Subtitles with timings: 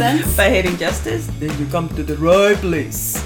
[0.00, 0.36] accents.
[0.36, 3.24] By hating justice, then you come to the right place.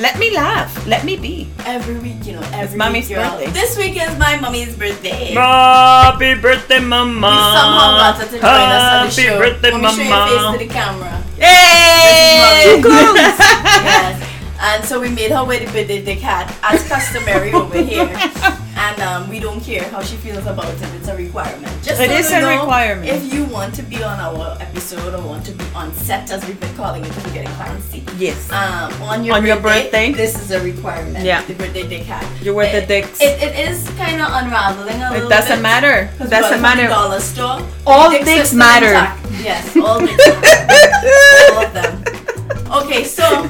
[0.00, 0.72] Let me laugh.
[0.86, 1.48] Let me be.
[1.66, 3.36] Every week, you know, every mommy's week, girl.
[3.36, 3.50] birthday.
[3.52, 5.36] This week is my mommy's birthday.
[5.36, 7.28] Happy birthday, mama.
[7.28, 9.38] We somehow got her to join us on the Happy show.
[9.38, 11.12] birthday, Mommy, show your face to the camera.
[11.36, 12.80] Yay!
[12.80, 13.38] This is
[13.84, 14.28] yes.
[14.60, 18.08] And so we made her wear the birthday the cat as customary over here.
[18.82, 20.82] And um, we don't care how she feels about it.
[20.98, 21.70] It's a requirement.
[21.86, 23.08] Just It so is you a know, requirement.
[23.08, 26.44] If you want to be on our episode or want to be on set, as
[26.46, 28.02] we've been calling it, if we're getting fancy.
[28.18, 28.50] Yes.
[28.50, 30.12] Um, on your On your birthday, birthday?
[30.22, 31.24] this is a requirement.
[31.24, 31.42] Yeah.
[31.46, 32.26] The birthday dick hat.
[32.42, 33.20] You wear the It- dicks.
[33.20, 35.62] It, it is kind of unraveling a It little doesn't bit.
[35.62, 36.10] matter.
[36.18, 36.82] 'Cause we Doesn't got it from matter.
[36.88, 37.58] the dollar store.
[37.86, 38.94] All Dicks dicks matter.
[39.42, 41.54] Yes, all dicks matter.
[41.54, 41.92] all of them.
[42.82, 43.24] Okay, so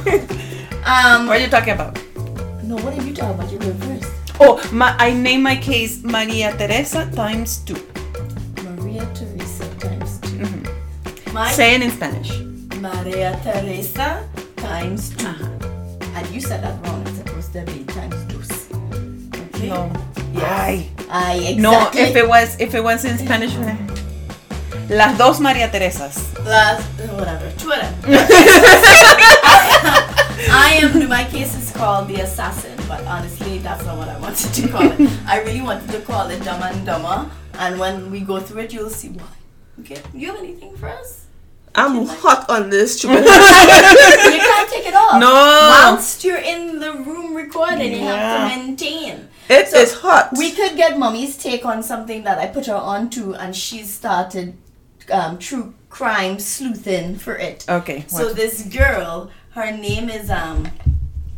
[0.84, 1.96] um What are you talking about?
[2.68, 3.50] no, what are you talking about?
[3.50, 4.11] You go first.
[4.40, 7.76] Oh, my, I named my case Maria Teresa times two.
[8.64, 11.32] Maria Teresa times 2 Mm-hmm.
[11.34, 12.40] My Say it in Spanish.
[12.80, 15.48] Maria Teresa times 2 Uh-huh.
[16.14, 17.02] And you said that wrong.
[17.06, 18.50] It's supposed to be times dos.
[19.54, 19.68] Okay.
[19.68, 19.90] No.
[20.34, 20.44] Yes.
[20.44, 20.88] Ay.
[21.10, 21.62] I exactly.
[21.62, 23.76] No, if it was if it was in Spanish, eh.
[24.90, 26.16] las dos Maria Teresas.
[26.44, 26.82] Las
[27.16, 27.88] whatever, Twitter.
[30.54, 34.52] I am, my case is called The Assassin, but honestly, that's not what I wanted
[34.52, 35.00] to call it.
[35.26, 38.72] I really wanted to call it Dumb and Dumber, and when we go through it,
[38.74, 39.32] you'll see why.
[39.80, 41.24] Okay, you have anything for us?
[41.74, 45.18] I'm hot on this you can't take it off.
[45.18, 45.32] No.
[45.32, 49.28] Whilst you're in the room recording, you have to maintain.
[49.48, 50.28] It is So, hot.
[50.36, 53.84] We could get mommy's take on something that I put her on to, and she
[53.84, 54.58] started
[55.10, 57.64] um, true crime sleuthing for it.
[57.70, 58.04] Okay.
[58.08, 60.68] So this girl, her name is um.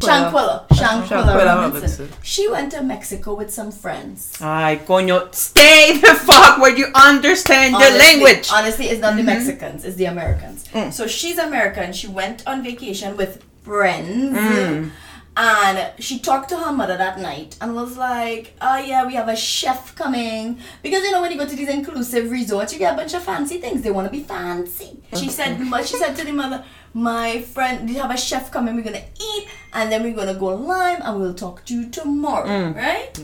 [0.08, 0.68] Shanquella.
[0.68, 2.08] Shanquella Robinson.
[2.22, 4.32] She went to Mexico with some friends.
[4.40, 8.48] Ay, coño, stay the fuck where you understand Honestly- language.
[8.52, 9.26] Honestly, it's not the Mhm.
[9.26, 10.64] Mexicans, it's the Americans.
[10.74, 10.92] Mm.
[10.92, 11.92] So she's American.
[11.92, 14.36] She went on vacation with friends.
[14.36, 14.90] Mm.
[15.36, 19.28] And she talked to her mother that night and was like, Oh, yeah, we have
[19.28, 20.58] a chef coming.
[20.82, 23.22] Because, you know, when you go to these inclusive resorts, you get a bunch of
[23.22, 23.82] fancy things.
[23.82, 25.02] They want to be fancy.
[25.16, 28.76] She said, she said to the mother, My friend, we have a chef coming.
[28.76, 31.74] We're going to eat and then we're going to go live and we'll talk to
[31.74, 32.46] you tomorrow.
[32.46, 32.76] Mm.
[32.76, 33.20] Right?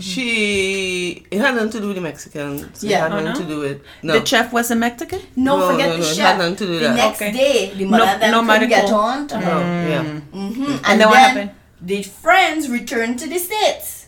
[0.00, 2.62] She it had nothing to do with the Mexicans.
[2.84, 3.00] It Yeah.
[3.02, 3.40] had Oh, nothing no?
[3.48, 4.18] to do with no.
[4.18, 5.20] The chef was a Mexican?
[5.36, 6.26] No, No, forget no, the no, it chef.
[6.26, 6.96] had nothing to do with the that.
[6.96, 7.32] next Okay.
[7.32, 9.52] day, the mother No- and them no couldn't get on to her.
[9.52, 10.02] Oh, yeah.
[10.02, 11.50] hmm And, And then what then happened?
[11.80, 14.06] the friends returned to the states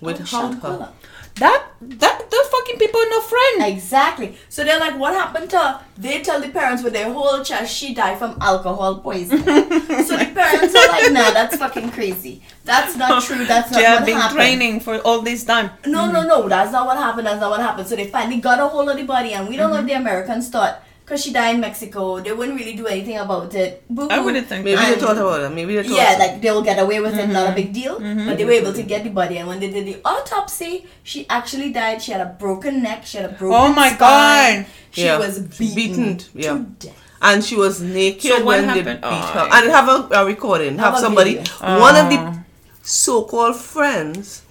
[0.00, 0.78] Without Shanquella.
[0.86, 0.92] her.
[1.40, 3.56] That that those fucking people are no friend.
[3.72, 4.36] Exactly.
[4.48, 5.80] So they're like, what happened to her?
[5.96, 9.44] They tell the parents with their whole chest she died from alcohol poisoning.
[10.08, 12.42] so the parents are like, nah, that's fucking crazy.
[12.64, 13.44] That's not true.
[13.46, 14.36] That's not They have what been happened.
[14.38, 15.70] training for all this time.
[15.86, 16.48] No, no, no.
[16.48, 17.26] That's not what happened.
[17.26, 17.88] That's not what happened.
[17.88, 19.88] So they finally got a hold of the body, and we don't know if Mm-hmm.
[19.88, 23.82] the Americans thought because she died in Mexico, they wouldn't really do anything about it.
[23.90, 24.08] Boo-hoo.
[24.14, 24.64] I wouldn't think.
[24.64, 24.94] Maybe that.
[24.94, 25.50] they thought about it.
[25.52, 26.18] Maybe they thought Yeah, so.
[26.22, 27.52] like they'll get away with it, not Mm-hmm.
[27.52, 27.94] a big deal.
[27.98, 31.26] But they were able to get the body, and when they did the autopsy, she
[31.28, 32.00] actually died.
[32.00, 33.04] She had a broken neck.
[33.06, 33.58] She had a broken.
[33.60, 34.62] Oh my spine.
[34.62, 34.66] God.
[34.92, 35.18] She Yeah.
[35.18, 36.52] was beaten, Beaten, yeah.
[36.52, 36.98] to death.
[37.22, 38.86] and she was naked So what when happened?
[38.86, 39.40] they beat Oh, her.
[39.50, 40.78] I- And have a, a recording.
[40.78, 41.80] Have, Have a somebody, video.
[41.88, 42.14] one of Oh.
[42.14, 42.38] the
[42.82, 44.42] so-called friends,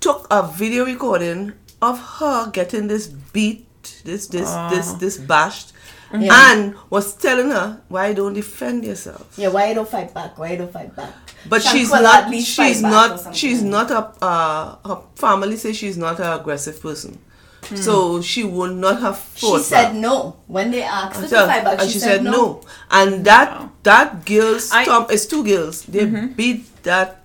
[0.00, 1.52] took a video recording
[1.82, 3.66] of her getting this beat,
[4.04, 4.96] this this this Oh.
[5.00, 5.72] this bashed,
[6.12, 6.30] Yeah.
[6.52, 10.38] and was telling her, "Why you don't defend yourself?" Yeah, why you don't fight back?
[10.38, 11.12] Why you don't fight back?
[11.48, 12.32] But she's not.
[12.32, 13.36] She's fight back or not.
[13.36, 14.00] She's not a.
[14.22, 17.18] Uh, her family says she's not an aggressive person,
[17.74, 19.40] so she would not have Hmm.
[19.40, 19.94] She said back.
[20.00, 21.80] no when they asked her to fight back.
[21.80, 22.60] and She, said, no.
[22.90, 23.70] And that Wow.
[23.82, 25.82] that girl's I- it's two girls.
[25.88, 26.26] They Mm-hmm.
[26.36, 27.24] beat that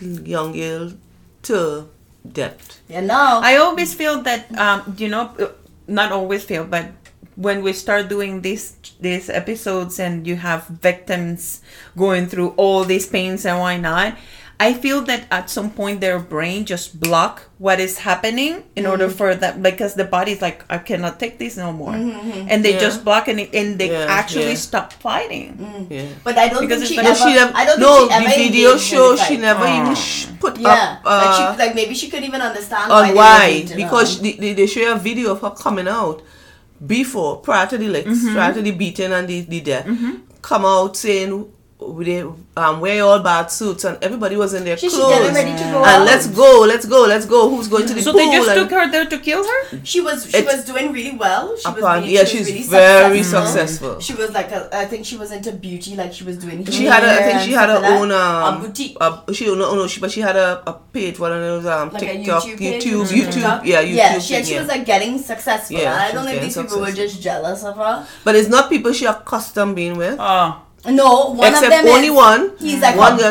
[0.00, 0.92] young girl
[1.50, 1.86] to
[2.26, 2.80] death.
[2.88, 3.40] Yeah, no.
[3.42, 5.30] I always feel that um, you know,
[5.86, 6.92] not always feel, but
[7.36, 11.60] when we start doing these these episodes and you have victims
[11.96, 14.16] going through all these pains and why not,
[14.64, 19.06] I feel that at some point their brain just block what is happening in order
[19.08, 19.18] Mm-hmm.
[19.20, 22.74] for that because the body's like I cannot take this no more, Mm-hmm, and they
[22.74, 22.86] Yeah.
[22.86, 24.68] just block and, and they Yeah, actually yeah.
[24.68, 25.48] stop fighting.
[25.90, 26.08] Yeah.
[26.26, 27.24] but I don't Because think it's she like- ever.
[27.24, 29.48] She never, I don't no, think she ever the video engaged in shows she fight.
[29.48, 32.88] never even sh- put Yeah, up like, uh, she, like maybe she couldn't even understand
[32.90, 33.12] on why.
[33.20, 33.84] why were beating her.
[33.84, 36.22] because they, they, they show a video of her coming out
[36.84, 38.34] before prior to the licks Mm-hmm.
[38.34, 39.86] prior to the beating and the, the death
[40.42, 41.50] come out saying
[41.92, 42.22] they
[42.56, 45.14] um, wear all bad suits and everybody was in their She, she clothes.
[45.18, 46.04] getting ready to go and out.
[46.06, 47.50] let's go, let's go, let's go.
[47.50, 48.20] Who's going to the So pool?
[48.20, 49.80] they just and- took her there to kill her?
[49.84, 51.48] She was she It's- was doing really well.
[51.56, 53.56] She was Apparently, really, yeah, she was she's really very successful.
[53.58, 54.00] successful.
[54.00, 56.64] She was like a, I think she was into beauty, like she was doing.
[56.66, 58.96] She had, a, I think she had stuff her own um, a boutique.
[59.00, 61.90] a- she no, no, she, but she had a, a page, one of those um,
[61.90, 63.22] like a TikTok, YouTube, page, YouTube, mhm.
[63.22, 63.94] YouTube, yeah, YouTube.
[63.96, 64.60] yeah, she, thing, she yeah.
[64.60, 65.76] was like getting successful.
[65.76, 68.06] Yeah, I don't was know if these getting people were just jealous of her.
[68.24, 70.16] But it's not people she accustomed being with.
[70.18, 70.60] Oh.
[70.86, 72.52] No, one Except of them only is, one.
[72.58, 73.30] He's like One her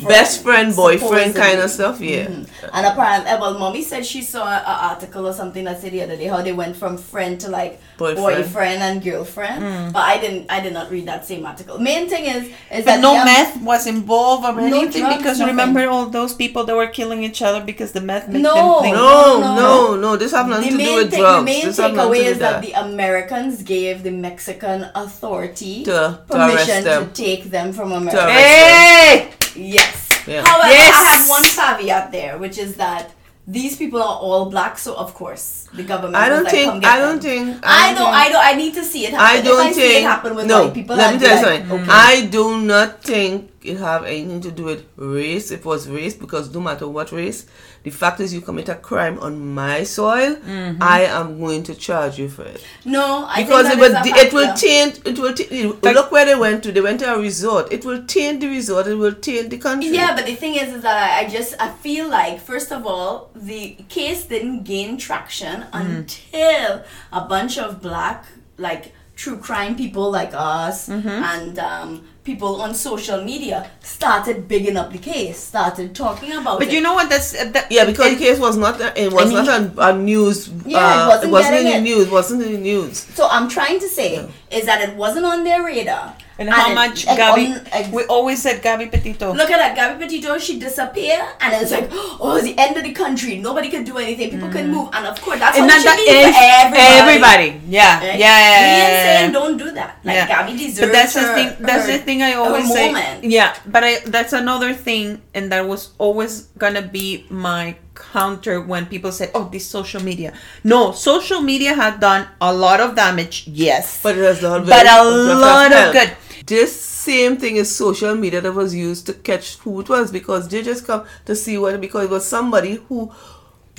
[0.00, 2.26] best friend, Best friend, boyfriend kind of stuff, yeah.
[2.26, 2.46] Mhm.
[2.72, 6.16] And apparently, well, mommy said she saw an article or something that said the other
[6.16, 8.18] day how they went from friend to like Boyfriend.
[8.44, 9.92] boyfriend, and girlfriend.
[9.92, 11.78] But I didn't, I did not read that same article.
[11.78, 15.16] Main thing is, is But that no um, meth was involved or no anything drugs,
[15.16, 15.56] because nothing.
[15.56, 18.54] remember all those people that were killing each other because the meth made No.
[18.54, 18.96] them think.
[18.96, 21.38] No, No, no, no, This have nothing to do with thing, drugs.
[21.38, 22.62] the main this takeaway is that that.
[22.62, 28.30] the Americans gave the Mexican authority To- to permission to take them from America.
[28.30, 29.28] Hey!
[29.56, 30.08] Yes.
[30.26, 30.42] Yeah.
[30.46, 30.94] However, Yes.
[30.94, 33.12] I have one caveat there, which is that
[33.46, 36.16] these people are all black, so of course the government.
[36.16, 36.82] I don't like, think.
[36.82, 37.60] "Come I don't them." think.
[37.62, 38.14] I don't don't.
[38.14, 38.44] I don't.
[38.44, 39.38] I need to see it happen.
[39.38, 40.04] I don't I think.
[40.04, 40.96] happen with no, white people.
[40.96, 41.80] let me tell you like, something.
[41.80, 41.90] okay.
[41.90, 45.50] I do not think it have anything to do with race.
[45.50, 47.46] It was race, because no matter what race,
[47.82, 50.82] the fact is you commit a crime on my soil, Mm-hmm.
[50.82, 52.64] I am going to charge you for it.
[52.84, 54.66] no, I because think it that will, is a it will factor.
[54.66, 55.00] taint.
[55.06, 55.34] It will.
[55.34, 56.72] Taint, look where they went to.
[56.72, 57.72] They went to a resort.
[57.72, 58.86] It will taint the resort.
[58.86, 59.90] It will taint the country.
[59.90, 62.86] Yeah, but the thing is, is that I, I just I feel like first of
[62.86, 65.80] all the case didn't gain traction Mm.
[65.98, 68.24] until a bunch of black
[68.58, 71.08] like true crime people like us Mm-hmm.
[71.08, 71.90] and um,
[72.26, 76.66] people on social media started bigging up the case, started talking about But it.
[76.66, 77.08] But you know what?
[77.08, 78.80] That's uh, that, Yeah, because it- the case was not.
[78.98, 80.48] It was I mean- not a, a news.
[80.66, 81.96] Yeah, it uh, wasn't it wasn't in getting the it.
[81.96, 82.10] news.
[82.10, 82.98] Wasn't in the news.
[83.14, 86.14] so I'm trying to say is that it wasn't on their radar.
[86.38, 87.46] And how it- much like, Gabby?
[87.46, 89.32] on- like, we always said Gabby Petito.
[89.32, 90.38] Look at that, Gabby Petito.
[90.38, 91.88] She disappeared, and it's like,
[92.20, 93.38] oh, it's the end of the country.
[93.38, 94.30] Nobody could do anything.
[94.30, 94.74] People couldn't mm.
[94.76, 97.48] move, and of course, that's and how not it that be for everybody.
[97.48, 97.48] everybody.
[97.68, 98.18] Yeah, Right?
[98.18, 99.98] yeah, yeah, We yeah, yeah, saying don't do that.
[100.04, 100.26] Like Yeah.
[100.28, 101.50] Gabby deserves But that's the thing.
[101.60, 102.86] That's her- the thing I always say.
[102.92, 103.24] moment.
[103.24, 107.76] Yeah, but I that's another thing, and that was always gonna be my
[108.12, 110.32] counter when people said, "Oh, this social media."
[110.62, 113.44] No, social media had done a lot of damage.
[113.48, 115.92] Yes, But it has done But a lot of helped.
[115.96, 116.10] good.
[116.46, 120.48] This same thing is social media that was used to catch who it was because
[120.48, 123.10] they just come to see what because it was somebody who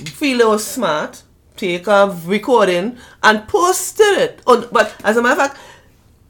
[0.04, 1.22] feel it was smart,
[1.56, 4.42] take a recording and posted it.
[4.46, 5.60] On, but as a matter of fact,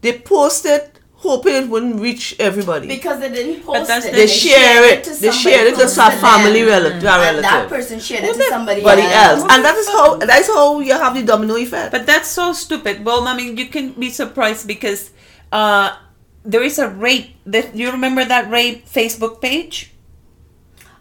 [0.00, 0.82] they posted
[1.14, 2.86] hoping it wouldn't reach everybody.
[2.86, 4.02] because they didn't post it.
[4.04, 5.02] the- they share it.
[5.02, 7.04] to They share it to close some family relative.
[7.04, 9.40] And that person shared it to somebody Somebody else.
[9.42, 11.90] else, and that is how that is how you have the domino effect.
[11.90, 13.04] But that's so stupid.
[13.04, 15.10] Well, I mean, you can be surprised because
[15.50, 15.96] uh,
[16.44, 17.34] there is a rape.
[17.46, 19.92] That you remember that rape Facebook page?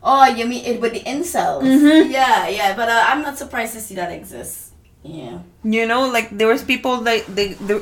[0.04, 1.64] Oh, you mean it with the incels?
[1.64, 2.12] Mm-hmm.
[2.12, 2.76] Yeah, yeah.
[2.76, 4.72] But uh, I'm not surprised to see that exists.
[5.04, 5.40] Yeah.
[5.64, 7.82] You know, like there was people that they, they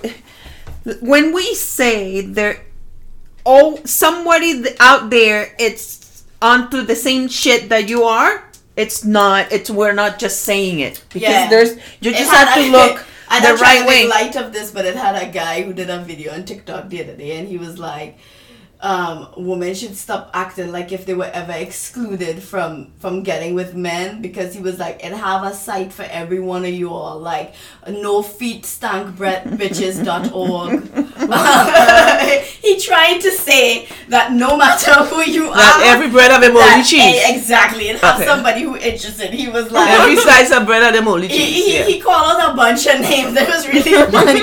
[1.01, 2.61] when we say there,
[3.45, 8.43] oh, somebody out there, it's onto the same shit that you are.
[8.75, 9.51] It's not.
[9.51, 11.49] It's we're not just saying it because Yeah.
[11.49, 14.07] there's you It just had have to a- look I'm the right way.
[14.07, 17.03] light of this, but it had a guy who did a video on TikTok the
[17.03, 18.17] other day, and he was like,
[18.81, 23.75] um, "Women should stop acting like if they were ever excluded from from getting with
[23.75, 27.19] men," because he was like, "It have a site for every one of you all,
[27.19, 27.53] like
[27.87, 30.83] no feet stank breath bitches.org."
[32.61, 36.51] he tried to say that no matter who you that are, every bread of them
[36.51, 37.21] only that- cheese.
[37.25, 38.25] exactly, and have Okay.
[38.25, 39.31] somebody who interested.
[39.31, 41.65] He was like, Every slice of bread of them only he, cheese.
[41.65, 41.85] he, yeah.
[41.85, 43.35] he called out a bunch of names.
[43.37, 44.41] It was really funny.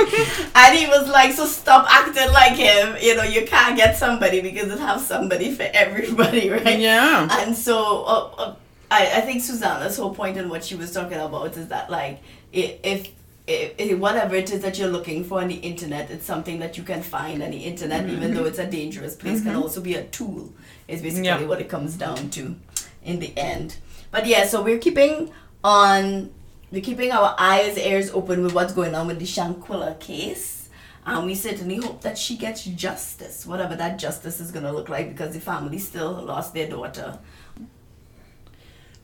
[0.54, 2.96] and he was like, so stop acting like him.
[3.00, 6.78] You know, you can't get somebody because it have somebody for everybody, right?
[6.78, 7.28] Yeah.
[7.40, 8.54] And so uh, uh,
[8.90, 12.20] I, I think Susanna's whole point in what she was talking about is that like
[12.52, 16.84] if whatever it is that you're looking for on the internet, it's something that you
[16.84, 20.04] can find on the internet, even though it's a dangerous place, can also be a
[20.04, 20.52] tool.
[20.88, 21.42] Is basically Yeah.
[21.44, 22.56] what it comes down to,
[23.04, 23.76] in the end.
[24.10, 25.30] But yeah, so we're keeping
[25.64, 26.30] on,
[26.70, 30.61] we're keeping our eyes, ears open with what's going on with the Shanquella case.
[31.04, 34.88] And we certainly hope that she gets justice, whatever that justice is going to look
[34.88, 37.18] like, because the family still lost their daughter.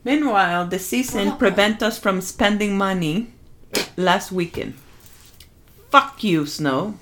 [0.03, 3.33] Meanwhile, the season prevent us from spending money
[3.97, 4.75] last weekend.
[5.91, 6.95] Fuck you, Snow.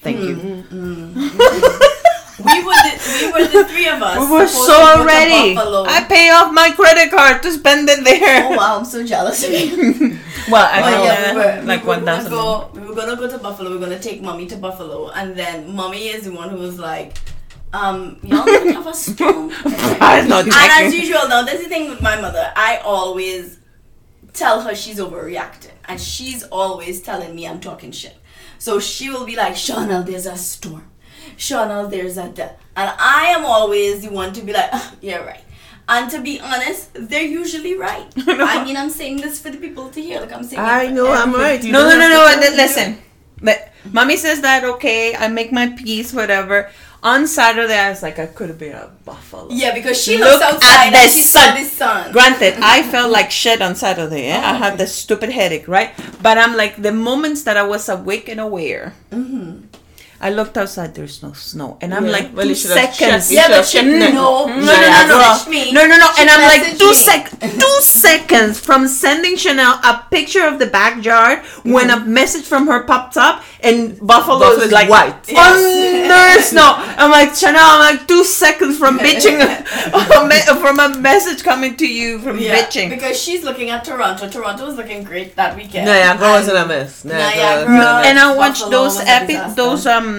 [0.00, 0.34] Thank you.
[0.36, 1.86] Mm-hmm, mm-hmm.
[2.40, 4.16] We were the, we were the three of us.
[4.18, 5.54] We were so ready.
[5.58, 8.46] I pay off my credit card to spend it there.
[8.46, 10.16] Oh wow, I'm so jealous of you.
[10.50, 12.30] Well, I Oh, know yeah, we were, like we one thousand.
[12.32, 12.69] go.
[12.90, 13.70] We were gonna go to Buffalo.
[13.70, 16.76] We are gonna take mommy to Buffalo, and then mommy is the one who was
[16.76, 17.16] like,
[17.72, 18.90] Um, y'all might have a
[20.28, 22.52] not and as usual, now this is the thing with my mother.
[22.56, 23.60] I always
[24.32, 28.16] tell her she's overreacting, and she's always telling me I'm talking shit.
[28.58, 30.90] So she will be like, Shawnal, there's a storm.
[31.36, 32.48] Shawnal, there's a da.
[32.74, 35.44] And I am always the one to be like, "Ah, yeah, right.
[35.90, 38.06] And to be honest, they're usually right.
[38.26, 40.20] I mean, I'm saying this for the people to hear.
[40.20, 40.62] Like I'm saying.
[40.62, 41.62] I for know I'm right.
[41.62, 42.34] You No, no, don't no, no.
[42.40, 42.56] to tell.
[42.56, 42.98] Listen,
[43.42, 45.16] but mommy says that okay.
[45.16, 46.70] I make my peace, whatever.
[47.02, 49.48] On Saturday, I was like, I could have been a buffalo.
[49.50, 51.54] Yeah, because she Look looks outside at the and she saw sun.
[51.56, 52.12] the sun.
[52.12, 54.26] Granted, I felt like shit on Saturday.
[54.26, 54.42] Yeah?
[54.44, 55.90] I oh had this stupid headache, right?
[56.22, 59.64] But I'm like, the moments that I was awake and aware, mm-hmm.
[60.22, 60.94] I looked outside.
[60.94, 63.28] There's no snow, and I'm Yeah, like well, two you should have seconds.
[63.28, 65.48] checked- Yeah, but have she no, next- no, No, no, no, no, no, no, messaged
[65.48, 65.72] me.
[65.72, 66.94] no, no, no, She and I'm like two me.
[66.94, 72.66] sec, two seconds from sending Chanel a picture of the backyard when a message from
[72.66, 75.14] her popped up and Buffalo Buffalo is is like white.
[75.36, 76.74] under snow.
[77.00, 77.60] I'm like Chanel.
[77.74, 79.38] I'm like two seconds from bitching
[80.60, 82.90] from a message coming to you from Yeah, bitching.
[82.90, 84.28] because she's looking at Toronto.
[84.28, 85.86] Toronto was looking great that weekend.
[85.86, 87.04] Niagara was And- in a mess.
[87.04, 87.24] Niagara.
[87.24, 87.56] Niagara.
[87.56, 88.06] was in a mess.
[88.08, 89.54] and I watched Buffalo those was a epi- disaster.
[89.62, 90.09] those um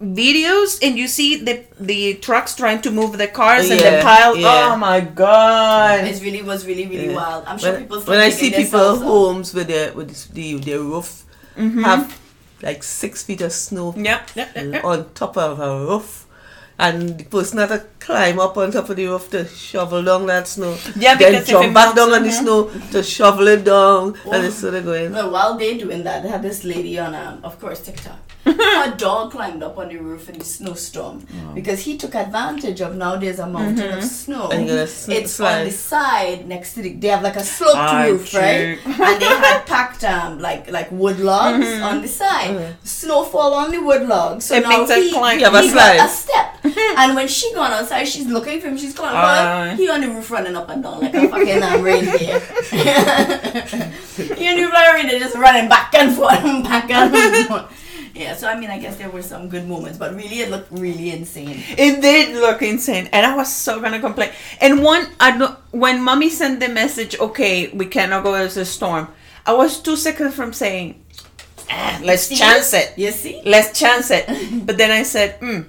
[0.00, 4.36] videos and you see the the trucks trying to move the cars and the pile
[4.36, 4.72] yeah.
[4.72, 7.16] oh my god It really was really really Yeah.
[7.16, 7.44] wild.
[7.46, 8.00] I'm sure when, people.
[8.02, 11.22] when I see people homes with their with the their roof
[11.56, 11.84] Mm-hmm.
[11.84, 12.12] have
[12.60, 14.84] like six feet of snow yep, yep, yep, yep.
[14.84, 16.26] on top of a roof,
[16.78, 20.26] and the person had to climb up on top of the roof to shovel down
[20.26, 20.76] that snow.
[20.96, 22.40] Yeah, then because if jump back down on the mhm.
[22.42, 22.58] snow
[22.92, 24.32] to shovel it down, Oh.
[24.32, 25.12] and it's sort of going.
[25.12, 28.20] Well, while they're doing that, they had this lady on, um, of course, TikTok.
[28.46, 32.94] Her dog climbed up on the roof in the snowstorm because he took advantage of
[32.94, 34.48] now there's a mountain of snow.
[34.50, 36.92] And you're gonna it's on the side next to the.
[36.94, 38.78] They have like a sloped Ah, roof, right?
[38.86, 42.76] and they had packed um like like wood logs on the side.
[42.84, 45.38] Snow fall on the wood logs, so It now makes it he, climb.
[45.38, 45.96] You have a he slide.
[45.96, 46.46] got a step.
[46.98, 48.76] and when she gone outside, she's looking for him.
[48.76, 49.70] She's calling Ah.
[49.70, 49.76] her.
[49.76, 52.38] He on the roof running up and down like a fucking um, reindeer.
[54.36, 57.46] he on the roof like a reindeer, just running back and forth, and back and
[57.48, 57.82] forth.
[58.16, 60.72] Yeah, so I mean, I guess there were some good moments, but really, it looked
[60.72, 61.62] really insane.
[61.76, 64.30] It did look insane, and I was so gonna complain.
[64.60, 68.64] And one, I don't, when mommy sent the message, okay, we cannot go as a
[68.64, 69.08] storm.
[69.44, 70.96] I was two seconds from saying,
[71.70, 72.36] "Ah, let's See?
[72.36, 72.94] chance it.
[72.96, 73.42] You see?
[73.44, 74.24] Let's chance it.
[74.66, 75.66] But then I said, mm,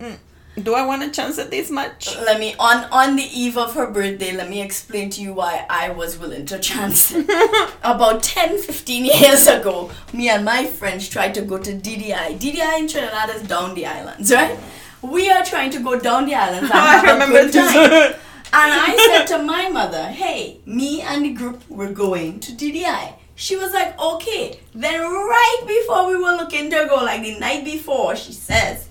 [0.00, 0.16] mm,
[0.62, 2.16] do I want to chance it this much?
[2.16, 4.32] Let me on on the eve of her birthday.
[4.32, 7.12] Let me explain to you why I was willing to chance.
[7.14, 7.28] it.
[7.82, 12.38] About 10, 15 years ago, me and my friends tried to go to DDI.
[12.38, 14.58] DDI in Trinidad is down the islands, right?
[15.02, 17.72] We are trying to go down the islands I a remember this.
[17.72, 18.14] time.
[18.50, 23.12] And I said to my mother, hey, me and the group were going to DDI.
[23.34, 24.58] She was like, okay.
[24.74, 28.87] Then right before we were looking to go, like the night before, she says,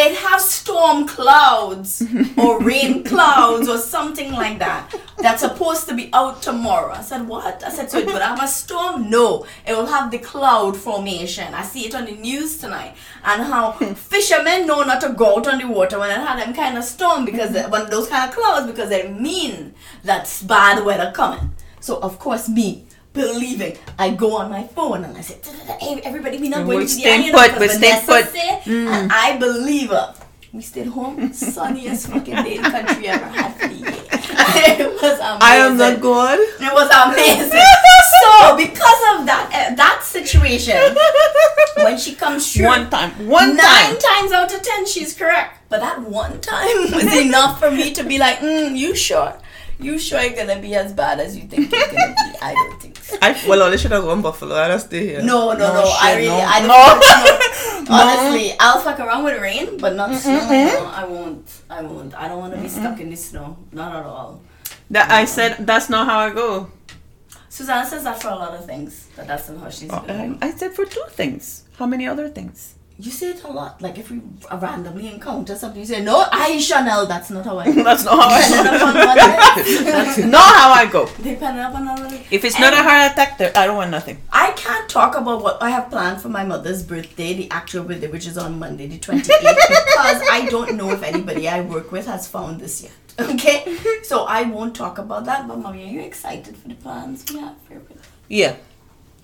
[0.00, 2.02] it has storm clouds
[2.36, 6.92] or rain clouds or something like that that's supposed to be out tomorrow.
[6.92, 7.62] I said, what?
[7.62, 9.10] I said, so it would have a storm?
[9.10, 11.52] No, it will have the cloud formation.
[11.54, 15.46] I see it on the news tonight and how fishermen know not to go out
[15.48, 18.28] on the water when it had them kind of storm because they- when those kind
[18.30, 21.52] of clouds because they mean that's bad weather coming.
[21.80, 22.86] So of course me.
[23.12, 25.36] Believing, I go on my phone and I say,
[25.80, 29.10] "Hey, everybody, we're not going to the stay island put, we stay put." said," And
[29.12, 30.14] I believe her.
[30.52, 33.88] We stayed home, sunniest fucking day in the country ever had for the year.
[33.92, 35.38] It was amazing.
[35.42, 36.38] I am not God.
[36.38, 37.50] It was amazing.
[38.22, 40.78] so because of that uh, that situation,
[41.84, 43.98] when she comes through, One time, one nine time.
[43.98, 45.58] times out of ten, she's correct.
[45.68, 49.34] But that one time was enough for me to be like, mm, "You sure?
[49.78, 52.38] You sure it's gonna be as bad as you think it's gonna be?
[52.42, 52.89] I don't think so."
[53.22, 54.54] I well, I should have gone Buffalo.
[54.56, 55.22] I'd have stayed here.
[55.22, 55.74] No, no, no.
[55.74, 56.36] No, I really, no.
[56.36, 57.84] I don't.
[57.84, 57.96] No.
[57.96, 58.02] know.
[58.02, 60.48] Honestly, I'll fuck around with rain, but not snow.
[60.48, 61.62] No, I won't.
[61.68, 62.14] I won't.
[62.14, 63.56] I don't want to be stuck in the snow.
[63.72, 64.40] Not at all.
[64.90, 66.70] That I said that's not how I go.
[67.48, 69.90] Susanna says that for a lot of things, but that's not how she's.
[69.90, 70.32] I, going.
[70.32, 71.64] Um, I said for two things.
[71.78, 72.74] How many other things?
[73.00, 73.80] You say it a lot.
[73.80, 74.20] Like if we
[74.52, 77.64] randomly encounter something, you say, "No, I Chanel." That's not how I.
[77.64, 78.76] go." That's not how I go.
[78.76, 79.84] upon what it is.
[79.92, 81.06] That's not how I go.
[81.22, 82.26] Depending upon how it is.
[82.30, 84.18] If it's not a heart attack, there, I don't want nothing.
[84.30, 88.08] I can't talk about what I have planned for my mother's birthday, the actual birthday,
[88.08, 92.06] which is on Monday, the 28th, because I don't know if anybody I work with
[92.06, 92.92] has found this yet.
[93.18, 93.78] Okay?
[94.02, 95.48] So I won't talk about that.
[95.48, 98.08] But, mommy, are you excited for the plans we have for your birthday?
[98.28, 98.56] Yeah.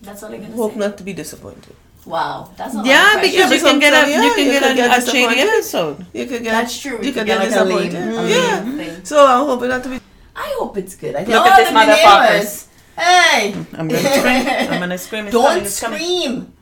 [0.01, 0.53] That's all I'm say.
[0.53, 0.79] Hope say.
[0.79, 1.77] not to be disappointed.
[2.07, 2.51] Wow.
[2.57, 4.63] That's a lot Yeah, of because you can get a Yeah, you can you get
[4.63, 6.07] could a, get a shady episode.
[6.15, 6.53] You could get.
[6.53, 6.99] That's true.
[6.99, 7.91] We You could could get get like a lame, mm.
[7.91, 8.25] disappointed.
[8.25, 8.63] a Yeah.
[8.77, 9.05] thing.
[9.05, 10.01] So I'm hoping not to be.
[10.37, 11.15] I hope it's good.
[11.17, 12.67] I think Look at this the motherfuckers.
[12.97, 13.55] Hey!
[13.77, 14.47] I'm gonna scream.
[14.73, 15.25] I'm gonna scream.
[15.31, 15.99] Don't coming, it's coming.
[15.99, 16.53] scream.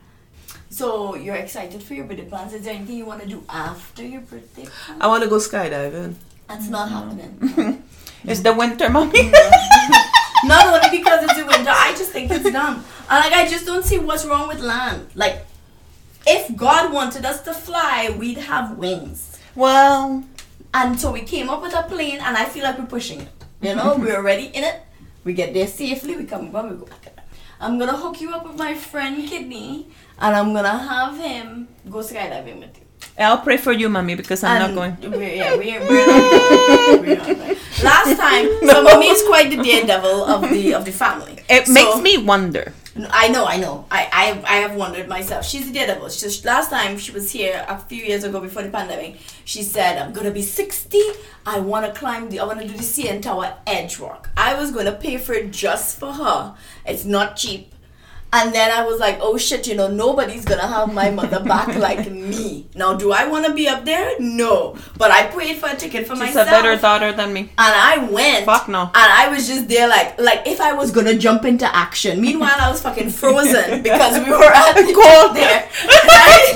[0.69, 2.53] So you're excited for your birthday plans.
[2.53, 4.65] Is there anything you want to do after your birthday?
[4.65, 4.99] plans?
[5.01, 6.15] I want to go skydiving.
[6.47, 7.83] That's not happening.
[8.25, 9.31] It's the winter, mommy.
[10.47, 12.83] not only because it's the winter, I just think it's dumb.
[13.09, 15.07] And like I just don't see what's wrong with land.
[15.15, 15.45] Like
[16.25, 19.39] if God wanted us to fly, we'd have wings.
[19.55, 20.23] well,
[20.73, 23.29] And so we came up with a plane, and I feel like we're pushing it.
[23.61, 24.81] You know, we're already in it.
[25.23, 26.15] We get there safely.
[26.17, 26.69] We come back.
[26.69, 27.01] We go back.
[27.61, 29.87] I'm gonna hook you up with my friend Kidney,
[30.19, 32.84] and I'm gonna have him go skydiving with you.
[33.17, 35.11] I'll pray for you, mommy, because I'm And not going.
[35.11, 37.57] We're, yeah, we're, we're not, we're not.
[37.83, 41.39] Last time, so mommy is quite the daredevil of the of the family.
[41.49, 42.73] It So- makes me wonder.
[43.09, 43.85] I know, I know.
[43.91, 44.07] I,
[44.47, 45.45] I, I have wondered myself.
[45.45, 46.07] She's a daredevil.
[46.07, 49.17] She just last time she was here a few years ago before the pandemic.
[49.43, 51.01] She said, "I'm gonna be 60.
[51.45, 52.39] I want to climb the.
[52.39, 54.29] I want to do the CN Tower edge walk.
[54.37, 56.55] I was gonna pay for it just for her.
[56.85, 57.73] It's not cheap."
[58.37, 59.65] And then I was like, "Oh shit!
[59.65, 62.67] You know, nobody's gonna have my mother back like me.
[62.75, 64.09] Now, do I want to be up there?
[64.19, 64.75] No.
[64.97, 66.49] But I paid for a ticket for She's myself.
[66.49, 67.41] a better daughter than me.
[67.65, 68.43] And I went.
[68.45, 68.81] Fuck no.
[68.81, 72.19] And I was just there like like if I was gonna jump into action.
[72.19, 75.69] Meanwhile I was fucking frozen because we were at the cold there.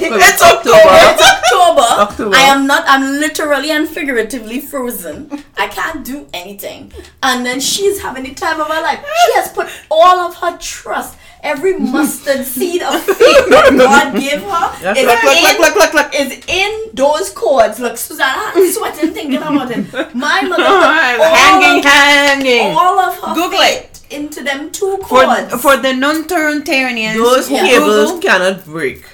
[0.01, 0.95] It's October.
[1.12, 1.88] It's October.
[2.05, 2.36] October.
[2.36, 5.29] I am not I'm literally and figuratively frozen.
[5.57, 6.91] I can't do anything.
[7.24, 9.00] And then she's having the time of her life.
[9.25, 14.41] She has put all of her trust, every mustard seed of faith that God gave
[14.41, 16.15] her Yes, is look, look, in- look, look, look, look.
[16.15, 17.79] is in those cords.
[17.79, 19.91] Look, Susanna, I'm sweating thinking about it.
[20.15, 22.75] My mother all hanging, of, hanging.
[22.75, 25.24] all of her Google faith into them two For,
[25.60, 27.62] for the non-Torontarians, Those Yeah.
[27.67, 28.19] cables Google.
[28.22, 29.05] cannot break.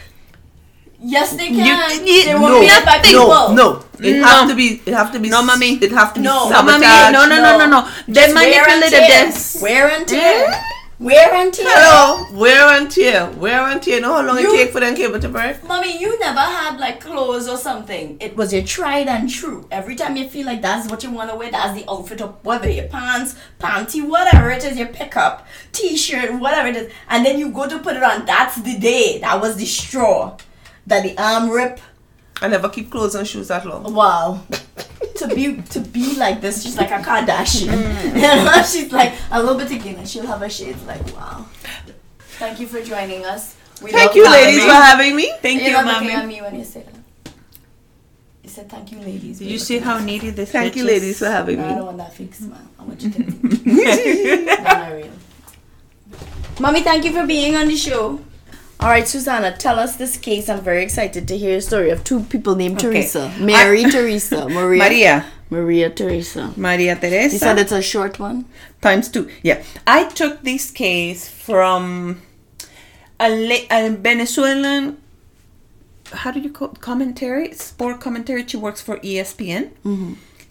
[1.01, 1.57] yes, they can.
[2.07, 3.27] you- they No, won't be led by people.
[3.27, 3.85] no, no.
[3.99, 4.27] It No.
[4.27, 4.81] have to be.
[4.85, 5.29] It have to be.
[5.29, 5.75] No, mommy.
[5.81, 6.49] It have to be No.
[6.49, 7.13] No, mommy, sabotaged.
[7.13, 7.87] no, no, no, no, no.
[8.07, 9.25] They Just wear and manipulated tear.
[9.25, 9.57] this.
[9.61, 10.47] Wear and tear.
[10.49, 10.61] Mm.
[10.97, 11.65] Wear and tear.
[11.67, 13.95] Hello, wear and tear, wear and tear.
[13.95, 15.61] You know how long You- it take for them cable to break?
[15.67, 18.15] Mommy, you never had like clothes or something.
[18.21, 19.67] It was your tried and true.
[19.71, 22.35] Every time you feel like that's what you want to wear, that's the outfit of
[22.43, 27.39] whether your pants, panty, whatever it is, your pickup, t-shirt, whatever it is, and then
[27.39, 28.25] you go to put it on.
[28.25, 29.19] That's the day.
[29.19, 30.37] That was the straw.
[30.87, 31.81] That the arm rip.
[32.41, 33.93] I never keep clothes and shoes that long.
[33.93, 34.41] Wow.
[35.17, 37.69] to be to be like this, she's like a Kardashian.
[37.71, 38.15] Mm.
[38.15, 40.83] You know, she's like a little bit again, and she'll have her shades.
[40.85, 41.45] Like wow.
[42.37, 43.55] Thank you for joining us.
[43.81, 44.69] We Thank love you, having ladies, you.
[44.69, 45.33] for having me.
[45.41, 46.35] Thank You're you, not looking at mommy.
[46.35, 47.31] me when you say that.
[48.43, 49.39] You said thank you, ladies.
[49.39, 50.87] Did you see how needy this Thank bitch you, is?
[50.91, 51.63] ladies, for having me.
[51.65, 52.59] I don't want that fake smile.
[52.79, 54.45] I want you to think.
[54.63, 55.11] not real.
[56.59, 58.19] Mommy, thank you for being on the show.
[58.79, 60.49] All right, Susanna, tell us this case.
[60.49, 63.01] I'm very excited to hear your story of two people named Okay.
[63.01, 63.33] Teresa.
[63.39, 64.47] Mary Teresa.
[64.49, 64.83] Maria.
[64.83, 65.25] Maria.
[65.49, 66.53] Maria Teresa.
[66.57, 67.33] Maria Teresa.
[67.33, 68.45] You said it's a short one?
[68.81, 69.29] times two.
[69.41, 72.21] Yeah, I took this case from
[73.19, 74.97] a, la- a Venezuelan.
[76.11, 76.81] How do you call it?
[76.81, 77.53] commentary?
[77.53, 78.45] Sport commentary.
[78.45, 79.71] She works for ESPN.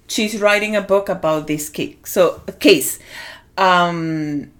[0.09, 1.97] She's writing a book about this case.
[2.05, 2.99] So case,
[3.57, 4.51] um,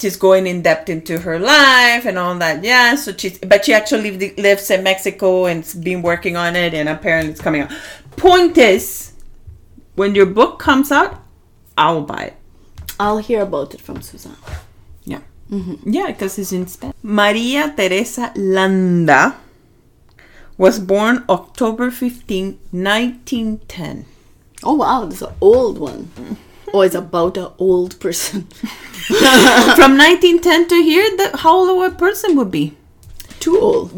[0.00, 2.62] she's going in depth into her life and all that.
[2.64, 2.94] Yeah.
[2.94, 6.88] So she's, but she actually li- lives in Mexico and's been working on it, and
[6.88, 7.72] apparently it's coming out.
[8.16, 9.12] Point is,
[9.94, 11.20] when your book comes out,
[11.76, 12.36] I'll buy it.
[13.00, 14.36] I'll hear about it from Susanna.
[15.04, 15.20] Yeah.
[15.50, 15.90] Mm-hmm.
[15.92, 16.96] Yeah, because it's in Spanish.
[17.02, 19.36] Maria Teresa Landa
[20.56, 24.04] was born October 15, 1910.
[24.64, 25.04] Oh, wow.
[25.04, 26.10] This is an old one
[26.72, 28.42] oh, it's about an old person.
[29.08, 32.76] From 1910 to here, how old a person would be?
[33.40, 33.92] Too old.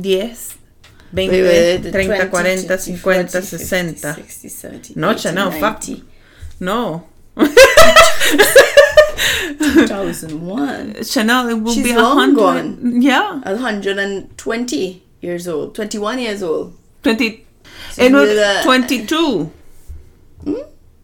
[1.93, 3.97] 10, 20, 30, 40, 50, 60.
[3.97, 6.05] 60, 70, No, 80, no, 90.
[6.61, 7.07] No.
[9.59, 10.95] 2001.
[11.05, 12.37] Chanel it will She's be 100.
[12.37, 13.03] Gone.
[13.03, 13.41] Yeah.
[13.41, 15.75] 120 years old.
[15.75, 16.77] 21 years old.
[17.03, 17.47] 20.
[17.93, 19.51] So it was 22.
[20.45, 20.55] Hmm?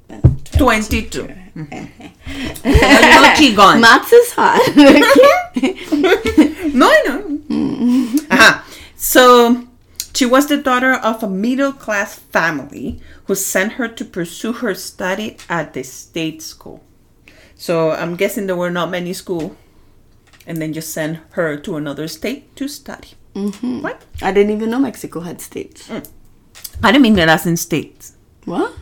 [0.09, 0.59] 22.
[0.59, 1.35] 22.
[1.57, 4.61] Mochi Matsu's hot.
[6.75, 7.23] no, I know.
[7.49, 8.63] Mm.
[8.97, 9.67] So
[10.15, 14.75] she was the daughter of a middle class family who sent her to pursue her
[14.75, 16.83] study at the state school.
[17.55, 19.57] So I'm guessing there were not many school,
[20.47, 23.11] and then just send her to another state to study.
[23.35, 23.83] Mm-hmm.
[23.83, 24.05] What?
[24.21, 25.89] I didn't even know Mexico had states.
[25.89, 26.09] Mm.
[26.83, 28.17] I didn't mean that as in states.
[28.45, 28.75] What?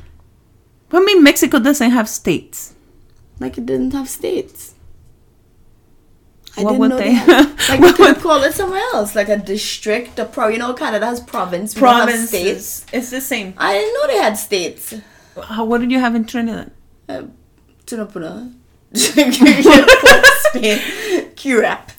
[0.96, 2.74] I mean Mexico doesn't have states.
[3.40, 4.74] Like it didn't have states.
[6.56, 7.46] I What didn't would know they- had.
[7.68, 10.48] Like what we could would- call it somewhere else, like a district, a pro.
[10.48, 11.74] You know, Canada has province.
[11.74, 11.80] We states.
[11.80, 12.86] Provinces.
[12.92, 13.54] It's the same.
[13.58, 14.94] I didn't know they had states.
[15.42, 16.70] How, what did you have in Trinidad?
[17.08, 17.22] Uh,
[17.86, 18.52] Tunapuna.
[18.94, 20.78] Spain.
[21.34, 21.90] Curepe.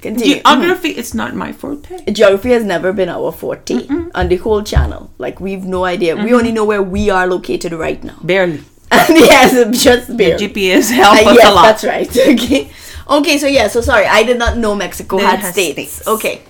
[0.00, 0.36] Continue.
[0.36, 2.04] Geography is not my forte.
[2.12, 5.10] Geography has never been our forte on the whole channel.
[5.18, 6.14] Like we've no idea.
[6.16, 8.16] We only know where we are located right now.
[8.22, 8.60] Barely.
[9.10, 10.48] Yes, just barely.
[10.48, 11.62] GPS help Uh, us yes, a lot.
[11.62, 12.08] that's right.
[12.34, 12.70] Okay.
[13.10, 15.92] Okay, so yeah, so sorry, I did not know Mexico That had states.
[15.92, 16.06] states.
[16.08, 16.42] Okay.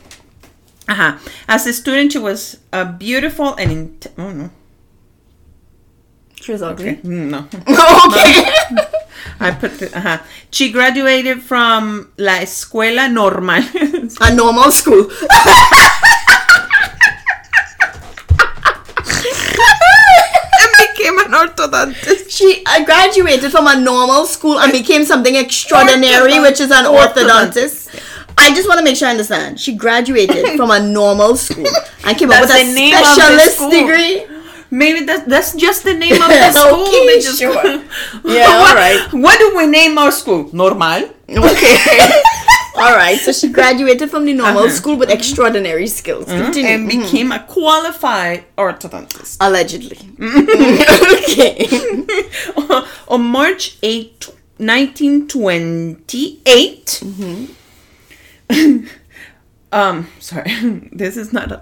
[0.88, 1.16] Uh-huh.
[1.48, 4.50] As a student, she was uh, beautiful and oh no,
[6.40, 6.96] She was ugly.
[6.96, 7.38] Mm, no.
[8.06, 8.97] okay.
[9.40, 10.18] I put the, uh-huh.
[10.50, 13.62] She graduated from La Escuela Normal
[14.20, 15.10] A normal school.
[20.60, 22.30] And became an orthodontist.
[22.30, 27.88] She uh, graduated from a normal school and became something extraordinary, which is an orthodontist.
[27.88, 28.04] orthodontist.
[28.36, 29.58] I just want to make sure I understand.
[29.58, 31.66] She graduated from a normal school
[32.04, 34.37] and came up with a the name of the specialist degree.
[34.70, 36.82] Maybe that, that's just the name of the school.
[36.86, 37.54] Okay, They just- sure.
[38.22, 39.08] what, Yeah, all right.
[39.12, 40.48] What do we name our school?
[40.52, 41.08] Normal.
[41.28, 41.76] Okay.
[42.76, 43.18] All right.
[43.18, 44.72] So she graduated from the normal Uh-huh.
[44.80, 46.26] school with extraordinary skills.
[46.26, 46.70] Continue.
[46.70, 49.36] And became a qualified orthodontist.
[49.40, 49.98] Allegedly.
[51.16, 51.66] okay.
[53.08, 54.28] On March 8,
[54.58, 57.02] 1928.
[59.72, 60.52] um, sorry,
[60.92, 61.60] this is not a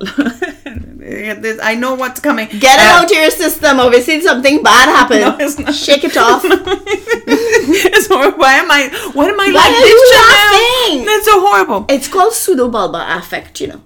[1.07, 2.49] this, I know what's coming.
[2.49, 3.81] Get it Uh, out of your system.
[3.81, 5.21] Obviously, something bad happened.
[5.21, 5.75] No, it's not.
[5.75, 6.43] Shake it off.
[6.49, 8.39] it's horrible.
[8.39, 8.89] Why am I?
[9.13, 11.07] What am I Why like are this, you laughing?
[11.07, 11.87] That's so horrible.
[11.89, 13.81] It's called pseudobulbar affect, you know.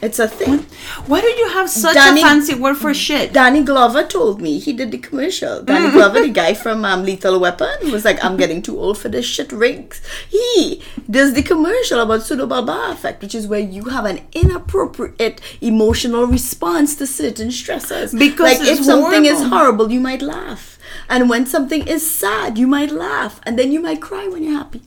[0.00, 0.58] It's a thing.
[1.06, 3.32] Why do you have such Danny- a fancy word for shit?
[3.32, 5.62] Danny Glover told me he did the commercial.
[5.62, 9.08] Danny Glover, the guy from um, Lethal Weapon, was like, "I'm getting too old for
[9.08, 10.02] this shit." Riggs.
[10.28, 16.26] He does the commercial about pseudobulbar effect, which is where you have an inappropriate emotional
[16.26, 18.16] response to certain stressors.
[18.16, 19.56] Because like if something is horrible.
[19.58, 23.80] horrible, you might laugh, and when something is sad, you might laugh, and then you
[23.80, 24.82] might cry when you're happy.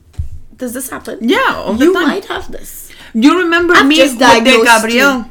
[0.56, 1.20] Does this happen?
[1.22, 2.87] Yeah, all the you might have this.
[3.20, 5.26] You remember I've me with the Gabriel?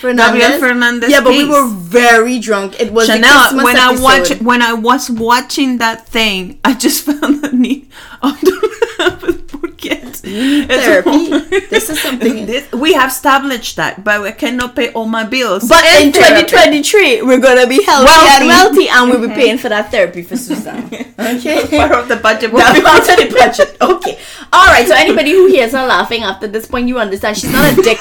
[0.00, 0.26] Fernandez.
[0.26, 2.80] Gabriel Fernandez Yeah, but we were very drunk.
[2.80, 4.02] It was Chanel, when I episode.
[4.02, 7.88] watch when I was watching that thing, I just felt the need
[8.20, 8.79] of the
[10.20, 11.28] therapy.
[11.70, 15.68] This is something- This- we have established that, but I cannot pay all my bills.
[15.68, 18.36] But in And 2023, we're gonna be healthy Wealthy.
[18.36, 20.84] and wealthy, and we'll be paying for that therapy for Susan.
[21.18, 21.66] Okay.
[21.68, 22.52] part of the budget.
[22.52, 23.76] will be- part of the budget.
[23.80, 24.18] Okay.
[24.52, 24.86] All right.
[24.86, 27.98] So anybody who hears her laughing after this point, you understand she's not a dick.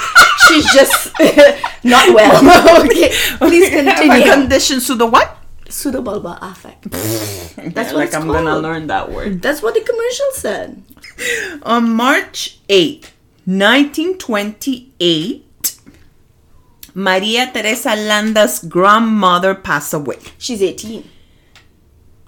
[0.48, 1.12] She's just
[1.84, 2.86] not well.
[2.86, 3.12] okay.
[3.38, 4.24] Please continue.
[4.32, 5.38] condition to the what?
[5.70, 6.90] Pseudobulbar affect.
[6.92, 9.42] That's what like it's I'm gonna learn that word.
[9.42, 10.82] That's what the commercial said.
[11.64, 13.12] On March 8,
[13.46, 15.80] 1928,
[16.96, 20.18] Maria Teresa Landa's grandmother passed away.
[20.38, 21.08] She's 18.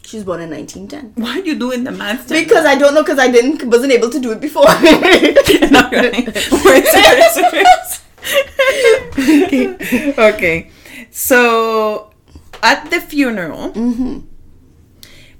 [0.05, 1.23] She was born in 1910.
[1.23, 2.27] Why are you doing the math?
[2.27, 2.43] Jen?
[2.43, 4.65] Because I don't know, because I didn't wasn't able to do it before.
[5.71, 6.27] No, really.
[6.51, 7.37] We're serious.
[9.17, 10.13] okay.
[10.17, 10.69] okay.
[11.11, 12.10] So
[12.63, 13.73] at the funeral,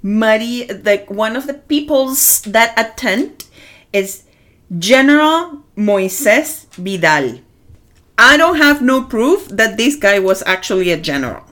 [0.03, 3.45] Maria, like one of the peoples that attend
[3.93, 4.23] is
[4.79, 7.39] General Moises Vidal.
[8.17, 11.43] I don't have no proof that this guy was actually a general.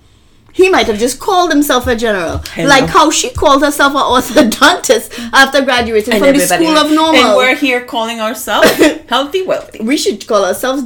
[0.51, 5.07] He might have just called himself a general, like how she called herself an orthodontist
[5.31, 6.91] after graduating from the School of.
[6.91, 7.15] Normal.
[7.15, 8.69] And we're here calling ourselves
[9.09, 9.79] healthy, wealthy.
[9.83, 10.83] we should call ourselves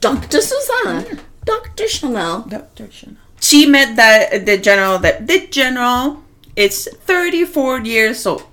[0.00, 0.40] Dr.
[0.40, 1.04] Susanna,
[1.44, 1.88] Dr.
[1.88, 2.42] Chanel.
[2.48, 2.90] Dr.
[2.90, 3.16] Chanel.
[3.42, 6.22] She met that the general that the general
[6.54, 8.44] is 34 years old.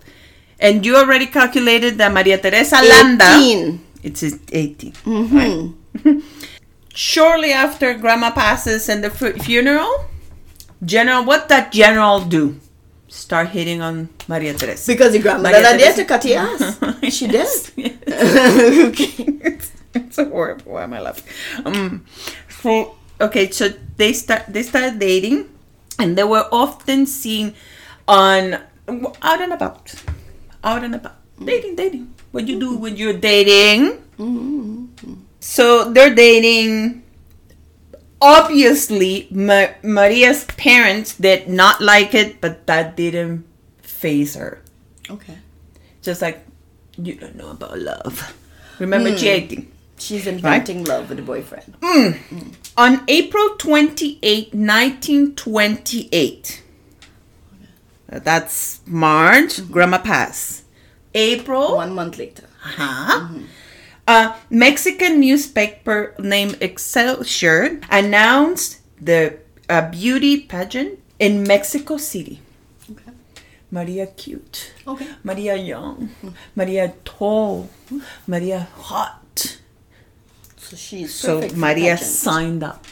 [0.60, 3.80] And you already calculated that Maria Teresa Landa 18.
[4.04, 4.94] it's 18.
[5.06, 5.72] Right?
[6.94, 10.06] Shortly after grandma passes and the funeral,
[10.84, 12.60] general what that general do?
[13.08, 14.92] Start hitting on Maria Teresa.
[14.92, 15.96] Because your grandmother Maria Teresa.
[15.96, 17.16] to cut ass.
[17.16, 17.48] She did.
[17.50, 17.72] Yes.
[17.78, 19.26] okay.
[19.42, 20.74] it's, it's horrible.
[20.74, 21.26] Why am I laughing?
[21.66, 22.06] Um,
[22.62, 25.50] so okay, so they start they started dating,
[25.98, 27.54] and they were often seen
[28.08, 28.60] on
[29.22, 29.94] out and about,
[30.64, 31.46] out and about, mm.
[31.46, 32.14] dating, dating.
[32.32, 32.82] What you do mm-hmm.
[32.82, 34.02] when you're dating?
[34.18, 35.14] Mm-hmm.
[35.40, 37.04] So they're dating.
[38.22, 43.48] Obviously, Ma- Maria's parents did not like it, but that didn't
[43.82, 44.62] phase her.
[45.10, 45.38] Okay.
[46.02, 46.46] Just like
[46.98, 48.36] you don't know about love.
[48.80, 49.18] Remember hmm.
[49.18, 49.72] cheating.
[50.00, 51.76] She's inventing love with a boyfriend.
[51.84, 52.12] Hmm.
[52.78, 56.64] On April 28, 1928.
[58.08, 59.72] That's March, mm-hmm.
[59.72, 60.64] Grandma Pass.
[61.14, 62.46] April, One month later.
[62.60, 63.28] huh?
[64.08, 69.38] A Mexican newspaper named Excelsior announced the
[69.70, 72.42] a beauty pageant in Mexico City.
[72.90, 73.12] Okay.
[73.70, 74.72] Maria cute.
[74.88, 75.08] Okay.
[75.24, 76.34] Maria young, mm.
[76.56, 78.02] Maria tall, mm.
[78.26, 79.24] Maria hot,
[80.70, 82.86] So she's So Maria signed up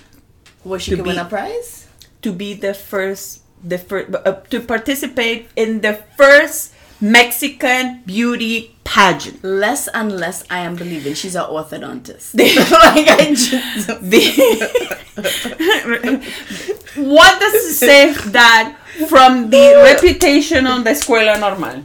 [0.66, 1.86] Was she to win a prize?
[2.24, 9.44] to be the first, the first uh, to participate in the first Mexican beauty pageant.
[9.44, 12.34] Less and less I am believing she's an orthodontist.
[12.38, 14.34] like I just The-
[16.98, 18.76] what does it say that
[19.08, 21.84] from the reputation on the escuela normal?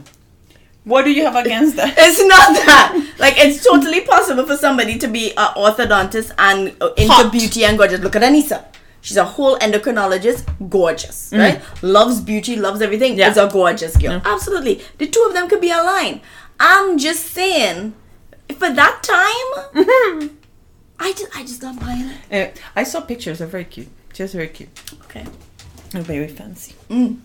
[0.85, 1.93] What do you have against that?
[1.97, 3.13] It's not that.
[3.19, 7.31] Like it's totally possible for somebody to be an orthodontist and uh, into Hot.
[7.31, 8.01] beauty and gorgeous.
[8.01, 8.65] Look at Anissa.
[9.01, 11.61] She's a whole endocrinologist, gorgeous, right?
[11.81, 13.13] Loves beauty, loves everything.
[13.15, 13.17] Mm.
[13.17, 13.31] Yeah.
[13.31, 14.21] Is a gorgeous girl.
[14.23, 14.81] Absolutely.
[14.97, 16.21] The two of them could be aligned.
[16.59, 17.93] I'm just saying,
[18.49, 20.27] for that time, Mm-hmm.
[20.99, 22.55] I just, I just not buying it.
[22.55, 23.39] Uh, I saw pictures.
[23.39, 23.89] They're very cute.
[24.13, 24.69] Just very cute.
[25.05, 25.25] Okay.
[25.89, 26.75] They're very fancy.
[26.89, 27.19] Mm.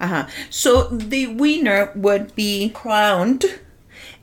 [0.00, 0.26] Uh-huh.
[0.48, 3.44] So the winner would be crowned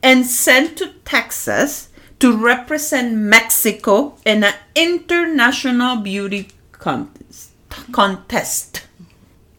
[0.02, 1.88] and sent to Texas
[2.18, 7.50] to represent Mexico in an international beauty contest.
[7.92, 8.86] contest.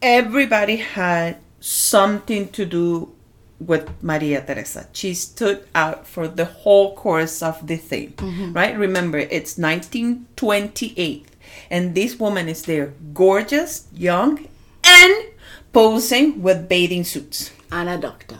[0.02, 3.12] Everybody had something to do
[3.58, 4.86] with Maria Teresa.
[4.92, 8.14] She stood out for the whole course of the thing,
[8.52, 8.76] right?
[8.76, 11.26] Remember, it's 1928,
[11.70, 14.48] and this woman is there, gorgeous, young,
[14.90, 15.26] and
[15.72, 17.52] posing with bathing suits.
[17.70, 18.38] And a doctor.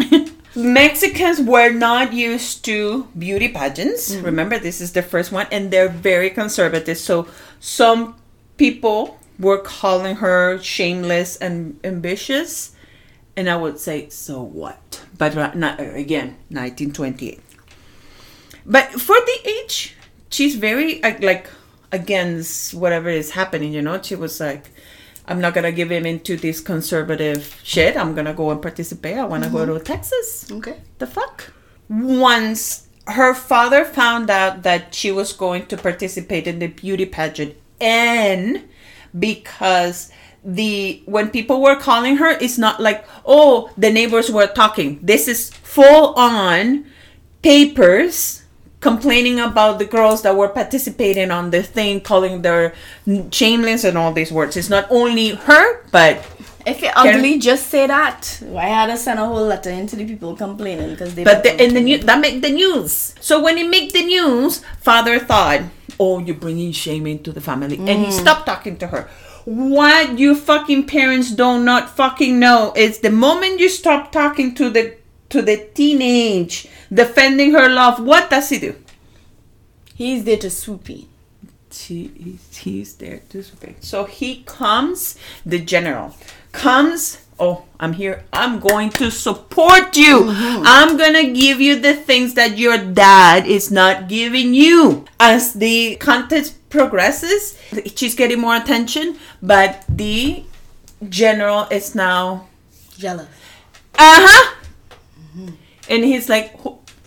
[0.56, 4.14] Mexicans were not used to beauty pageants.
[4.14, 4.24] Mm-hmm.
[4.24, 6.98] Remember, this is the first one, and they're very conservative.
[6.98, 7.28] So,
[7.60, 8.16] some
[8.56, 12.74] people were calling her shameless and ambitious,
[13.36, 15.02] and I would say, so what?
[15.18, 17.40] But uh, not, uh, again, 1928.
[18.64, 19.94] But for the age,
[20.30, 21.48] she's very uh, like
[21.92, 23.72] against whatever is happening.
[23.72, 24.70] You know, she was like,
[25.26, 27.96] "I'm not gonna give in into this conservative shit.
[27.96, 29.18] I'm gonna go and participate.
[29.18, 29.76] I want to go mm-hmm.
[29.76, 30.80] to Texas." Okay.
[30.98, 31.52] The fuck?
[31.88, 37.54] Once her father found out that she was going to participate in the beauty pageant,
[37.80, 38.68] and
[39.18, 40.10] because
[40.44, 44.98] the when people were calling her, it's not like oh the neighbors were talking.
[45.02, 46.86] This is full on
[47.42, 48.45] papers
[48.80, 52.74] complaining about the girls that were participating on the thing, calling their
[53.32, 54.56] shameless and all these words.
[54.56, 56.24] It's not only her, but
[56.66, 58.42] If you're ugly, just say that.
[58.42, 61.22] Why had to send a whole letter into the people complaining because they.
[61.22, 63.14] But the, in the news, that make the news.
[63.20, 65.62] So when it make the news, father thought,
[66.00, 68.12] "Oh, you're bringing shame into the family," and he mm.
[68.12, 69.08] stopped talking to her.
[69.44, 74.68] What you fucking parents do not fucking know is the moment you stop talking to
[74.68, 74.96] the
[75.30, 78.02] to the teenage, defending her love.
[78.04, 78.74] What does he do?
[79.94, 81.06] He's there to swoop in.
[81.72, 83.76] He, he's- there to speak.
[83.80, 86.14] So he comes, the general
[86.52, 87.22] comes.
[87.38, 88.24] Oh, I'm here.
[88.32, 90.24] I'm going to support you.
[90.30, 95.04] I'm going to give you the things that your dad is not giving you.
[95.20, 97.58] As the contest progresses,
[97.94, 100.44] she's getting more attention, but the
[101.10, 102.48] general is now
[102.96, 103.28] Jealous.
[103.98, 104.55] uh-huh
[105.88, 106.58] and he's like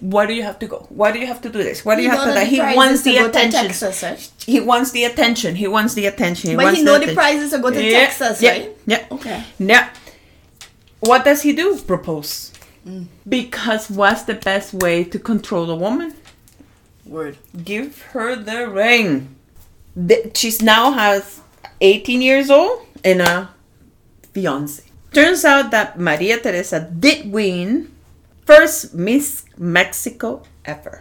[0.02, 0.86] why do you have to go?
[0.90, 1.84] Why do you have to do this?
[1.84, 3.66] Why do you have to that he wants the attention.
[3.68, 4.32] Texas, right?
[4.46, 5.56] he wants the attention.
[5.56, 6.52] He wants the attention.
[6.52, 7.16] He But wants he know the attention.
[7.16, 8.78] prizes to go to Yeah, Texas, yeah, right?
[8.86, 9.06] yeah.
[9.12, 9.44] Okay.
[9.60, 9.90] yeah.
[11.02, 11.78] What does he do?
[11.80, 12.54] Propose.
[12.88, 13.08] Mm.
[13.28, 16.14] Because what's the best way to control a woman?
[17.06, 17.38] Word.
[17.66, 19.36] give her the ring.
[19.96, 21.42] The- she's now has
[21.82, 23.50] 18 years old and a
[24.34, 24.84] fiance.
[25.12, 27.92] Turns out that maria teresa did win
[28.50, 30.96] first miss mexico ever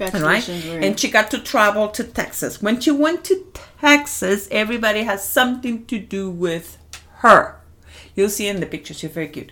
[0.00, 3.34] right Congratulations, and she got to travel to texas when she went to
[3.80, 6.66] texas everybody has something to do with
[7.24, 7.56] her
[8.14, 9.50] you'll see in the picture she's very cute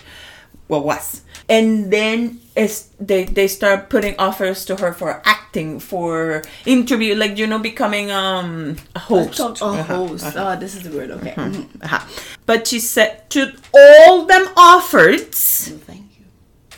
[0.69, 6.43] well was and then it's, they they start putting offers to her for acting for
[6.67, 10.25] interview like you know becoming um a host a Uh-huh, host.
[10.27, 11.11] uh-huh, Oh, this is the word.
[11.11, 11.35] Okay.
[11.37, 11.67] Mhm.
[11.83, 12.03] uh-huh.
[12.47, 16.10] but she said to all them offers No, Thank you.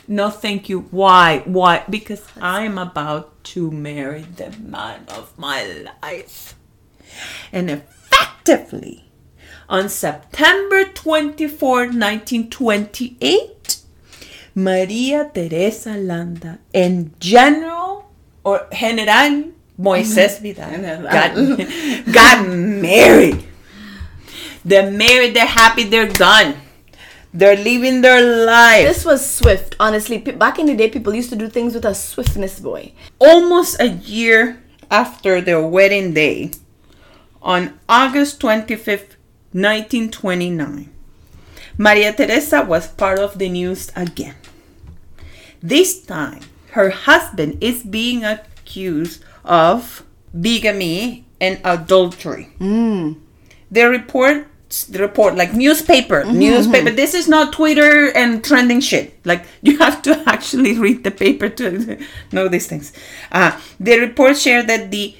[0.07, 0.81] No, thank you.
[0.91, 1.43] Why?
[1.45, 1.83] Why?
[1.89, 5.63] Because I'm about to marry the man of my
[6.01, 6.55] life.
[7.51, 9.05] And effectively,
[9.69, 13.77] on September 24, 1928,
[14.55, 18.11] Maria Teresa Landa and General
[18.43, 21.33] or General Moises Vidal got,
[22.13, 23.43] got married.
[24.65, 26.55] They're married, they're happy, they're done.
[27.33, 28.85] They're living their life.
[28.85, 29.75] This was swift.
[29.79, 32.93] Honestly, back in the day, people used to do things with a swiftness, boy.
[33.17, 36.51] almost a year after their wedding day,
[37.41, 39.17] on August 25th,
[39.51, 40.89] 1929,
[41.77, 44.35] Maria Teresa was part of the news again.
[45.61, 46.41] This time,
[46.71, 50.03] her husband is being accused of
[50.39, 52.45] bigamy and adultery.
[52.57, 53.13] Hmm.
[53.71, 54.47] The report,
[54.93, 56.89] report, like newspaper, newspaper.
[56.91, 59.13] This is not Twitter and trending shit.
[59.25, 61.97] Like you have to actually read the paper to
[62.31, 62.93] know these things.
[63.31, 65.15] Uh, the report shared that the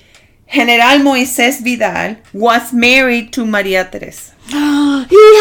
[0.53, 4.33] General Moises Vidal was married to Maria Teresa.
[4.47, 4.55] he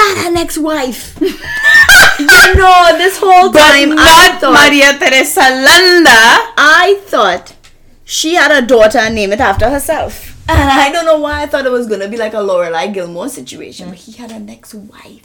[0.01, 1.19] had an ex-wife.
[1.21, 6.53] you know, this whole But time I not thought Maria Teresa Landa.
[6.57, 7.55] I thought
[8.05, 10.32] she had a daughter named it after herself.
[10.49, 13.29] And I don't know why I thought it was gonna be like a Lorelai Gilmore
[13.29, 15.23] situation, but he had an ex-wife.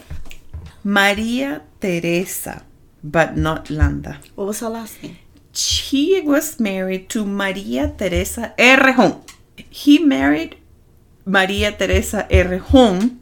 [0.84, 2.64] Maria Teresa,
[3.04, 4.20] but not Landa.
[4.36, 5.18] What was her last name?
[5.54, 9.22] He was married to Maria Teresa Herrejón.
[9.70, 10.56] He married
[11.26, 13.18] Maria Teresa Herrejón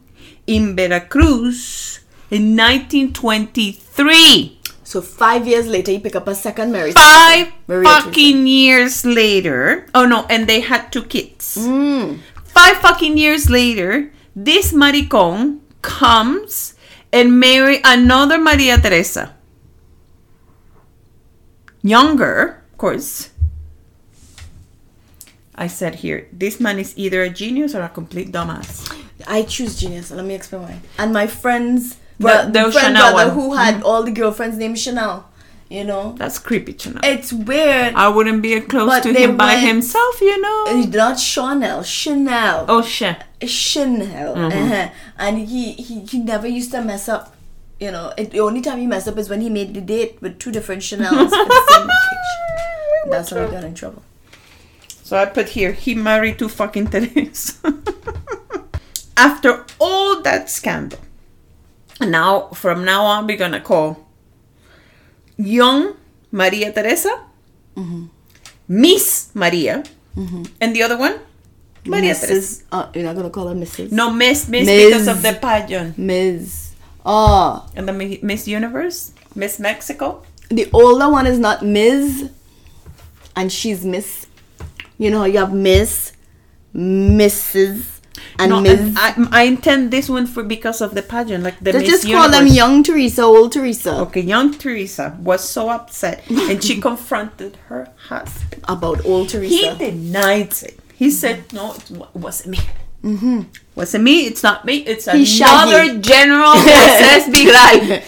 [0.46, 4.55] in Veracruz in 1923.
[4.86, 6.94] So five years later, he picked up a second marriage.
[6.94, 9.84] Five Maria fucking years later.
[9.92, 11.58] Oh no, and they had two kids.
[11.58, 12.22] Mm.
[12.44, 16.78] Five fucking years later, this maricón comes
[17.12, 19.34] and marry another Maria Teresa.
[21.82, 23.30] Younger, of course.
[25.56, 28.86] I said here, this man is either a genius or a complete dumbass.
[29.26, 30.12] I choose genius.
[30.12, 30.78] Let me explain why.
[30.96, 33.38] And my friends, The- the friend Chanel brother one.
[33.38, 33.84] who had mm.
[33.84, 35.28] all the girlfriends named Chanel.
[35.68, 37.00] You know, That's creepy Chanel.
[37.02, 37.94] it's weird.
[37.96, 40.64] I wouldn't be close But to him by himself, you know.
[40.68, 42.66] Uh, not Chanel, Chanel.
[42.68, 43.16] Oh shit.
[43.42, 44.36] Uh, Chanel.
[44.36, 44.72] Mm-hmm.
[44.72, 44.88] Uh-huh.
[45.18, 47.34] And he, he he never used to mess up.
[47.80, 50.22] You know, it, the only time he messed up is when he made the date
[50.22, 53.10] with two different Chanels for the same occasion.
[53.10, 54.02] That's how he got in trouble.
[55.02, 57.54] So I put here, he married two fucking Teresa.
[59.16, 61.00] After all that scandal,
[62.00, 64.06] now from now on we're gonna call
[65.36, 65.96] young
[66.30, 67.20] Maria Teresa,
[67.76, 68.06] mm-hmm.
[68.68, 69.84] Miss Maria,
[70.16, 70.42] mm-hmm.
[70.60, 71.18] and the other one,
[71.84, 72.64] Maria Teresa.
[72.72, 73.92] Uh, you're not gonna call her Mrs.
[73.92, 74.86] No, Miss, Miss, Ms.
[74.86, 75.96] because of the pageant.
[75.98, 76.74] Miss.
[77.04, 80.24] Oh, And the Miss Universe, Miss Mexico.
[80.48, 82.30] the older one is not Ms.
[83.36, 84.26] and she's Miss.
[84.98, 86.12] You know, you have Miss,
[86.74, 87.95] Mrs.
[88.38, 88.94] and no, Ms.
[88.96, 92.12] I, I intend this one for because of the pageant, like the Let's Miss just
[92.12, 93.96] call them young Teresa, old Teresa.
[94.02, 98.64] Okay, young Teresa was so upset and she confronted her husband.
[98.68, 99.74] About old Teresa.
[99.74, 100.78] He denied it.
[100.94, 102.58] He said, No, it wasn't me.
[103.04, 103.42] Mm-hmm.
[103.74, 106.00] Wasn't me, it's not me, it's He's another shaggy.
[106.00, 106.54] general
[107.30, 108.02] be like.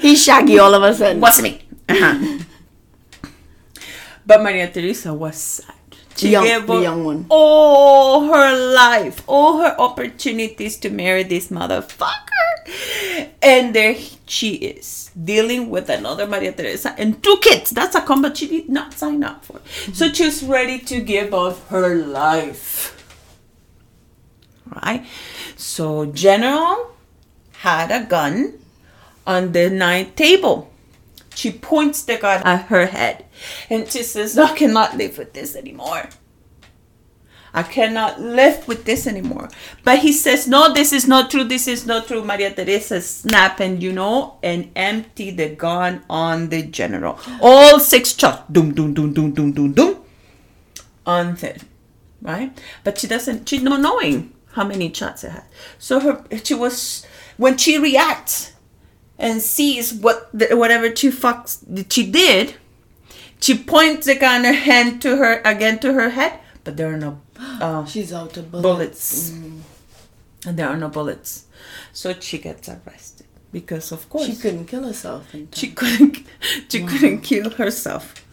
[0.00, 1.20] He's shaggy all of a sudden.
[1.20, 1.62] Wasn't me.
[1.88, 2.38] Uh-huh.
[4.28, 5.77] But Maria Teresa was sad.
[6.18, 7.26] She Young- gave the young one.
[7.30, 13.30] all her life, all her opportunities to marry this motherfucker.
[13.40, 13.94] And there
[14.26, 17.70] she is, dealing with another Maria Teresa and two kids.
[17.70, 19.60] That's a combo she did not sign up for.
[19.94, 22.94] So she's ready to give up her life.
[24.82, 25.06] Right?
[25.56, 26.90] So General
[27.64, 28.58] had a gun
[29.26, 30.70] on the night table.
[31.38, 33.24] She points the gun at her head
[33.70, 36.08] and she says, I cannot live with this anymore.
[37.54, 39.48] I cannot live with this anymore.
[39.84, 41.44] But he says, No, this is not true.
[41.44, 42.24] This is not true.
[42.24, 47.20] Maria Teresa snap and you know, and empty the gun on the general.
[47.40, 48.42] All six shots.
[48.50, 50.02] Doom, doom, doom, doom, doom, doom, doom.
[51.06, 51.58] On them.
[52.20, 52.50] Right?
[52.82, 55.44] But she doesn't, she's not knowing how many shots it had.
[55.78, 58.54] So her, she was, when she reacts,
[59.18, 61.58] and sees what the, whatever she fucks
[61.92, 62.54] she did,
[63.40, 66.96] she points the gun her hand to her again to her head, but there are
[66.96, 68.62] no uh, She's out of bullets.
[68.62, 69.60] bullets, mm.
[70.46, 71.46] and there are no bullets,
[71.92, 75.34] so she gets arrested because of course She couldn't kill herself.
[75.52, 76.18] she couldn't
[76.68, 76.88] she mm.
[76.88, 78.24] couldn't kill herself.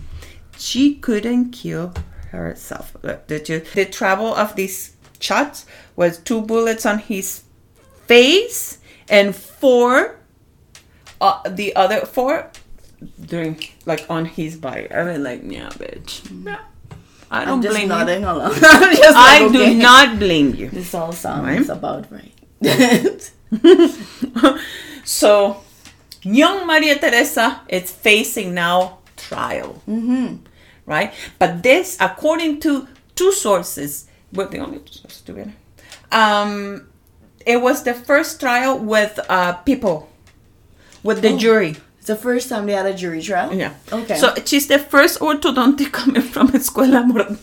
[0.58, 1.93] She couldn't kill
[2.32, 2.95] herself.
[3.04, 3.60] Uh, did you?
[3.74, 7.43] The travel of these shots was two bullets on his
[8.08, 8.78] face
[9.10, 10.17] and four
[11.21, 12.51] uh, the other four
[13.25, 14.91] during like on his body.
[14.91, 16.21] I mean like yeah bitch.
[16.45, 16.60] Yeah.
[17.32, 17.89] I I'm don't just blame you.
[17.89, 18.51] nodding along.
[18.62, 19.73] I'm just I like, do okay.
[19.75, 20.69] not blame you.
[20.69, 21.69] This all sounds Right?
[21.69, 22.32] about right.
[25.04, 25.58] so,
[26.23, 29.82] young Maria Teresa is facing now trial.
[29.88, 30.38] Mm-hmm.
[30.86, 31.13] Right?
[31.39, 35.43] But this, according to two sources, well, the only two sources to be
[36.12, 36.88] um,
[37.45, 40.09] it was the first trial with uh, people,
[41.06, 41.38] with the oh.
[41.38, 41.76] jury.
[42.06, 43.51] It's the first time they had a jury trial.
[43.51, 43.74] Yeah.
[43.91, 44.18] Okay.
[44.18, 47.34] So she's the first orthodontic coming from Escuela Normal.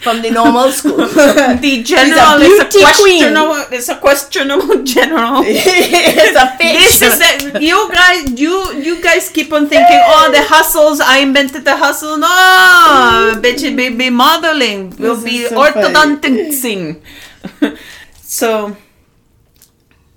[0.00, 0.96] from the normal school.
[0.96, 3.20] the general is a queen.
[3.20, 3.64] questionable.
[3.76, 5.42] It's a questionable general.
[5.44, 6.78] it's a fake.
[6.80, 8.40] this is the, you guys.
[8.40, 8.54] You
[8.86, 11.00] you guys keep on thinking, oh, the hustles.
[11.00, 12.16] I invented the hustle.
[12.16, 14.96] No, bitch, it be, be modeling.
[14.96, 15.84] Will be so funny.
[15.84, 17.02] orthodonticsing.
[18.22, 18.76] so.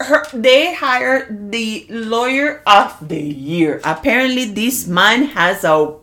[0.03, 3.81] Her, they hired the lawyer of the year.
[3.83, 5.95] Apparently, this man has a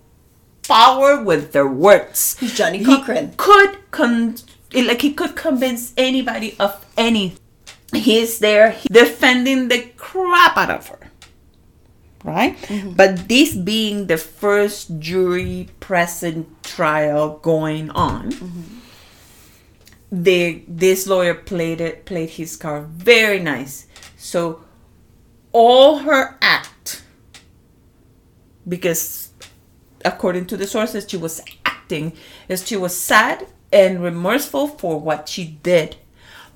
[0.67, 2.37] power with their words.
[2.39, 3.35] He's Johnny He Cochran.
[3.37, 4.37] could con
[4.73, 7.35] like he could convince anybody of any.
[7.93, 11.11] He's there defending the crap out of her.
[12.23, 12.57] Right?
[12.57, 12.93] Mm-hmm.
[12.93, 18.63] But this being the first jury present trial going on, mm-hmm.
[20.13, 23.87] the this lawyer played it played his card very nice.
[24.21, 24.61] So
[25.51, 27.03] all her act
[28.69, 29.31] because
[30.05, 32.13] according to the sources she was acting
[32.47, 35.97] is she was sad and remorseful for what she did.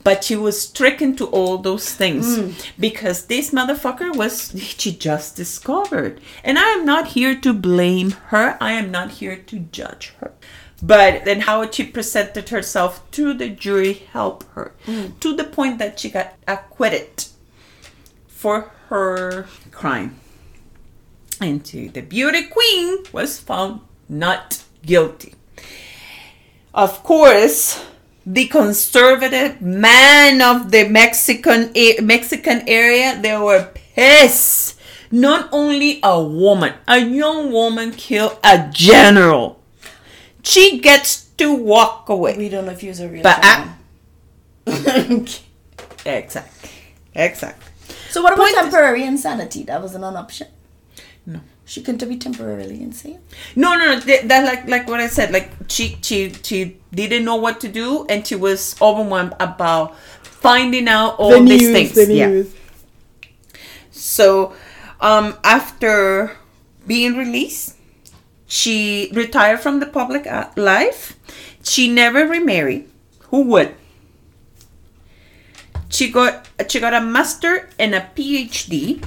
[0.05, 2.51] But she was stricken to all those things hmm.
[2.79, 6.21] because this motherfucker was she just discovered.
[6.45, 8.59] And i am not here to blame her.
[8.61, 10.33] I am not here to judge her.
[10.83, 15.17] But then how she presented herself to the jury helped her hmm.
[15.21, 17.25] to the point that she got acquitted
[18.45, 20.21] for her crime
[21.41, 25.33] and to the beauty queen was found not guilty.
[26.75, 27.83] Of course,
[28.27, 31.73] the conservative man of the Mexican
[32.05, 34.77] Mexican area, they were pissed.
[35.11, 39.59] Not only a woman, a young woman killed a general.
[40.43, 42.37] She gets to walk away.
[42.37, 43.73] We don't know if he was a real But I-
[44.69, 45.29] gentleman.
[46.05, 46.71] Exactly.
[47.15, 47.73] Exactly.
[48.15, 49.65] So what about Point is- temporary insanity?
[49.65, 50.47] That wasn't an option.
[51.27, 51.41] No.
[51.65, 53.19] She couldn't be temporarily insane.
[53.57, 54.01] No, no, no.
[54.01, 55.33] That, that like like what I said.
[55.33, 60.87] Like she she she didn't know what to do, and she was overwhelmed about finding
[60.87, 61.95] out all these things.
[61.95, 62.43] The yeah.
[63.91, 64.53] So,
[65.01, 66.37] um, after
[66.87, 67.77] being released,
[68.47, 71.19] she retired from the public uh, life.
[71.65, 72.89] She never remarried.
[73.31, 73.75] Who would?
[75.95, 78.99] She got she got a master and a PhD.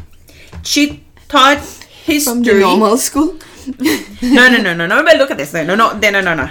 [0.63, 1.59] She taught
[2.07, 2.31] history.
[2.33, 3.35] From the normal school.
[4.23, 5.03] no, no, no, no, no.
[5.03, 5.51] But look at this.
[5.53, 6.47] No, no, no, no, no, no.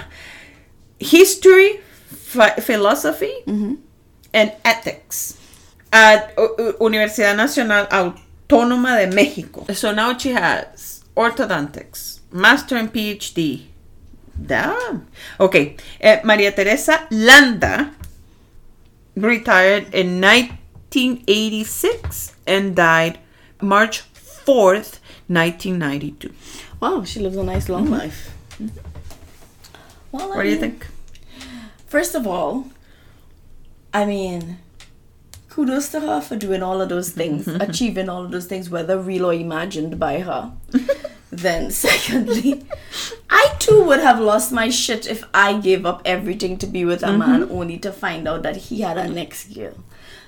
[0.99, 3.33] History, phi- philosophy,
[4.33, 5.37] and ethics
[5.91, 6.35] at
[6.79, 9.65] Universidad Nacional Autónoma de Mexico.
[9.73, 13.65] So now she has orthodontics, master and PhD.
[14.37, 15.07] Damn.
[15.39, 15.77] Okay.
[15.99, 17.91] Eh, Maria Teresa Landa
[19.21, 23.19] retired in 1986 and died
[23.61, 26.33] March 4th, 1992.
[26.79, 27.93] Wow, she lives a nice long mm-hmm.
[27.93, 28.31] life.
[28.61, 28.77] Mm-hmm.
[30.11, 30.87] Well, I What do you think?
[31.87, 32.67] First of all,
[33.93, 34.59] I mean,
[35.49, 37.61] kudos to her for doing all of those things, mm-hmm.
[37.61, 40.51] achieving all of those things, whether real or imagined by her.
[41.31, 42.65] then, secondly,
[43.29, 47.03] I too would have lost my shit if I gave up everything to be with
[47.03, 49.73] a man only to find out that he had a next girl.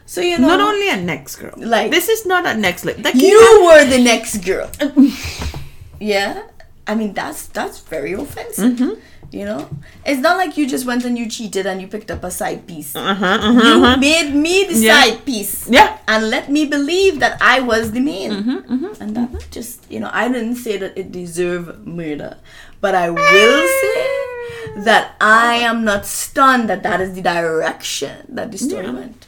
[0.06, 1.54] So you know, Not only a next girl.
[1.56, 2.84] Like- this is not a next.
[2.84, 4.70] Like that you were the next girl.
[6.00, 6.43] yeah,
[6.88, 8.74] I mean that's that's very offensive.
[8.74, 8.93] Mm-hmm.
[9.32, 9.69] You know,
[10.05, 12.65] it's not like you just went and you cheated and you picked up a side
[12.65, 12.95] piece.
[12.95, 13.97] Uh-huh, uh-huh, You uh-huh.
[13.97, 15.03] made me the Yeah.
[15.03, 15.69] side piece.
[15.69, 15.97] Yeah.
[16.07, 18.32] And let me believe that I was the main.
[18.32, 22.38] Mm-hmm, And that just, you know, I didn't say that it deserved murder.
[22.82, 28.51] But I will say that I am not stunned that that is the direction that
[28.51, 28.93] the story Yeah.
[28.97, 29.27] went.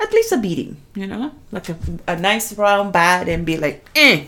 [0.00, 3.88] At least a beating, you know, like a, a nice round bat, and be like,
[3.96, 4.24] eh.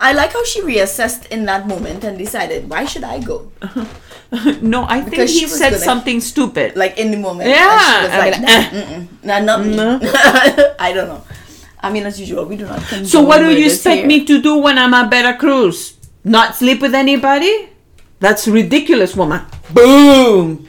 [0.00, 3.50] I like how she reassessed in that moment and decided, why should I go?
[4.60, 6.76] no, I think Because he she was said gonna- something stupid.
[6.76, 7.48] Like in the moment.
[7.48, 9.78] Yeah, I like, mean, nah, nah, not me.
[10.78, 11.22] I don't know.
[11.80, 14.06] I mean, as usual, we do not so what do you expect here.
[14.06, 15.94] me to do when I'm at Veracruz?
[16.24, 17.68] Not sleep with anybody?
[18.18, 19.42] That's ridiculous, woman.
[19.72, 20.68] Boom.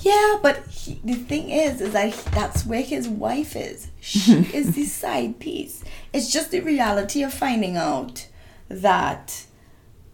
[0.00, 3.88] Yeah, but he, the thing is, is that he- that's where his wife is.
[4.00, 5.84] She is the side piece.
[6.12, 8.26] It's just the reality of finding out
[8.68, 9.44] that,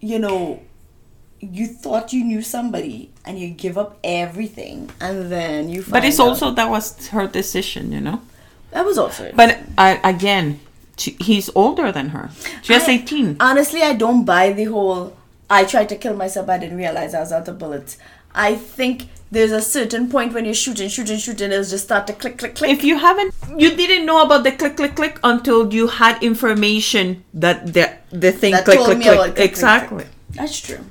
[0.00, 0.62] you know,
[1.40, 6.04] you thought you knew somebody and you give up everything and then you find But
[6.04, 8.20] it's out- also that was her decision, you know.
[8.70, 9.30] that was also.
[9.34, 10.60] But I, again,
[10.96, 12.30] she, he's older than her.
[12.62, 13.36] She's I- 18.
[13.40, 15.16] Honestly, I don't buy the whole.
[15.50, 16.48] I tried to kill myself.
[16.48, 17.98] I didn't realize I was out of bullets.
[18.34, 22.12] I think there's a certain point when you're shooting, shooting, shooting, it'll just start to
[22.12, 22.70] click, click, click.
[22.70, 27.24] If you haven't, you didn't know about the click, click, click until you had information
[27.34, 29.16] that the the thing That click, told click, me click.
[29.18, 30.04] click, click, exactly.
[30.04, 30.08] click.
[30.30, 30.84] That's true.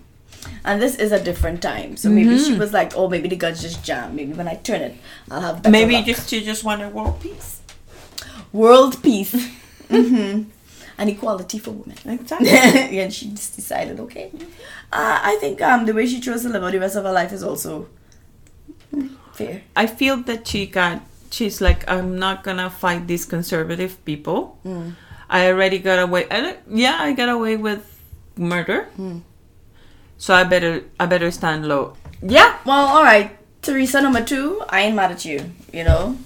[0.63, 1.97] And this is a different time.
[1.97, 2.53] So maybe Mm-hmm.
[2.53, 4.15] she was like, oh, maybe the guns just jam.
[4.15, 4.95] Maybe when I turn it,
[5.29, 6.05] I'll have better Maybe luck.
[6.05, 7.61] just you just wanted world peace.
[8.53, 9.33] world peace.
[9.89, 10.43] hmm
[11.01, 11.97] And equality for women.
[12.05, 12.49] Exactly.
[13.01, 14.29] and she just decided, okay.
[14.93, 17.11] Uh, I think um, the way she chose to live out the rest of her
[17.11, 17.87] life is also
[19.33, 19.63] fair.
[19.75, 21.01] I feel that she got.
[21.31, 24.59] She's like, I'm not gonna fight these conservative people.
[24.63, 24.93] Mm.
[25.27, 26.27] I already got away.
[26.29, 27.81] I don't- yeah, I got away with
[28.37, 28.87] murder.
[28.99, 29.21] Mm.
[30.19, 31.95] So I better, I better stand low.
[32.21, 32.57] Yeah.
[32.63, 33.31] Well, all right.
[33.63, 35.39] Teresa number two, I ain't mad at you,
[35.73, 36.17] you know?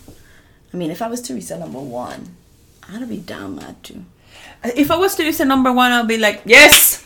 [0.73, 2.35] I mean, if I was Teresa number one,
[2.91, 4.03] I'd be damn mad too.
[4.75, 7.03] If I was to use a number one, I'll be like, yes.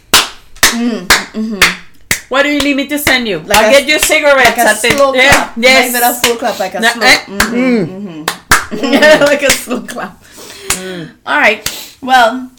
[2.29, 3.39] What do you need me to send you?
[3.39, 3.49] Mm, mm-hmm.
[3.49, 4.45] Like I'll a- get you cigarettes.
[4.53, 5.57] Like a at the- slow yeah, clap.
[5.57, 5.91] Yes.
[5.91, 7.01] Not even a full clap, like a No, slow.
[7.03, 9.19] eh, mhm, mhm.
[9.25, 10.21] like a slow clap.
[10.77, 11.11] Mm.
[11.25, 11.61] All right.
[12.01, 12.51] Well,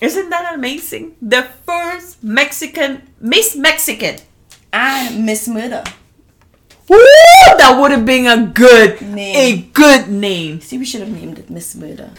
[0.00, 1.16] Isn't that amazing?
[1.22, 4.16] The first Mexican Miss Mexican.
[4.72, 5.84] and Miss Murder.
[6.88, 6.98] Woo!
[7.56, 9.36] That would have been a good Name.
[9.36, 10.60] a good name.
[10.60, 12.10] See, we should have named it Miss Murder.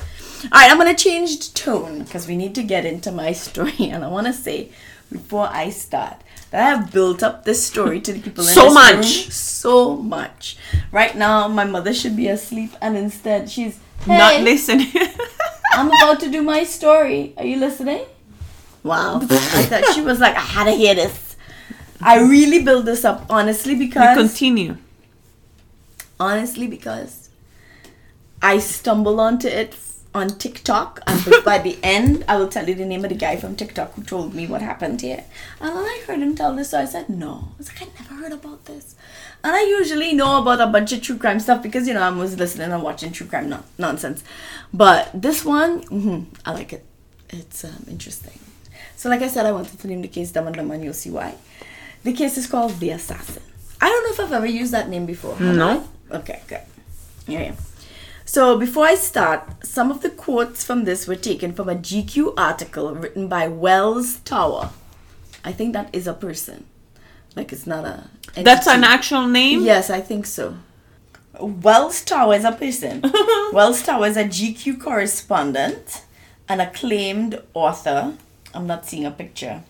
[0.43, 3.73] All right, I'm gonna change the tone because we need to get into my story,
[3.79, 4.69] and I want to say
[5.11, 6.15] before I start
[6.51, 8.95] that I have built up this story to the people in So this much.
[8.95, 10.57] room so much.
[10.91, 14.91] Right now, my mother should be asleep, and instead she's Not listening.
[15.73, 17.33] I'm about to do my story.
[17.37, 18.05] Are you listening?
[18.83, 19.17] Wow.
[19.23, 21.35] I thought she was like, I had to hear this.
[22.01, 24.77] I really built this up honestly you because continue.
[26.19, 27.29] honestly because
[28.41, 29.73] I stumbled onto it
[30.15, 33.35] on TikTok and by the end I will tell you the name of the guy
[33.35, 35.25] from TikTok who told me what happened here.
[35.59, 37.49] And I heard him tell this, so I said, no.
[37.53, 38.95] I was like, I never heard about this.
[39.43, 42.09] And I usually know about a bunch of true crime stuff because, you know, I
[42.09, 44.23] was listening and watching true crime no- nonsense.
[44.73, 46.85] But this one, mhm, I like it.
[47.29, 48.39] It's um, interesting.
[48.95, 50.93] So, like I said, I wanted to name the case Dumb and Dumb, and you'll
[50.93, 51.35] see why.
[52.03, 53.43] The case is called The Assassin.
[53.81, 55.37] I don't know if I've ever used that name before.
[55.39, 55.85] No.
[56.11, 56.15] I?
[56.17, 56.61] Okay, good.
[57.27, 57.57] Here I am.
[58.27, 62.33] So, before I start, some of the quotes from this were taken from a GQ
[62.35, 64.71] article written by Wells Tower.
[65.43, 66.65] I think that is a person.
[67.35, 68.09] Like, it's not a.
[68.33, 69.61] That's an actual name?
[69.61, 70.55] Yes, I think so.
[71.39, 73.03] Wells Tower is a person.
[73.53, 76.03] Wells Tower is a GQ correspondent,
[76.49, 78.13] an acclaimed author.
[78.55, 79.61] I'm not seeing a picture.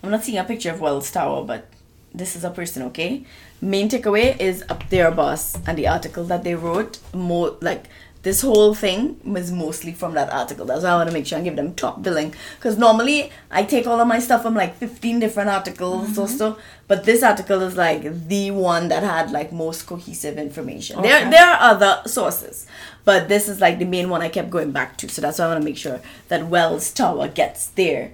[0.00, 1.66] I'm not seeing a picture of Wells Tower, but
[2.14, 3.24] this is a person, okay?
[3.60, 6.98] Main takeaway is up there, boss, and the article that they wrote.
[7.14, 7.86] More like
[8.26, 10.66] this whole thing was mostly from that article.
[10.66, 12.34] That's why I want to make sure I give them top billing.
[12.56, 16.36] Because normally I take all of my stuff from like 15 different articles or mm-hmm.
[16.36, 21.00] so, but this article is like the one that had like most cohesive information.
[21.02, 21.30] There, Okay.
[21.30, 22.66] there are other sources,
[23.04, 25.08] but this is like the main one I kept going back to.
[25.08, 28.12] So that's why I want to make sure that Wells Tower gets there.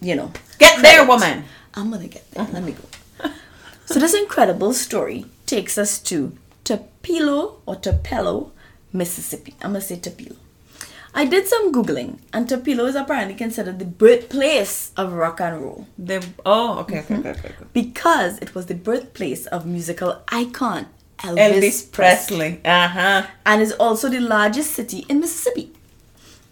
[0.00, 1.44] You know, Get there, woman.
[1.74, 2.46] I'm gonna get there.
[2.52, 2.82] Let me go.
[3.86, 8.52] So this incredible story takes us to Tupelo or Tupelo,
[8.92, 9.54] Mississippi.
[9.62, 10.36] I'm gonna say Tupelo.
[11.16, 15.86] I did some googling, and Tupelo is apparently considered the birthplace of rock and roll
[15.96, 17.14] The, oh, okay, Mm-hmm.
[17.20, 17.64] okay, okay, okay, okay.
[17.72, 20.86] because it was the birthplace of musical icon
[21.18, 22.60] Elvis, Elvis Presley.
[22.64, 23.26] Uh huh.
[23.46, 25.70] and is also the largest city in Mississippi.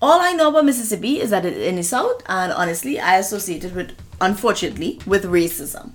[0.00, 3.64] All I know about Mississippi is that it's in the south, and honestly, I associate
[3.64, 5.92] it with, unfortunately, with racism.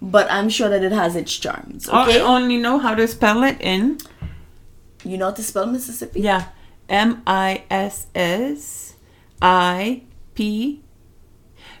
[0.00, 1.88] But I'm sure that it has its charms.
[1.90, 3.98] Oh, okay, I only know how to spell it in.
[5.04, 6.20] you know how to spell Mississippi?
[6.20, 6.46] Yeah.
[6.88, 8.94] M I S S
[9.40, 10.02] I
[10.34, 10.80] P.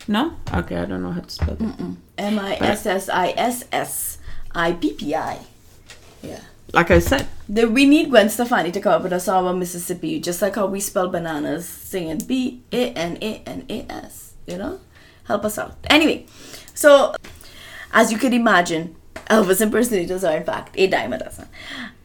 [0.08, 0.36] No?
[0.52, 1.96] Okay, I don't know how to spell it.
[2.18, 4.18] M I S S I S S
[4.54, 5.38] I P P I.
[6.22, 6.40] Yeah.
[6.72, 7.26] Like I said.
[7.48, 10.56] The, we need Gwen Stefani to come up with a song about Mississippi, just like
[10.56, 14.34] how we spell bananas, singing B A N A N A S.
[14.46, 14.80] You know,
[15.24, 15.76] help us out.
[15.90, 16.26] Anyway,
[16.74, 17.14] so
[17.92, 18.96] as you could imagine,
[19.30, 21.48] Elvis impersonators are in fact a dime a dozen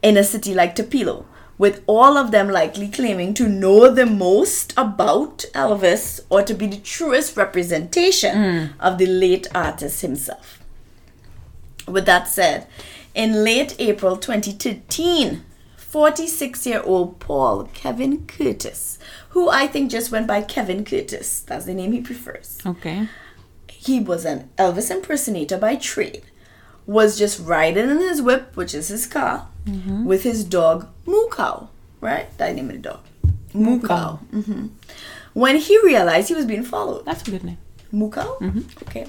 [0.02, 1.26] in a city like Tupelo,
[1.58, 6.66] with all of them likely claiming to know the most about Elvis or to be
[6.66, 8.66] the truest representation hmm.
[8.80, 10.60] of the late artist himself.
[11.88, 12.68] With that said,
[13.14, 15.44] in late April 2013,
[15.78, 18.98] 46 year old Paul Kevin Curtis,
[19.30, 23.08] who I think just went by Kevin Curtis, that's the name he prefers, Okay.
[23.82, 26.22] He was an Elvis impersonator by trade,
[26.86, 30.06] was just riding in his whip, which is his car, mm-hmm.
[30.06, 31.70] with his dog Moo Cow,
[32.00, 32.36] right?
[32.38, 33.00] That name of the dog.
[33.54, 34.20] Moo Cow.
[34.32, 34.68] hmm
[35.34, 37.58] When he realized he was being followed, That's a good name.
[37.92, 38.40] Mukau?
[38.40, 38.62] Mm-hmm.
[38.88, 39.08] Okay.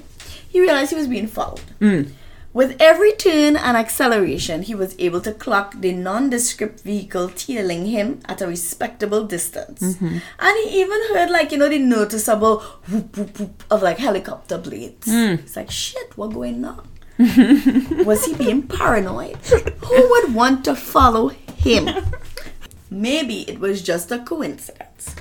[0.49, 1.61] he realized he was being followed.
[1.79, 2.11] Mm.
[2.53, 8.19] With every turn and acceleration, he was able to clock the nondescript vehicle tailing him
[8.25, 9.81] at a respectable distance.
[9.81, 10.17] Mm-hmm.
[10.39, 14.59] And he even heard, like, you know, the noticeable whoop, whoop, whoop of like helicopter
[14.59, 15.07] blades.
[15.07, 15.39] Mm.
[15.39, 16.87] It's like, shit, what going on?
[18.05, 19.37] was he being paranoid?
[19.37, 21.89] Who would want to follow him?
[22.91, 25.15] Maybe it was just a coincidence.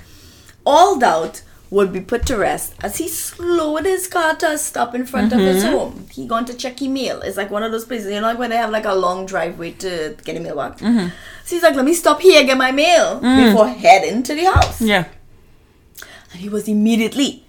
[0.66, 1.42] All doubt
[1.72, 5.32] would be put to rest as he slowed his car to a stop in front
[5.32, 5.72] of his mm-hmm.
[5.72, 6.06] home.
[6.12, 7.22] He going to check email.
[7.22, 9.24] It's like one of those places, you know, like when they have like a long
[9.24, 10.82] driveway to get a mailbox.
[10.82, 11.08] Mm-hmm.
[11.44, 13.46] So he's like, let me stop here, get my mail mm.
[13.46, 14.82] before heading to the house.
[14.82, 15.06] Yeah.
[16.32, 17.46] And he was immediately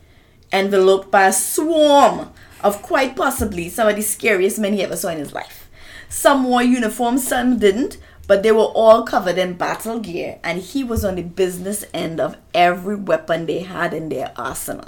[0.53, 5.09] enveloped by a swarm of quite possibly some of the scariest men he ever saw
[5.09, 5.69] in his life.
[6.07, 7.97] Some wore uniforms, some didn't,
[8.33, 12.19] but they were all covered in battle gear, and he was on the business end
[12.19, 14.85] of every weapon they had in their arsenal.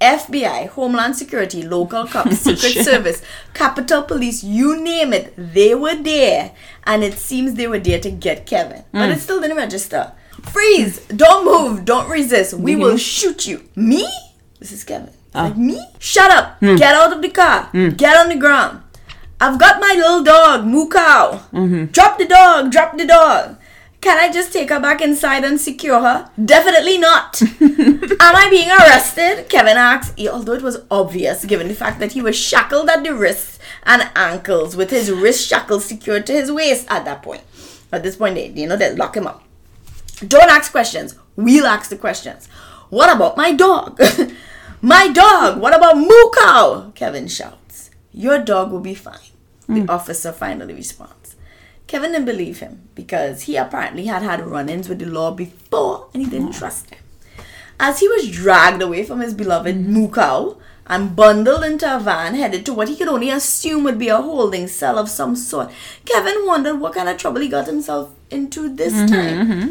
[0.00, 3.20] FBI, Homeland Security, local cops, Secret Service,
[3.52, 6.52] Capitol Police, you name it, they were there.
[6.84, 8.82] And it seems they were there to get Kevin.
[8.92, 10.12] But it still didn't register.
[10.50, 11.06] Freeze!
[11.08, 11.84] Don't move!
[11.84, 12.54] Don't resist!
[12.54, 13.68] We will shoot you.
[13.76, 14.08] Me?
[14.58, 15.12] This is Kevin.
[15.34, 15.86] Like, me?
[15.98, 16.58] Shut up!
[16.62, 17.68] Get out of the car!
[17.74, 18.80] Get on the ground!
[19.44, 21.42] I've got my little dog, Moo Cow.
[21.52, 21.92] Mm-hmm.
[21.92, 22.72] Drop the dog!
[22.72, 23.58] Drop the dog!
[24.00, 26.30] Can I just take her back inside and secure her?
[26.42, 27.42] Definitely not.
[27.60, 29.50] Am I being arrested?
[29.50, 33.14] Kevin asks, although it was obvious given the fact that he was shackled at the
[33.14, 37.42] wrists and ankles with his wrist shackles secured to his waist at that point.
[37.92, 39.44] At this point, they, you know, they lock him up.
[40.26, 41.16] Don't ask questions.
[41.36, 42.46] We'll ask the questions.
[42.88, 44.00] What about my dog?
[44.80, 45.60] my dog!
[45.60, 46.92] What about Moo Cow?
[46.94, 47.90] Kevin shouts.
[48.10, 49.33] Your dog will be fine.
[49.66, 49.90] The hmm.
[49.90, 51.36] officer finally responds.
[51.86, 56.08] Kevin didn't believe him because he apparently had had run ins with the law before
[56.12, 56.58] and he didn't hmm.
[56.58, 56.98] trust him.
[57.78, 59.92] As he was dragged away from his beloved hmm.
[59.92, 63.98] Moo Cow and bundled into a van headed to what he could only assume would
[63.98, 65.70] be a holding cell of some sort,
[66.04, 69.46] Kevin wondered what kind of trouble he got himself into this mm-hmm, time.
[69.46, 69.70] Mm-hmm.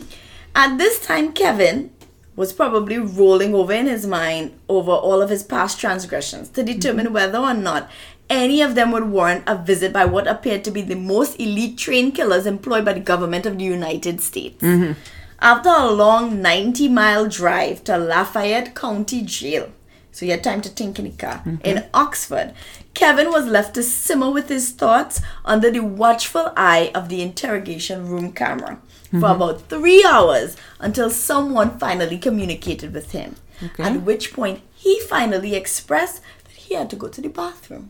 [0.56, 1.92] At this time, Kevin
[2.36, 7.06] was probably rolling over in his mind over all of his past transgressions to determine
[7.06, 7.16] mm-hmm.
[7.16, 7.90] whether or not
[8.34, 11.78] any of them would warrant a visit by what appeared to be the most elite
[11.78, 14.62] trained killers employed by the government of the United States.
[14.64, 14.94] Mm-hmm.
[15.40, 19.70] After a long 90 mile drive to Lafayette County Jail,
[20.12, 21.58] so he had time to think in the car, mm-hmm.
[21.64, 22.54] in Oxford,
[22.94, 28.08] Kevin was left to simmer with his thoughts under the watchful eye of the interrogation
[28.08, 28.80] room camera
[29.10, 29.26] for mm-hmm.
[29.26, 33.36] about three hours until someone finally communicated with him.
[33.80, 36.22] At which point he finally expressed
[36.64, 37.90] he had to go to the bathroom.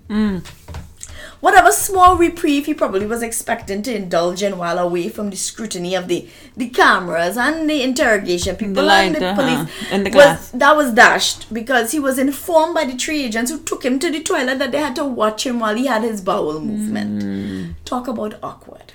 [1.39, 5.93] Whatever small reprieve he probably was expecting to indulge in while away from the scrutiny
[5.95, 10.09] of the, the cameras and the interrogation people and light, the uh-huh, police and the
[10.09, 10.51] was, glass.
[10.51, 14.09] that was dashed because he was informed by the three agents who took him to
[14.09, 17.76] the toilet that they had to watch him while he had his bowel movement.
[17.86, 18.93] Talk about awkward.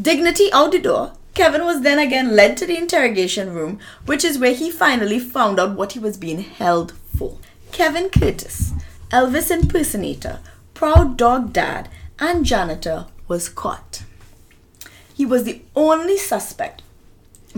[0.00, 4.38] Dignity out the door, Kevin was then again led to the interrogation room, which is
[4.38, 7.36] where he finally found out what he was being held for.
[7.72, 8.72] Kevin Curtis,
[9.10, 10.40] Elvis impersonator,
[10.74, 14.02] proud dog dad, and janitor, was caught.
[15.14, 16.82] He was the only suspect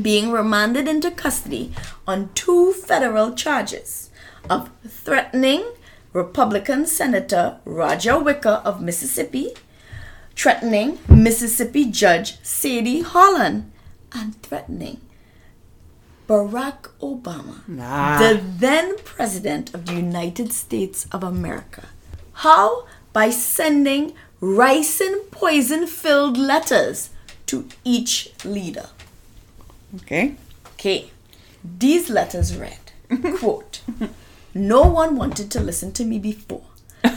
[0.01, 1.73] being remanded into custody
[2.07, 4.11] on two federal charges
[4.49, 5.65] of threatening
[6.13, 9.55] Republican Senator Roger Wicker of Mississippi,
[10.35, 13.71] threatening Mississippi Judge Sadie Holland,
[14.13, 15.01] and threatening
[16.29, 18.19] Barack Obama, Ah.
[18.21, 21.89] the then President of the United States of America.
[22.35, 22.87] How?
[23.13, 27.11] By sending ricin poison filled letters
[27.47, 28.87] to each leader.
[29.97, 30.35] Okay.
[30.75, 31.11] Okay.
[31.79, 32.79] These letters read,
[33.39, 33.81] quote,
[34.55, 36.63] No one wanted to listen to me before.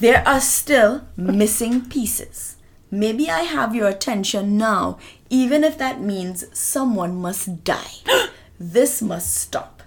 [0.00, 2.56] There are still missing pieces.
[2.90, 4.98] Maybe I have your attention now,
[5.30, 7.92] even if that means someone must die.
[8.60, 9.82] this must stop.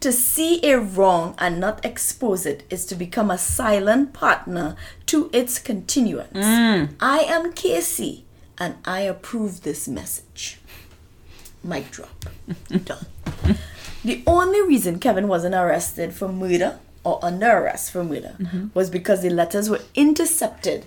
[0.00, 4.76] To see a wrong and not expose it is to become a silent partner
[5.06, 6.46] to its continuance.
[6.46, 6.94] Mm.
[7.00, 8.22] I am KC,
[8.58, 10.58] and I approve this message.
[11.64, 12.26] Mic drop.
[12.84, 13.06] Done.
[14.04, 18.68] The only reason Kevin wasn't arrested for murder or under arrest for murder mm-hmm.
[18.74, 20.86] was because the letters were intercepted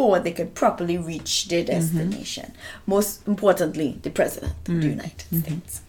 [0.00, 1.72] before they could properly reach their mm-hmm.
[1.72, 2.52] destination.
[2.86, 4.90] Most importantly, the President of the mm-hmm.
[4.90, 5.40] United mm-hmm.
[5.40, 5.82] States.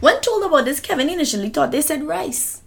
[0.00, 2.60] When told about this, Kevin initially thought they said rice.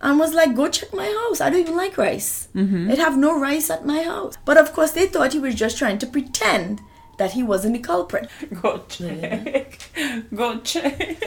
[0.00, 1.40] And was like, go check my house.
[1.40, 2.48] I don't even like rice.
[2.54, 4.36] They'd have no rice at my house.
[4.44, 6.80] But of course, they thought he was just trying to pretend
[7.18, 8.28] that he wasn't the culprit.
[8.62, 9.90] Go check.
[10.34, 11.18] Go check.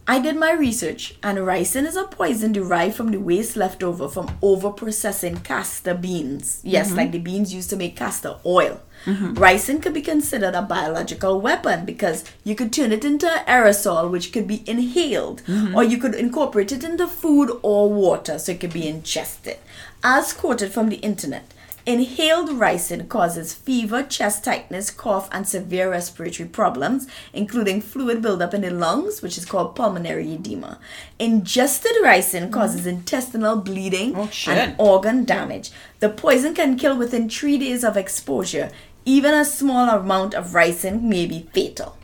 [0.06, 4.08] I did my research, and ricin is a poison derived from the waste left over
[4.08, 6.60] from over processing castor beans.
[6.64, 6.96] Yes, mm-hmm.
[6.96, 8.80] like the beans used to make castor oil.
[9.04, 9.34] Mm-hmm.
[9.34, 14.32] Ricin could be considered a biological weapon because you could turn it into aerosol, which
[14.32, 15.74] could be inhaled, mm-hmm.
[15.74, 19.58] or you could incorporate it into food or water so it could be ingested.
[20.02, 21.54] As quoted from the internet,
[21.84, 28.60] Inhaled ricin causes fever, chest tightness, cough, and severe respiratory problems, including fluid buildup in
[28.60, 30.78] the lungs, which is called pulmonary edema.
[31.18, 35.70] Ingested ricin causes intestinal bleeding Oh, and organ damage.
[35.98, 38.70] The poison can kill within three days of exposure.
[39.04, 41.96] Even a small amount of ricin may be fatal.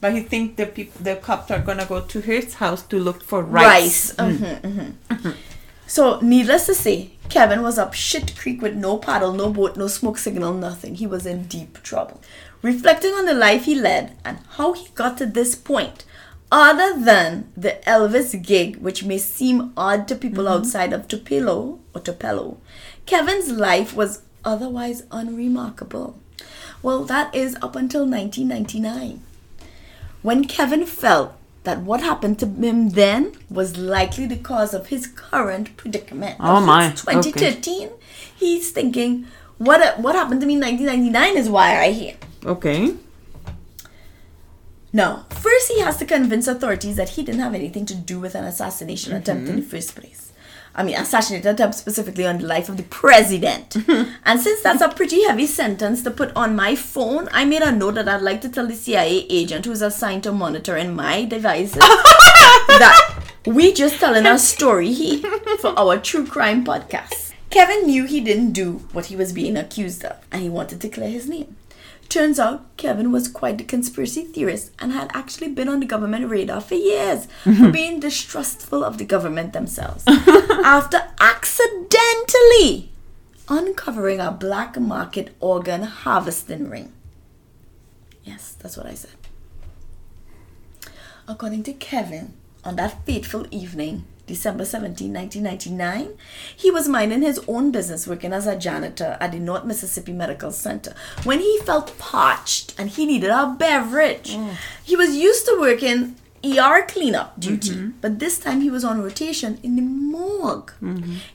[0.00, 3.22] But you think the people, the cops are gonna go to his house to look
[3.22, 4.14] for rice?
[4.18, 4.36] rice.
[4.36, 4.60] Mhm,
[5.08, 5.34] mhm.
[5.86, 9.86] So, needless to say, Kevin was up shit creek with no paddle, no boat, no
[9.86, 10.94] smoke signal, nothing.
[10.94, 12.20] He was in deep trouble.
[12.62, 16.04] Reflecting on the life he led and how he got to this point,
[16.50, 20.54] other than the Elvis gig, which may seem odd to people mm-hmm.
[20.54, 22.58] outside of Tupelo or Tupelo,
[23.06, 26.18] Kevin's life was otherwise unremarkable.
[26.82, 29.22] Well, that is up until 1999
[30.22, 31.32] when Kevin felt
[31.64, 36.36] that what happened to him then was likely the cause of his current predicament.
[36.40, 36.88] Oh, my.
[36.88, 37.90] Since 2013,
[38.34, 39.26] he's thinking,
[39.58, 42.16] what uh, what happened to me in 1999 is why I here.
[42.44, 42.94] Okay.
[44.92, 48.34] Now, first he has to convince authorities that he didn't have anything to do with
[48.34, 49.70] an assassination attempt in the mm-hmm.
[49.70, 50.27] first place.
[50.74, 53.70] I mean, assassination attempt specifically on the life of the president.
[53.70, 54.12] Mm-hmm.
[54.24, 57.72] and since that's a pretty heavy sentence to put on my phone, I made a
[57.72, 61.78] note that I'd like to tell the CIA agent who's assigned to monitoring my devices
[61.78, 67.32] that we just telling our story here for our true crime podcast.
[67.50, 70.88] Kevin knew he didn't do what he was being accused of, and he wanted to
[70.88, 71.56] clear his name.
[72.08, 76.30] Turns out Kevin was quite the conspiracy theorist and had actually been on the government
[76.30, 77.70] radar for years for mm-hmm.
[77.70, 80.04] being distrustful of the government themselves.
[80.08, 82.90] After accidentally
[83.48, 86.92] uncovering a black market organ harvesting ring.
[88.24, 89.10] Yes, that's what I said.
[91.26, 92.32] According to Kevin,
[92.64, 96.16] on that fateful evening, December 17, 1999,
[96.56, 100.52] he was minding his own business working as a janitor at the North Mississippi Medical
[100.52, 104.36] Center when he felt parched and he needed a beverage.
[104.84, 106.14] He was used to working
[106.44, 107.70] ER cleanup duty,
[108.00, 110.72] but this time he was on rotation in the morgue.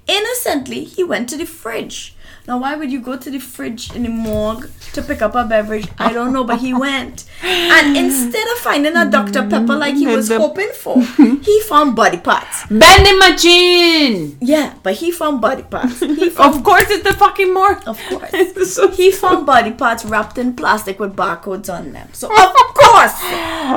[0.07, 2.15] Innocently, he went to the fridge.
[2.45, 5.45] Now, why would you go to the fridge in the morgue to pick up a
[5.45, 5.87] beverage?
[5.97, 7.23] I don't know, but he went.
[7.41, 9.47] And instead of finding a Dr.
[9.47, 11.01] Pepper like he was hoping for,
[11.41, 12.65] he found body parts.
[12.65, 14.37] Vending machine.
[14.41, 16.01] Yeah, but he found body parts.
[16.01, 17.77] He found, Of course, it's the fucking more.
[17.87, 18.73] of course.
[18.73, 22.09] So- He found body parts wrapped in plastic with barcodes on them.
[22.11, 23.13] So, of course,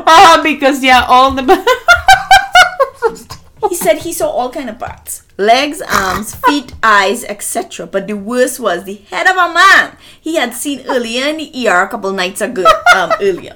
[0.08, 1.44] Ah, because yeah, all the.
[3.68, 5.22] He said he saw all kind of parts.
[5.36, 9.96] Legs arms feet eyes etc but the worst was the head of a man.
[10.20, 13.54] He had seen earlier in the er a couple nights ago um, earlier.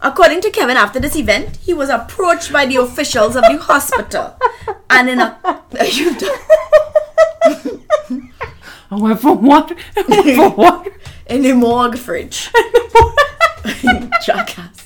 [0.00, 4.36] According to kevin after this event he was approached by the officials of the hospital.
[4.90, 6.38] And in a are you done?
[8.88, 9.76] I went for water.
[9.96, 10.92] I went for water.
[11.26, 12.50] in the morgue fridge.
[14.24, 14.85] Jackass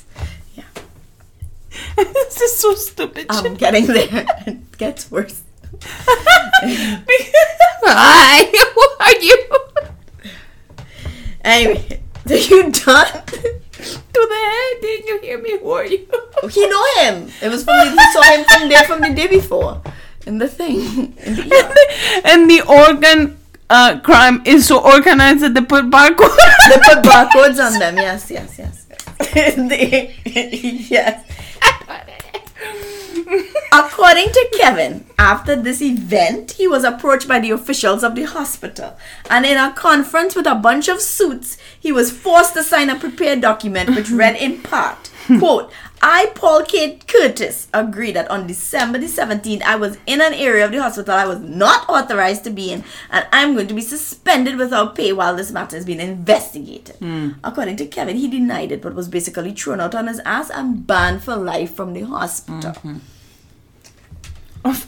[2.14, 3.26] this is so stupid.
[3.30, 5.42] i'm getting there it gets worse
[7.82, 9.38] Hi, who are you?
[11.44, 15.59] anyway are you done To the head, didn't you hear me?
[15.59, 16.07] Who are you?
[16.51, 17.32] He know him.
[17.40, 19.80] It was from the, he saw him from there from the day before.
[20.26, 20.80] In the thing.
[21.24, 22.20] In the ER.
[22.26, 23.38] and the organ
[23.70, 26.36] uh, crime is so organized that they put barcode.
[26.68, 27.96] They put barcodes on them.
[27.96, 28.86] Yes, yes, yes.
[29.57, 31.24] They- yes.
[33.72, 38.97] According to Kevin, after this event, he was approached by the officials of the hospital.
[39.28, 42.99] And in a conference with a bunch of suits, he was forced to sign a
[42.99, 46.99] prepared document which read in part, quote, I, Paul K.
[47.07, 51.14] Curtis, agree that on December the 17th, I was in an area of the hospital
[51.14, 55.12] I was not authorized to be in, and I'm going to be suspended without pay
[55.12, 56.97] while this matter is being investigated.
[56.97, 57.33] Hmm.
[57.45, 60.87] According to Kevin, he denied it, but was basically thrown out on his ass and
[60.87, 62.71] banned for life from the hospital.
[62.71, 62.99] Of mm-hmm.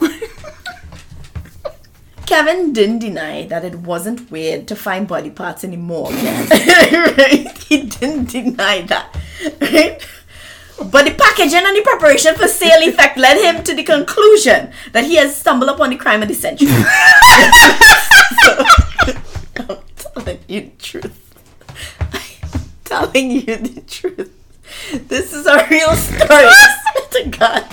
[0.05, 0.23] course.
[2.25, 6.09] Kevin didn't deny that it wasn't weird to find body parts anymore.
[6.11, 7.51] right?
[7.67, 9.15] He didn't deny that.
[9.61, 10.01] Right?
[10.77, 15.05] But the packaging and the preparation for sale effect led him to the conclusion that
[15.05, 16.67] he has stumbled upon the crime of the century.
[19.69, 21.33] I'm telling you the truth.
[21.99, 24.31] I'm telling you the truth.
[24.91, 26.49] This is a real story.
[27.11, 27.65] to God.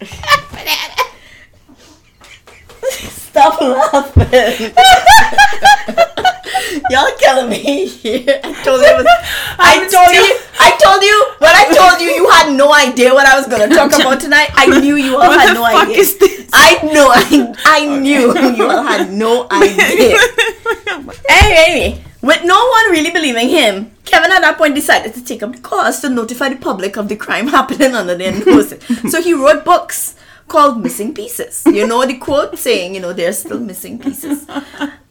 [3.30, 4.72] Stop laughing.
[6.90, 8.40] Y'all killing me here.
[8.42, 8.94] I told you.
[8.96, 9.06] was-
[9.58, 10.38] I told still- you.
[10.60, 13.68] I told you when I told you you had no idea what I was gonna
[13.68, 14.48] talk about tonight.
[14.54, 16.04] I knew you all had no idea.
[16.52, 17.10] I know.
[17.12, 20.16] I I knew you all had no idea.
[21.28, 25.42] Anyway, anyway, with no one really believing him, Kevin at that point decided to take
[25.42, 28.82] up the cause to notify the public of the crime happening under their noses.
[29.12, 30.16] so he wrote books
[30.48, 31.62] called Missing Pieces.
[31.66, 34.46] You know the quote saying, you know, there's still missing pieces.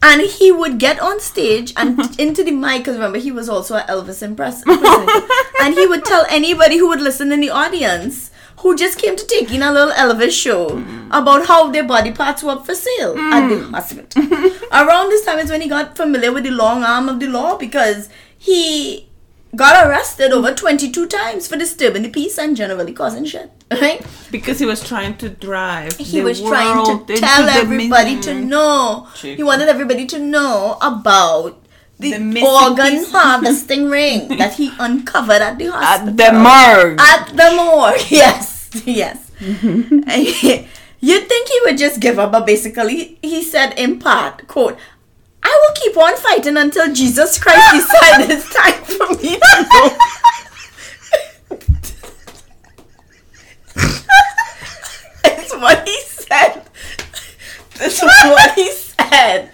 [0.02, 3.76] And he would get on stage and into the mic, because remember, he was also
[3.76, 5.28] an Elvis impress- impersonator.
[5.62, 9.26] and he would tell anybody who would listen in the audience who just came to
[9.28, 11.08] take in a little Elvis show mm.
[11.08, 13.72] about how their body parts were up for sale at the mm.
[13.72, 14.24] hospital.
[14.72, 17.58] Around this time is when he got familiar with the long arm of the law
[17.58, 19.07] because he
[19.56, 23.52] got arrested over 22 times for disturbing the peace and generally causing shit.
[23.72, 24.06] Right?
[24.32, 25.98] because he was trying to drive.
[25.98, 29.08] He the was trying to tell everybody to know.
[29.16, 31.64] He wanted everybody to know about
[32.00, 36.10] the, The organ harvesting ring that he uncovered at the hospital.
[36.10, 37.00] At the morgue.
[37.00, 39.32] At the morgue, yes, yes.
[41.00, 44.78] You'd think he would just give up, but basically, he said in part, "quote
[45.48, 49.98] I will keep on fighting until Jesus Christ decides it's time for me to go."
[55.24, 56.64] That's what he said.
[57.78, 59.52] That's what he said.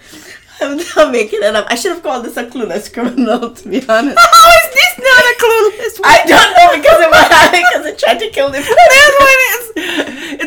[0.60, 1.66] I'm not making it up.
[1.68, 4.18] I should have called this a clueless criminal, to be honest.
[4.34, 6.10] How is this not a clueless one?
[6.10, 9.64] I don't know because it was because it tried to kill the This one is.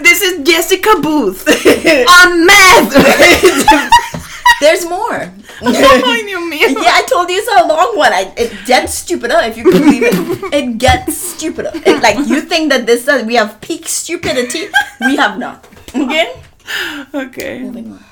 [0.04, 4.14] This is Jessica Booth on meth.
[4.60, 5.32] There's more.
[5.62, 6.68] Ay, Dios mío.
[6.74, 8.12] Yeah, I told you it's a long one.
[8.14, 10.18] I, it gets stupider if you can believe it.
[10.54, 11.72] It gets stupider.
[11.86, 14.68] It, like you think that this uh, we have peak stupidity,
[15.02, 15.68] we have not.
[15.94, 16.34] Okay.
[17.14, 17.60] Okay.
[17.60, 18.04] Moving on.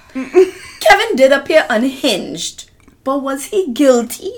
[0.79, 2.69] Kevin did appear unhinged,
[3.03, 4.31] but was he guilty?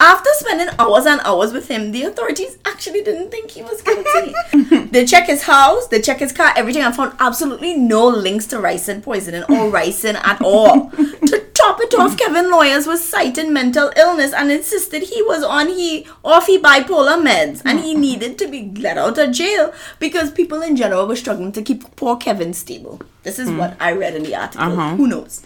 [0.00, 4.86] After spending hours and hours with him, the authorities actually didn't think he was guilty.
[4.92, 8.56] they checked his house, they checked his car, everything, and found absolutely no links to
[8.56, 10.90] ricin poisoning or ricin at all.
[10.90, 15.68] to top it off, Kevin lawyers was citing mental illness and insisted he was on
[15.68, 20.30] he off he bipolar meds and he needed to be let out of jail because
[20.30, 23.00] people in general were struggling to keep poor Kevin stable.
[23.24, 24.72] This is what I read in the article.
[24.72, 24.96] Uh-huh.
[24.96, 25.42] Who knows?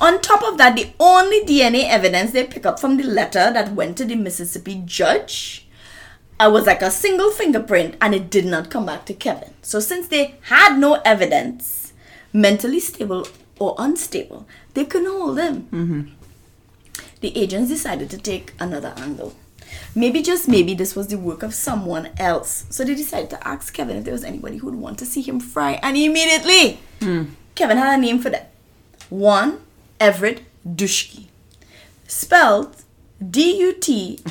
[0.00, 3.72] On top of that, the only DNA evidence they pick up from the letter that
[3.72, 5.66] went to the Mississippi judge
[6.38, 9.54] uh, was like a single fingerprint and it did not come back to Kevin.
[9.62, 11.94] So, since they had no evidence,
[12.32, 13.26] mentally stable
[13.58, 15.68] or unstable, they couldn't hold him.
[17.20, 19.34] The agents decided to take another angle.
[19.94, 22.66] Maybe, just maybe, this was the work of someone else.
[22.68, 25.22] So they decided to ask Kevin if there was anybody who would want to see
[25.22, 25.80] him fry.
[25.82, 26.78] And immediately,
[27.54, 28.52] Kevin had a name for that.
[29.08, 29.60] One,
[30.00, 31.26] Everett Dutschke.
[32.06, 32.82] Spelled
[33.30, 34.22] D-U-T-S-C-H-K-E.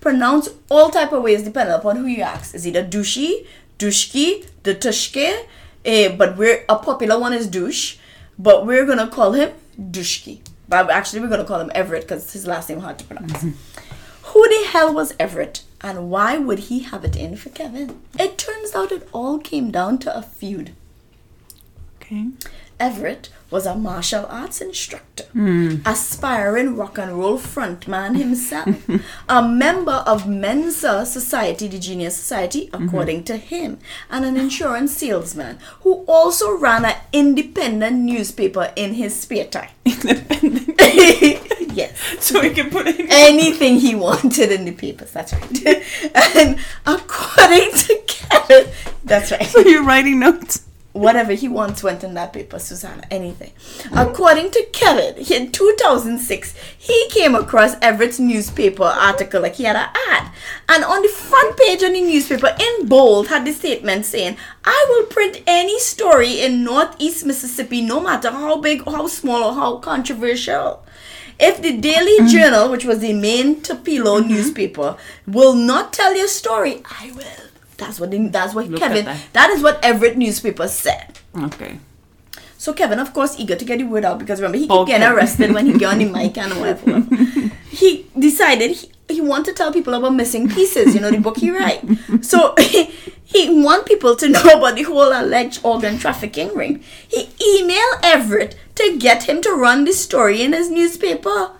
[0.00, 2.54] Pronounced all type of ways depending upon who you ask.
[2.54, 3.46] It's either Dushi,
[3.78, 5.46] Dushki, the Tushke,
[5.84, 7.96] eh, but we're a popular one is Douche,
[8.38, 10.40] but we're gonna call him Dushki.
[10.68, 13.42] But actually, we're gonna call him Everett because his last name hard to pronounce.
[14.22, 18.00] Who the hell was Everett, and why would he have it in for Kevin?
[18.18, 20.74] It turns out it all came down to a feud.
[22.00, 22.28] Okay.
[22.84, 25.76] Everett was a martial arts instructor, hmm.
[25.86, 28.76] aspiring rock and roll frontman himself,
[29.26, 32.84] a member of Mensa Society, the Genius Society, mm-hmm.
[32.84, 33.78] according to him,
[34.10, 39.70] and an insurance salesman who also ran an independent newspaper in his spare time.
[39.86, 40.74] Independent.
[41.74, 45.10] yes so he could put anything he wanted in the papers.
[45.12, 45.66] That's right.
[46.36, 48.66] and according to Kevin,
[49.04, 49.46] that's right.
[49.46, 50.64] So you're writing notes.
[50.94, 53.02] Whatever he wants went in that paper, Susanna.
[53.10, 53.50] Anything.
[53.92, 59.88] According to Kevin, in 2006, he came across Everett's newspaper article, like he had an
[60.12, 60.30] ad.
[60.68, 64.86] And on the front page of the newspaper, in bold, had the statement saying, I
[64.88, 69.78] will print any story in Northeast Mississippi, no matter how big, how small, or how
[69.78, 70.84] controversial.
[71.40, 72.28] If the Daily mm-hmm.
[72.28, 74.28] Journal, which was the main Tupelo mm-hmm.
[74.28, 77.43] newspaper, will not tell your story, I will.
[77.76, 79.04] That's what the, that's what Look Kevin.
[79.04, 79.20] that.
[79.32, 81.18] that is what Everett newspaper said.
[81.36, 81.78] Okay.
[82.56, 84.92] So Kevin, of course, eager to get the word out because remember he keep Okay.
[84.92, 87.00] getting arrested when he got on the mic and whatever.
[87.00, 87.50] whatever.
[87.70, 90.94] he decided he, he wanted to tell people about missing pieces.
[90.94, 91.82] You know the book he write.
[92.22, 92.84] So he,
[93.24, 96.82] he want people to know about the whole alleged organ trafficking ring.
[97.06, 97.24] He
[97.60, 101.50] emailed Everett to get him to run the story in his newspaper.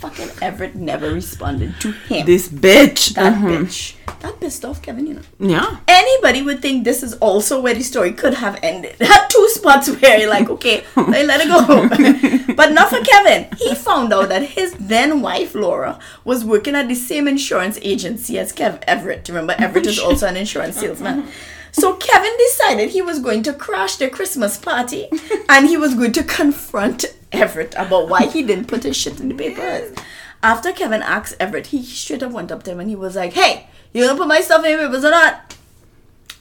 [0.00, 2.24] But fucking Everett never responded to him.
[2.26, 3.14] This bitch.
[3.14, 3.66] that Mhm.
[3.66, 3.94] bitch.
[4.20, 5.20] That pissed off Kevin, you know.
[5.38, 5.76] Yeah.
[5.86, 8.96] Anybody would think this is also where the story could have ended.
[9.00, 12.54] Had two spots where you're like, okay, let let it go.
[12.54, 13.48] but not for Kevin.
[13.58, 18.38] He found out that his then wife, Laura, was working at the same insurance agency
[18.38, 19.28] as Kev Everett.
[19.28, 21.28] Remember, Everett is also an insurance salesman.
[21.74, 25.08] So Kevin decided he was going to crash the Christmas party
[25.48, 29.28] and he was going to confront Everett about why he didn't put his shit in
[29.28, 29.92] the papers.
[30.40, 33.32] After Kevin asked Everett, he straight up went up to him and he was like,
[33.32, 35.56] Hey, you gonna put my stuff in the papers or not?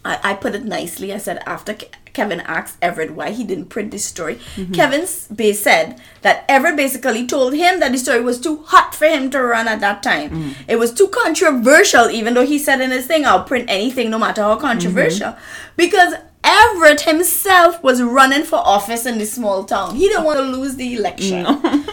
[0.05, 1.11] I, I put it nicely.
[1.11, 1.75] I said after
[2.13, 4.73] Kevin asked Everett why he didn't print this story, mm-hmm.
[4.73, 8.95] Kevin s- ba- said that Everett basically told him that the story was too hot
[8.95, 10.29] for him to run at that time.
[10.29, 10.55] Mm.
[10.67, 14.19] It was too controversial, even though he said in his thing, "I'll print anything, no
[14.19, 15.75] matter how controversial," mm-hmm.
[15.75, 19.95] because Everett himself was running for office in this small town.
[19.95, 21.45] He didn't want to lose the election.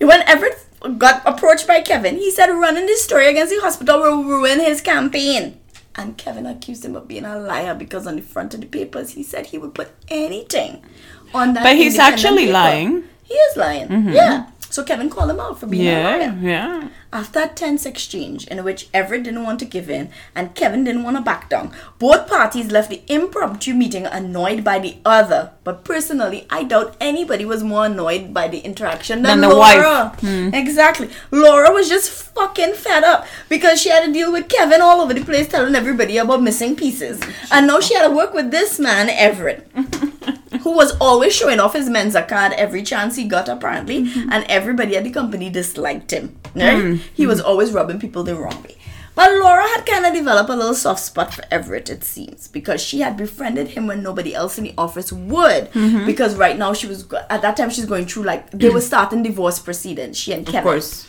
[0.00, 0.58] When Everett
[0.98, 4.80] got approached by Kevin, he said running this story against the hospital will ruin his
[4.80, 5.58] campaign.
[5.96, 9.10] And Kevin accused him of being a liar because on the front of the papers
[9.10, 10.84] he said he would put anything
[11.32, 11.62] on that.
[11.62, 12.52] But he's actually paper.
[12.52, 13.04] lying.
[13.22, 13.88] He is lying.
[13.88, 14.10] Mm-hmm.
[14.10, 14.50] Yeah.
[14.74, 16.04] So Kevin called him out for being a Yeah.
[16.08, 16.34] liar.
[16.42, 16.88] Yeah.
[17.12, 21.04] After a tense exchange in which Everett didn't want to give in and Kevin didn't
[21.04, 21.70] want to back down,
[22.00, 25.52] both parties left the impromptu meeting annoyed by the other.
[25.62, 30.10] But personally, I doubt anybody was more annoyed by the interaction than, Than the Laura.
[30.10, 30.20] wife.
[30.20, 30.50] Hmm.
[30.52, 31.08] Exactly.
[31.30, 35.14] Laura was just fucking fed up because she had to deal with Kevin all over
[35.14, 37.20] the place telling everybody about missing pieces.
[37.52, 39.70] And now she had to work with this man, Everett
[40.62, 44.32] who was always showing off his Mensa card every chance he got, apparently, mm-hmm.
[44.32, 46.36] and everybody at the company disliked him.
[46.54, 46.76] Right?
[46.76, 47.02] Mm-hmm.
[47.14, 48.76] He was always rubbing people the wrong way.
[49.14, 52.82] But Laura had kind of developed a little soft spot for Everett, it seems, because
[52.82, 55.70] she had befriended him when nobody else in the office would.
[55.70, 56.04] Mm-hmm.
[56.04, 58.74] Because right now she was at that time she's going through like they mm.
[58.74, 60.18] were starting divorce proceedings.
[60.18, 60.58] She and Kevin.
[60.58, 61.06] Of course.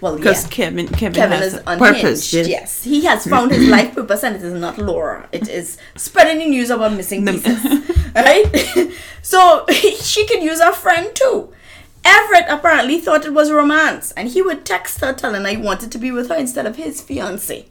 [0.00, 0.50] Well, Because yeah.
[0.50, 2.00] Kevin, Kevin, Kevin is unhinged.
[2.02, 2.32] purpose.
[2.32, 2.82] Yes.
[2.84, 5.28] he has found his life purpose, and it is not Laura.
[5.32, 7.58] It is spreading the news about missing pieces,
[8.14, 8.92] right?
[9.22, 11.52] so she could use her friend too.
[12.04, 15.90] Everett apparently thought it was romance, and he would text her telling her he wanted
[15.92, 17.66] to be with her instead of his fiance.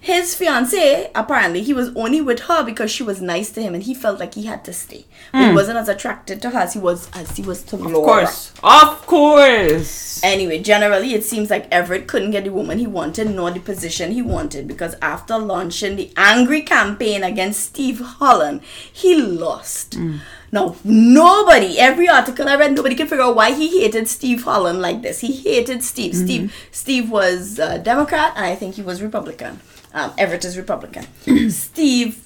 [0.00, 3.82] His fiance, apparently, he was only with her because she was nice to him, and
[3.82, 5.06] he felt like he had to stay.
[5.32, 5.54] But He hmm.
[5.54, 7.86] wasn't as attracted to her as he was as he was to Hmm.
[7.86, 8.06] Of Laura.
[8.26, 8.52] course.
[8.62, 10.20] Of course.
[10.22, 14.12] Anyway, generally, it seems like Everett couldn't get the woman he wanted nor the position
[14.12, 18.60] he wanted because after launching the angry campaign against Steve Holland,
[18.92, 19.94] he lost.
[19.94, 20.16] Hmm.
[20.50, 24.80] Now, nobody, every article I read, nobody could figure out why he hated Steve Holland
[24.80, 25.20] like this.
[25.20, 26.12] He hated Steve.
[26.12, 26.24] Mm-hmm.
[26.24, 29.60] Steve Steve was a Democrat, and I think he was Republican.
[29.92, 31.06] Um, Everett is Republican.
[31.50, 32.24] Steve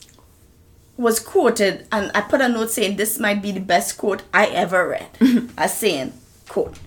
[0.97, 4.47] was quoted, and I put a note saying this might be the best quote I
[4.47, 5.51] ever read.
[5.59, 6.13] as saying,
[6.49, 6.79] quote,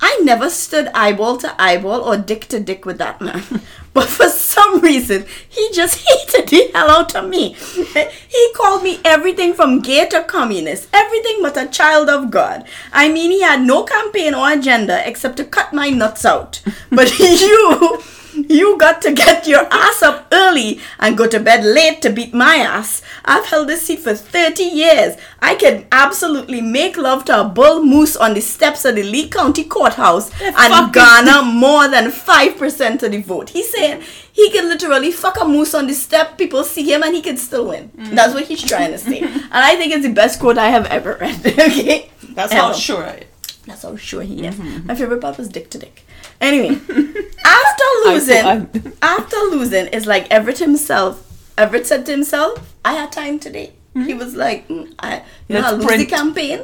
[0.00, 3.42] I never stood eyeball to eyeball or dick to dick with that man.
[3.94, 7.54] But for some reason, he just hated the hell out of me.
[7.54, 12.64] He called me everything from gay to communist, everything but a child of God.
[12.92, 16.62] I mean, he had no campaign or agenda except to cut my nuts out.
[16.90, 18.00] But you,
[18.48, 22.34] you got to get your ass up early and go to bed late to beat
[22.34, 23.02] my ass.
[23.24, 25.16] I've held this seat for 30 years.
[25.40, 29.28] I can absolutely make love to a bull moose on the steps of the Lee
[29.28, 33.50] County Courthouse and garner more than 5% of the vote.
[33.50, 37.14] He's saying he can literally fuck a moose on the step, people see him, and
[37.14, 37.90] he can still win.
[37.94, 39.18] That's what he's trying to say.
[39.20, 41.46] and I think it's the best quote I have ever read.
[41.46, 42.10] okay?
[42.30, 42.62] That's Ever.
[42.62, 43.24] how sure I
[43.68, 44.58] That's how sure he is.
[44.58, 46.04] My favorite part was dick to dick.
[46.40, 46.80] Anyway,
[47.44, 51.24] after losing, after losing, it's like Everett himself.
[51.56, 55.72] Everett said to himself, "I had time today." He was like, mm, "I, you know,
[55.72, 56.00] lose print.
[56.00, 56.60] the campaign."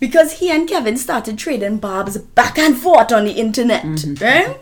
[0.00, 3.84] Because he and Kevin started trading barbs back and forth on the internet,
[4.20, 4.56] right?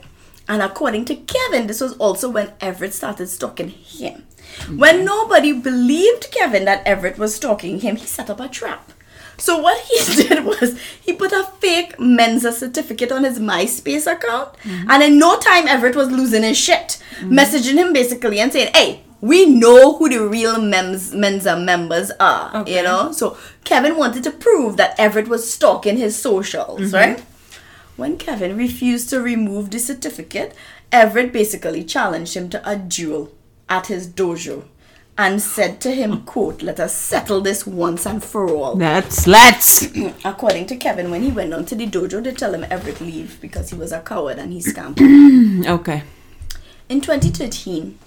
[0.49, 4.25] And according to Kevin, this was also when Everett started stalking him.
[4.75, 8.93] When nobody believed Kevin that Everett was stalking him, he set up a trap.
[9.39, 14.55] So what he did was he put a fake Mensa certificate on his MySpace account,
[14.63, 14.91] mm-hmm.
[14.91, 19.03] and in no time Everett was losing his shit, messaging him basically and saying, "Hey,
[19.21, 24.31] we know who the real Mems, Mensa members are." You know, so Kevin wanted to
[24.31, 26.95] prove that Everett was stalking his socials, mm-hmm.
[26.95, 27.25] right?
[27.97, 30.55] When Kevin refused to remove the certificate,
[30.93, 33.33] Everett basically challenged him to a duel
[33.69, 34.65] at his dojo
[35.19, 38.75] and said to him, quote, let us settle this once and for all.
[38.77, 39.87] Let's let's.
[40.25, 43.41] According to Kevin, when he went down to the dojo, they tell him Everett leave
[43.41, 45.07] because he was a coward and he scampered.
[45.67, 46.03] Okay.
[46.89, 47.99] In 2013,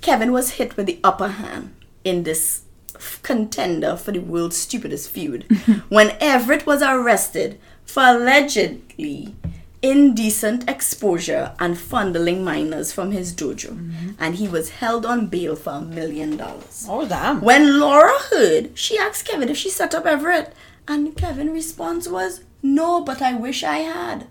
[0.00, 1.74] Kevin was hit with the upper hand
[2.04, 2.62] in this
[2.94, 5.44] f- contender for the world's stupidest feud
[5.88, 9.34] when Everett was arrested for allegedly
[9.82, 14.10] indecent exposure and fondling minors from his dojo, mm-hmm.
[14.18, 16.86] and he was held on bail for a million dollars.
[16.88, 17.40] Oh damn.
[17.40, 20.54] When Laura heard, she asked Kevin if she set up Everett,
[20.86, 24.26] and Kevin's response was, No, but I wish I had.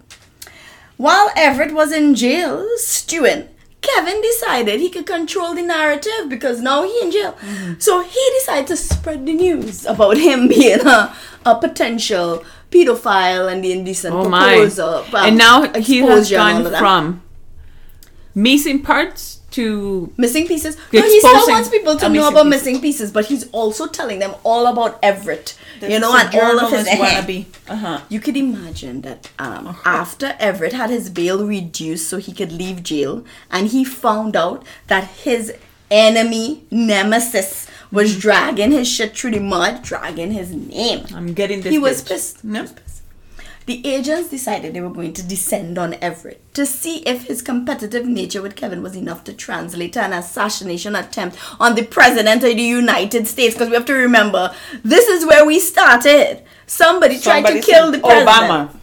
[0.97, 3.49] While Everett was in jail stewing,
[3.81, 7.33] Kevin decided he could control the narrative because now he in jail.
[7.33, 7.79] Mm-hmm.
[7.79, 13.63] So he decided to spread the news about him being a, a potential pedophile and
[13.63, 14.55] the indecent Oh my.
[14.55, 15.05] proposal.
[15.13, 17.21] um, and now he has exposure and all gone from
[18.33, 20.77] missing parts to Missing pieces.
[20.93, 22.49] No, he still wants people to know about pieces.
[22.49, 25.57] missing pieces, but he's also telling them all about Everett.
[25.81, 27.45] This you know, is and all of his journalist wannabe.
[27.67, 27.99] Uh-huh.
[28.07, 32.81] You could imagine that um, after Everett had his bail reduced so he could leave
[32.81, 35.53] jail, and he found out that his
[35.89, 38.19] enemy, nemesis, was Mm-hmm.
[38.19, 41.05] dragging his shit through the mud, dragging his name.
[41.13, 41.71] I'm getting this.
[41.71, 42.07] He was bitch.
[42.07, 42.37] pissed.
[42.43, 42.79] Yep.
[43.67, 48.05] The agents decided they were going to descend on Everett to see if his competitive
[48.07, 52.55] nature with Kevin was enough to translate to an assassination attempt on the President of
[52.55, 53.53] the United States.
[53.53, 56.43] Because we have to remember, this is where we started.
[56.65, 58.27] Somebody, tried to kill the President.
[58.29, 58.75] Obama.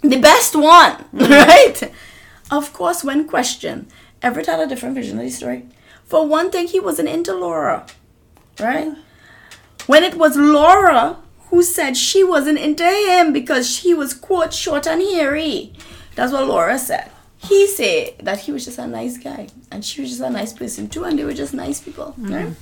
[0.00, 1.92] The best one, right?
[2.50, 3.88] Of course, when questioned,
[4.22, 5.66] Everett had a different vision of the story.
[6.06, 7.86] For one thing, he wasn't into Laura,
[8.60, 8.92] right?
[9.86, 11.18] When it was Laura
[11.52, 15.74] who said she wasn't into him because she was, quote, short and hairy.
[16.14, 17.10] That's what Laura said.
[17.36, 20.52] He said that he was just a nice guy and she was just a nice
[20.52, 22.32] person too, and they were just nice people, mm-hmm.
[22.32, 22.56] right?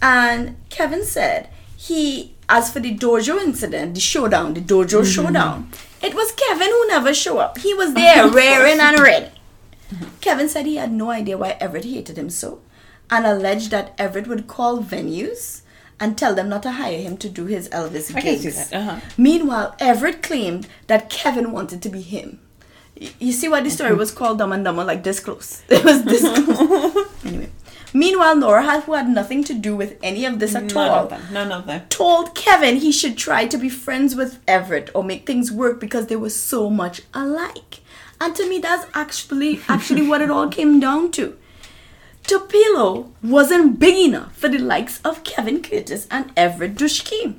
[0.00, 5.04] And Kevin said he, as for the dojo incident, the showdown, the dojo mm-hmm.
[5.04, 5.70] showdown,
[6.02, 7.58] it was Kevin who never showed up.
[7.58, 9.32] He was there, raring and ready.
[9.92, 10.04] Mm-hmm.
[10.20, 12.60] Kevin said he had no idea why Everett hated him so,
[13.10, 15.62] and alleged that Everett would call venues
[16.00, 18.42] and tell them not to hire him to do his Elvis I can gigs.
[18.42, 18.72] see that.
[18.72, 19.00] Uh-huh.
[19.16, 22.40] Meanwhile, Everett claimed that Kevin wanted to be him.
[23.00, 25.62] Y- You see why the story was called Dumb and Dumber, like this close.
[25.68, 27.08] It was this close.
[27.24, 27.50] anyway.
[27.96, 31.04] Meanwhile, Nora, had, who had nothing to do with any of this at None all,
[31.04, 31.22] of them.
[31.32, 31.82] None of them.
[31.90, 36.08] told Kevin he should try to be friends with Everett or make things work because
[36.08, 37.80] they were so much alike.
[38.20, 41.36] And to me, that's actually actually what it all came down to.
[42.26, 47.34] Tupelo wasn't big enough for the likes of Kevin Curtis and Everett Dutschke.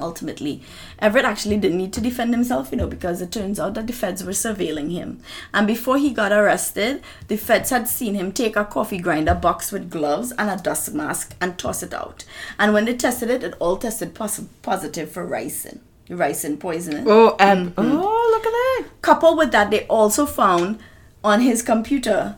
[0.00, 0.62] Ultimately,
[1.00, 3.92] Everett actually didn't need to defend himself, you know, because it turns out that the
[3.92, 5.20] feds were surveilling him.
[5.52, 9.72] And before he got arrested, the feds had seen him take a coffee grinder box
[9.72, 12.24] with gloves and a dust mask and toss it out.
[12.58, 17.04] And when they tested it, it all tested pos- positive for ricin, ricin poisoning.
[17.08, 19.02] Oh, um, oh, look at that.
[19.02, 20.78] Coupled with that, they also found
[21.24, 22.36] on his computer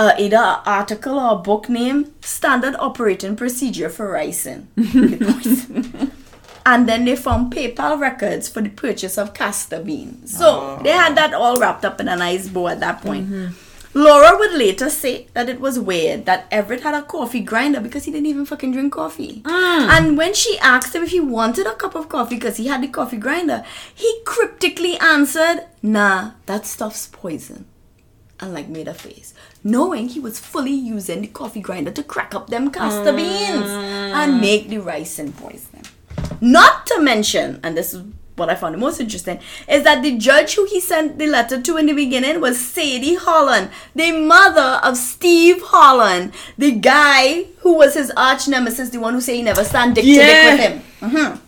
[0.00, 4.66] uh, either an article or a book name, Standard Operating Procedure for Ricin.
[6.66, 10.38] and then they found PayPal records for the purchase of castor beans.
[10.38, 13.52] So they had that all wrapped up in a nice bow at that point.
[13.92, 18.04] Laura would later say that it was weird that Everett had a coffee grinder because
[18.04, 19.42] he didn't even fucking drink coffee.
[19.44, 22.82] And when she asked him if he wanted a cup of coffee because he had
[22.82, 27.66] the coffee grinder, he cryptically answered, Nah, that stuff's poison.
[28.38, 32.34] And like made a face, knowing he was fully using the coffee grinder to crack
[32.34, 35.82] up them castor beans and make the ricin poison.
[36.40, 38.02] Not to mention, and this is
[38.36, 39.38] what I found the most interesting,
[39.68, 43.16] is that the judge who he sent the letter to in the beginning was Sadie
[43.16, 49.12] Holland, the mother of Steve Holland, the guy who was his arch nemesis, the one
[49.12, 50.82] who said he never stand dick to dick with him.
[51.02, 51.40] Mhm.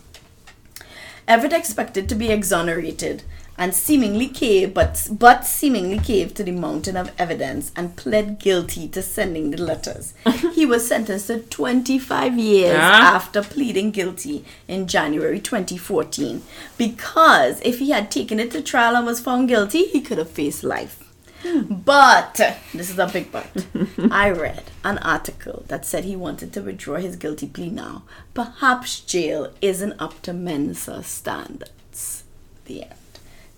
[1.27, 3.23] Everett expected to be exonerated
[3.57, 8.87] and seemingly caved, but but seemingly caved to the mountain of evidence and pled guilty
[8.89, 10.13] to sending the letters.
[10.53, 13.15] he was sentenced to 25 years Ah.
[13.15, 16.41] after pleading guilty in January 2014
[16.77, 20.29] because if he had taken it to trial and was found guilty, he could have
[20.31, 20.99] faced life.
[21.69, 22.35] But
[22.73, 23.65] this is a big but.
[24.11, 28.03] I read an article that said he wanted to withdraw his guilty plea now.
[28.33, 32.23] Perhaps jail isn't up to Mensa standards.
[32.65, 32.93] The end.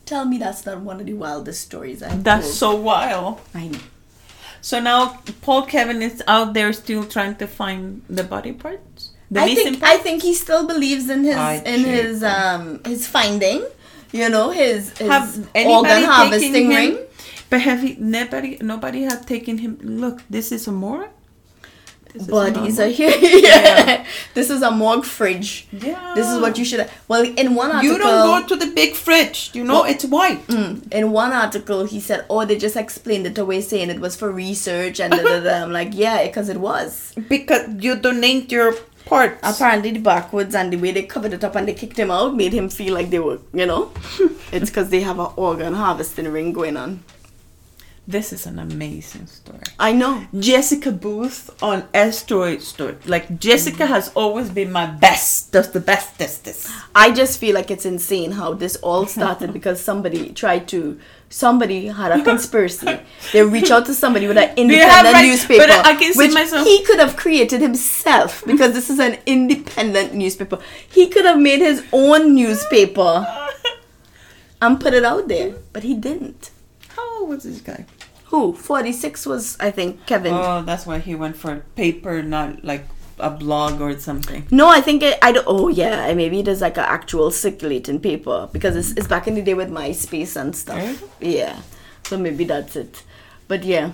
[0.05, 2.55] Tell me that's not one of the wildest stories I've That's told.
[2.55, 3.41] so wild.
[3.53, 3.79] I know.
[4.61, 9.11] So now Paul Kevin is out there still trying to find the body parts.
[9.31, 9.95] The I think parts?
[9.95, 13.65] I think he still believes in his I in his um his finding.
[14.11, 16.77] You know his, his have organ anybody taken harvesting him?
[16.77, 16.97] ring.
[17.49, 21.09] But have he nobody nobody had taken him look, this is a morgue?
[22.15, 22.95] This is But not he's morgue.
[22.97, 24.05] yeah.
[24.33, 25.67] This is a morgue fridge.
[25.71, 26.13] Yeah.
[26.15, 26.89] This is what you should.
[27.07, 29.51] Well, in one article, You don't go to the big fridge.
[29.53, 30.45] You know, Well- it's white.
[30.47, 30.91] Mm.
[30.93, 34.31] in one article he said, "Oh, they just explained it away, saying it was for
[34.31, 35.55] research." And da, da, da.
[35.63, 38.73] I'm like, "Yeah, because it was." Because you donate your
[39.05, 39.37] Parts.
[39.43, 42.35] apparently the backwards and the way they covered it up and they kicked him out
[42.35, 43.91] made him feel like they were, you know,
[44.51, 47.03] it's because they have an organ harvesting ring going on.
[48.07, 49.61] This is an amazing story.
[49.79, 50.27] I know.
[50.37, 52.97] Jessica Booth on Asteroid Story.
[53.07, 53.93] Like Jessica mm-hmm.
[53.93, 55.51] has always been my best.
[55.51, 56.19] does the best.
[56.19, 56.71] This this.
[56.93, 60.99] I just feel like it's insane how this all started because somebody tried to.
[61.29, 62.99] Somebody had a conspiracy.
[63.33, 66.33] they reach out to somebody with an independent right- newspaper, but I can see which
[66.33, 70.59] myself- he could have created himself because this is an independent newspaper.
[70.87, 73.25] He could have made his own newspaper
[74.61, 76.51] and put it out there, but he didn't.
[76.89, 77.85] How old was this guy?
[78.35, 78.51] Who?
[78.53, 80.33] Forty six was I think Kevin.
[80.33, 82.85] Oh, that's why he went for paper, not like
[83.17, 84.45] a blog or something.
[84.51, 85.47] No, I think it, I don't.
[85.47, 89.35] Oh yeah, maybe it is like an actual circulating paper because it's, it's back in
[89.35, 91.01] the day with MySpace and stuff.
[91.21, 91.61] Yeah,
[92.03, 93.03] so maybe that's it.
[93.47, 93.91] But yeah,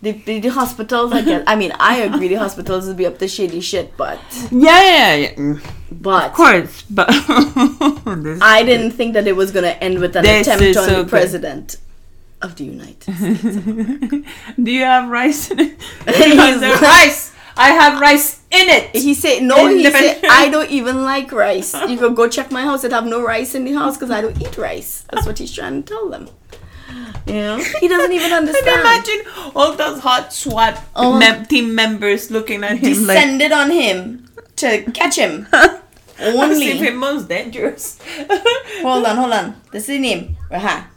[0.00, 1.12] the the, the hospitals.
[1.12, 1.44] I guess.
[1.46, 2.28] I mean, I agree.
[2.28, 4.20] The hospitals would be up to shady shit, but
[4.50, 5.58] Yeah, yeah, yeah.
[5.90, 7.08] But Of course, but
[8.40, 11.76] I didn't think that it was gonna end with an attempt on so the good.
[12.42, 14.28] Of the United States.
[14.62, 17.32] Do you have rice in There's rice.
[17.56, 18.96] I have rice in it.
[18.96, 21.74] He said, "No." He said, "I don't even like rice.
[21.88, 22.82] You could go check my house.
[22.84, 25.52] It have no rice in the house because I don't eat rice." That's what he's
[25.52, 26.28] trying to tell them.
[27.26, 28.66] You know, he doesn't even understand.
[28.66, 29.20] And understand.
[29.24, 31.18] imagine all those hot SWAT Oh.
[31.18, 35.46] mem- team members looking at him like, Descended on him to catch him.
[36.20, 36.90] Only.
[36.90, 37.98] most dangerous.
[38.82, 39.60] Hold on, hold on.
[39.72, 40.36] This is the name.
[40.50, 40.88] Aha.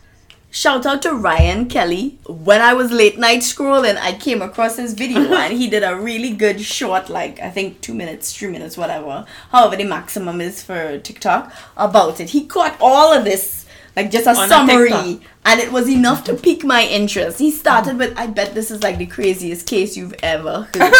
[0.56, 2.18] Shout out to Ryan Kelly.
[2.28, 5.98] When I was late night scrolling, I came across his video and he did a
[5.98, 9.26] really good short, like I think two minutes, three minutes, whatever.
[9.52, 12.30] However, the maximum is for TikTok about it.
[12.30, 13.66] He caught all of this,
[13.98, 15.22] like just a On summary, TikTok.
[15.44, 17.40] and it was enough to pique my interest.
[17.40, 20.94] He started with, "I bet this is like the craziest case you've ever heard," and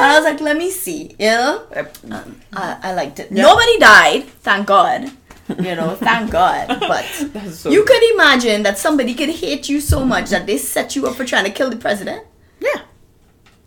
[0.00, 1.62] I was like, "Let me see," you know.
[2.10, 3.30] Um, I, I liked it.
[3.30, 5.10] Nobody died, thank God.
[5.48, 6.68] You know, thank God.
[6.80, 7.04] But
[7.50, 11.06] so you could imagine that somebody could hate you so much that they set you
[11.06, 12.24] up for trying to kill the president.
[12.60, 12.82] yeah.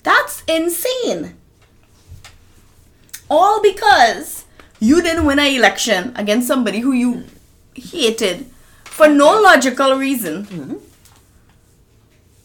[0.04, 1.36] That's insane.
[3.30, 4.46] All because
[4.80, 7.26] you didn't win an election against somebody who you
[7.74, 8.46] hated
[8.86, 10.46] for no logical reason.
[10.46, 10.76] Mm-hmm.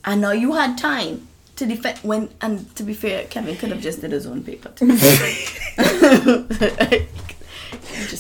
[0.04, 3.80] And now you had time to defend when and to be fair, Kevin could have
[3.80, 4.72] just did his own paper.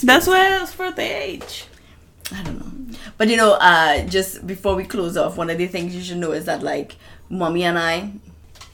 [0.02, 1.66] That's why I was for the age.
[2.32, 2.96] I don't know.
[3.18, 6.18] But you know, uh, just before we close off, one of the things you should
[6.18, 6.96] know is that like
[7.28, 8.12] mommy and I,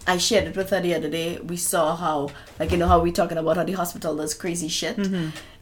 [0.06, 1.38] I shared it with her the other day.
[1.38, 4.68] We saw how like you know how we talking about how the hospital does crazy
[4.68, 4.96] shit.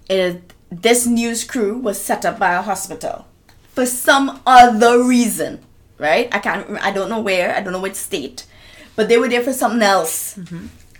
[0.09, 3.27] It, this news crew was set up by a hospital
[3.75, 5.61] for some other reason,
[5.99, 6.29] right?
[6.35, 6.69] I can't.
[6.83, 7.55] I don't know where.
[7.55, 8.47] I don't know which state,
[8.95, 10.39] but they were there for something else.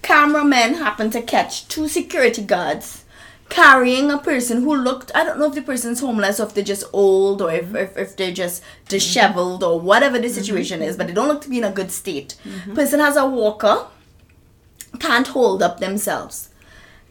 [0.03, 3.05] Cameramen happened to catch two security guards
[3.49, 6.65] carrying a person who looked I don't know if the person's homeless or if they're
[6.65, 10.35] just old or if, if, if they're just disheveled or whatever the mm-hmm.
[10.35, 12.37] situation is, but they don't look to be in a good state.
[12.45, 12.75] Mm-hmm.
[12.75, 13.87] Person has a walker,
[14.99, 16.51] can't hold up themselves.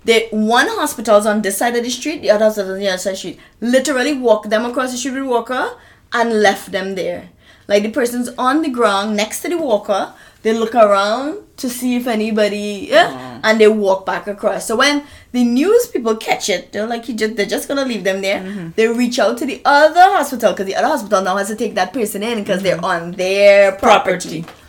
[0.03, 2.97] The one hospital's on this side of the street, the other hospital's on the other
[2.97, 3.39] side of the street.
[3.59, 5.77] Literally walked them across the street with walker
[6.13, 7.29] and left them there.
[7.67, 10.13] Like the person's on the ground next to the walker.
[10.45, 13.39] They look around to see if anybody, yeah, oh.
[13.43, 14.67] and they walk back across.
[14.67, 18.21] So when the news people catch it, they're like, just, they're just gonna leave them
[18.21, 18.41] there.
[18.41, 18.69] Mm-hmm.
[18.75, 21.73] They reach out to the other hospital because the other hospital now has to take
[21.73, 23.07] that person in because they're mm-hmm.
[23.07, 24.43] on their property.
[24.43, 24.61] Property.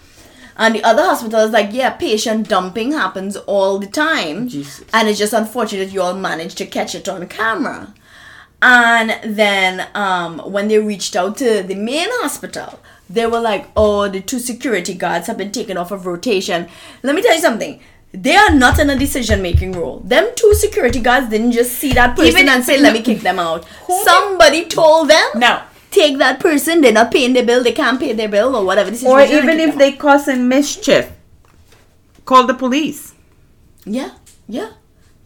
[0.56, 4.48] And the other hospital is like, yeah, patient dumping happens all the time.
[4.48, 4.82] Jesus.
[4.94, 7.92] And it's just unfortunate you all managed to catch it on camera.
[8.62, 14.08] And then um, when they reached out to the main hospital, they were like, oh,
[14.08, 16.68] the two security guards have been taken off of rotation.
[17.02, 17.80] Let me tell you something.
[18.12, 20.00] They are not in a decision making role.
[20.00, 23.20] Them two security guards didn't just see that person Even- and say, let me kick
[23.20, 23.66] them out.
[24.04, 25.60] Somebody told them, No
[25.96, 26.80] take that person.
[26.80, 27.62] They're not paying their bill.
[27.62, 31.12] They can't pay their bill or whatever the or even if they causing mischief,
[32.24, 33.14] call the police.
[33.84, 34.12] Yeah,
[34.48, 34.72] yeah,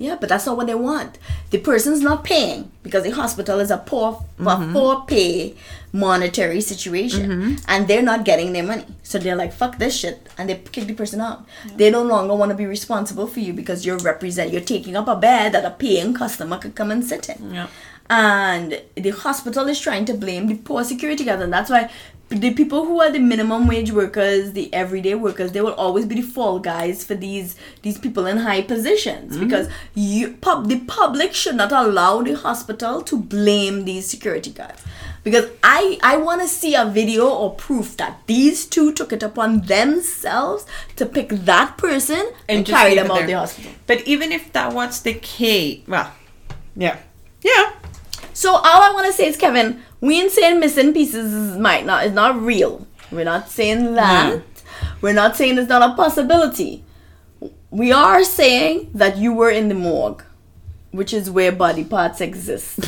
[0.00, 1.18] yeah, but that's not what they want.
[1.50, 4.72] The person's not paying because the hospital is a poor, a mm-hmm.
[4.72, 5.54] poor pay
[5.92, 7.54] monetary situation, mm-hmm.
[7.68, 8.86] and they're not getting their money.
[9.02, 11.44] So they're like, "Fuck this shit," and they kick the person out.
[11.76, 15.06] They no longer want to be responsible for you because you're represent, you're taking up
[15.06, 17.52] a bed that a paying customer could come and sit in.
[17.52, 17.66] Yeah.
[18.08, 21.90] And the hospital is trying to blame the poor security guard, and that's why
[22.30, 26.14] the people who are the minimum wage workers, the everyday workers, they will always be
[26.14, 29.44] the fall guys for these these people in high positions mm-hmm.
[29.44, 34.82] because you pub the public should not allow the hospital to blame these security guards.
[35.22, 39.22] because I I want to see a video or proof that these two took it
[39.22, 40.66] upon themselves
[40.96, 43.26] to pick that person and, just carry them out there.
[43.26, 43.72] the hospital.
[43.86, 46.12] But even if that was the case, well,
[46.76, 46.98] yeah,
[47.42, 47.72] yeah.
[48.32, 51.84] So all I want to say is, Kevin, we ain't saying missing pieces is might
[51.84, 52.86] not is not real.
[53.10, 53.94] We're not saying hmm.
[53.94, 54.42] that.
[55.00, 56.84] We're not saying it's not a possibility.
[57.70, 60.24] We are saying that you were in the morgue,
[60.90, 62.80] which is where body parts exist,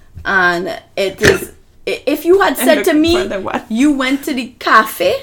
[0.24, 1.52] and it is.
[1.86, 3.66] If you had said to me, for the what?
[3.70, 5.22] you went to the cafe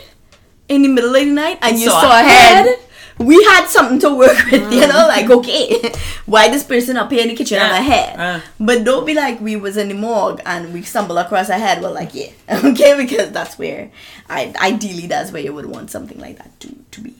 [0.67, 2.65] in the middle of the night and you Saw saw, a a head.
[2.65, 2.79] head,
[3.19, 5.91] we had something to work with, you know, like okay,
[6.25, 7.81] why this person up here in the kitchen have a Yeah.
[7.81, 8.19] head?
[8.19, 8.39] Uh.
[8.59, 11.81] But don't be like we was in the morgue and we stumble across a head.
[11.81, 12.31] Well, like yeah,
[12.63, 13.91] okay, because that's where,
[14.29, 17.13] I ideally that's where you would want something like that to to be.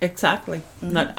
[0.00, 0.60] Exactly.
[0.82, 0.92] Mm-hmm.
[0.92, 1.14] Not.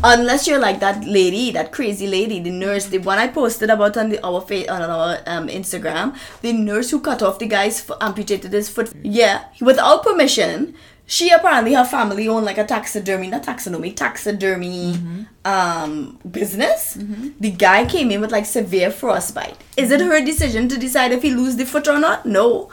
[0.04, 3.96] Unless you're like that lady, that crazy lady, the nurse, the one I posted about
[3.96, 7.88] on the our fa- on our um, Instagram, the nurse who cut off the guy's
[8.00, 8.92] amputated his foot.
[9.02, 10.74] Yeah, without permission.
[11.08, 14.98] She apparently her family owned like a taxidermy, not taxidermy, taxidermy
[15.44, 16.96] um business.
[16.96, 17.28] Mm-hmm.
[17.38, 19.56] The guy came in with like severe frostbite.
[19.76, 22.26] Is it her decision to decide if he lose the foot or not?
[22.26, 22.70] No.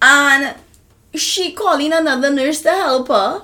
[0.00, 0.56] And
[1.14, 3.42] she calling another nurse to help her.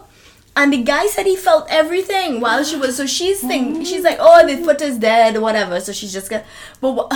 [0.55, 2.97] And the guy said he felt everything while she was.
[2.97, 5.79] So she's think she's like, oh, the foot is dead, whatever.
[5.81, 6.45] So she's just gonna.
[6.81, 7.09] But wha-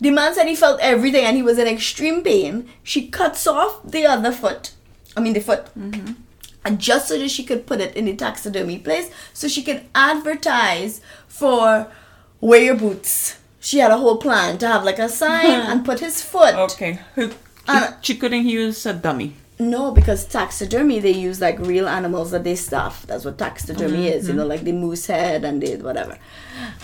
[0.00, 2.68] the man said he felt everything and he was in extreme pain.
[2.82, 4.72] She cuts off the other foot.
[5.16, 5.66] I mean the foot.
[5.78, 6.12] Mm-hmm.
[6.66, 9.82] And just so that she could put it in the taxidermy place, so she could
[9.94, 11.86] advertise for
[12.40, 13.38] wear your boots.
[13.60, 16.54] She had a whole plan to have like a sign and put his foot.
[16.54, 16.98] okay.
[17.68, 19.34] Uh, she couldn't use a dummy.
[19.58, 23.06] No, because taxidermy they use like real animals that they stuff.
[23.06, 26.18] That's what taxidermy is, you know, like the moose head and the whatever.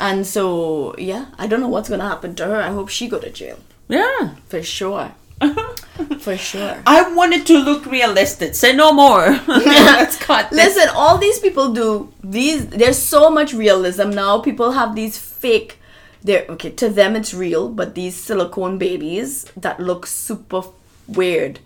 [0.00, 2.56] And so yeah, I don't know what's gonna happen to her.
[2.56, 4.34] I hope she go to jail Yeah.
[4.48, 5.12] for sure,
[6.18, 6.82] for sure.
[6.86, 8.54] I wanted to look realistic.
[8.54, 9.30] Say no more.
[9.46, 10.76] Let's cut this.
[10.76, 12.66] Listen, all these people do these.
[12.68, 14.40] There's so much realism now.
[14.40, 15.78] People have these fake.
[16.22, 17.16] They're okay to them.
[17.16, 20.62] It's real, but these silicone babies that look super
[21.08, 21.58] weird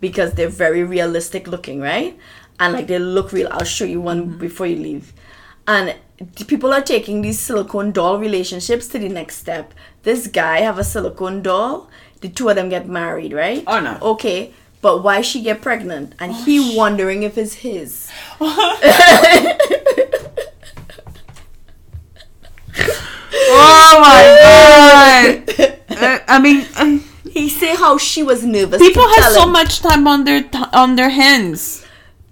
[0.00, 2.18] because they're very realistic looking, right?
[2.60, 3.48] And like they look real.
[3.50, 4.38] I'll show you one mm-hmm.
[4.38, 5.12] before you leave.
[5.66, 5.96] And
[6.36, 9.72] people are taking these silicone doll relationships to the next step.
[10.02, 11.88] This guy have a silicone doll.
[12.22, 13.62] The two of them get married, right?
[13.66, 13.98] Oh, no.
[14.00, 16.14] Okay, but why she get pregnant?
[16.18, 18.10] And he wondering if it's his.
[23.54, 25.68] Oh my god!
[25.92, 28.80] Uh, I mean, um, He say how she was nervous.
[28.82, 29.52] people have so him.
[29.52, 31.84] much time on their t- on their hands.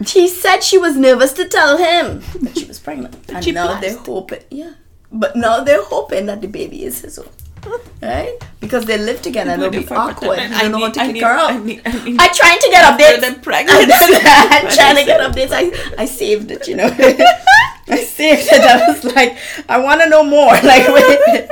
[0.05, 3.79] He said she was nervous to tell him that she was pregnant, and she now
[3.79, 4.41] they're hoping.
[4.49, 4.73] Yeah,
[5.11, 7.29] but now they're hoping that the baby is his own,
[8.01, 8.37] right?
[8.59, 10.39] Because they live together and it'll be awkward.
[10.39, 11.51] You don't know how to kick her out.
[11.51, 13.43] I need, I need, I'm trying to get updates.
[13.43, 13.85] pregnancy.
[14.25, 15.51] I'm trying to get updates.
[15.51, 15.71] I,
[16.01, 16.85] I saved it, you know.
[17.87, 18.61] I saved it.
[18.61, 20.51] I was like, I want to know more.
[20.51, 21.49] Like, wait.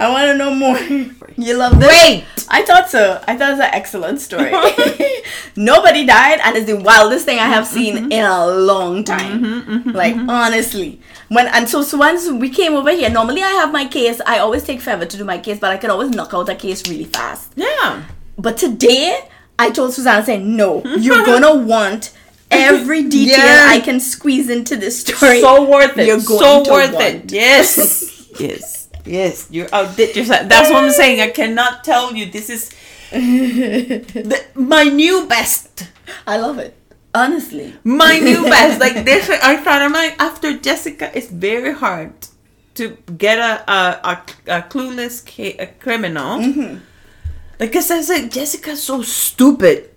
[0.00, 0.76] I want to know more.
[1.36, 1.88] You love this?
[1.88, 2.24] Wait.
[2.48, 3.22] I thought so.
[3.26, 4.52] I thought it was an excellent story.
[5.56, 8.12] Nobody died, and it's the wildest thing I have mm-hmm, seen mm-hmm.
[8.12, 9.94] in a long mm-hmm, time.
[9.94, 13.86] like honestly, when and so so once we came over here, normally I have my
[13.86, 14.20] case.
[14.26, 16.54] I always take forever to do my case, but I can always knock out a
[16.54, 17.52] case really fast.
[17.56, 18.04] Yeah.
[18.38, 19.28] But today,
[19.58, 22.12] I told Susanna, saying, "No, you're gonna want
[22.52, 23.38] every detail.
[23.68, 25.40] I can squeeze into this story.
[25.40, 26.06] So worth it.
[26.06, 27.04] You're going so worth want.
[27.04, 27.32] it.
[27.32, 28.30] Yes.
[28.38, 28.81] yes.
[29.04, 29.48] Yes.
[29.50, 30.48] You outdid yourself.
[30.48, 31.20] That's what I'm saying.
[31.20, 32.26] I cannot tell you.
[32.26, 32.70] This is
[33.10, 35.88] the, my new best.
[36.26, 36.76] I love it,
[37.14, 37.74] honestly.
[37.84, 38.80] My new best.
[38.80, 42.12] Like this, I thought I'm like after Jessica, it's very hard
[42.74, 46.38] to get a a, a, a clueless ca- a criminal.
[46.38, 46.78] Mm-hmm.
[47.60, 49.90] Like I said, Jessica's so stupid.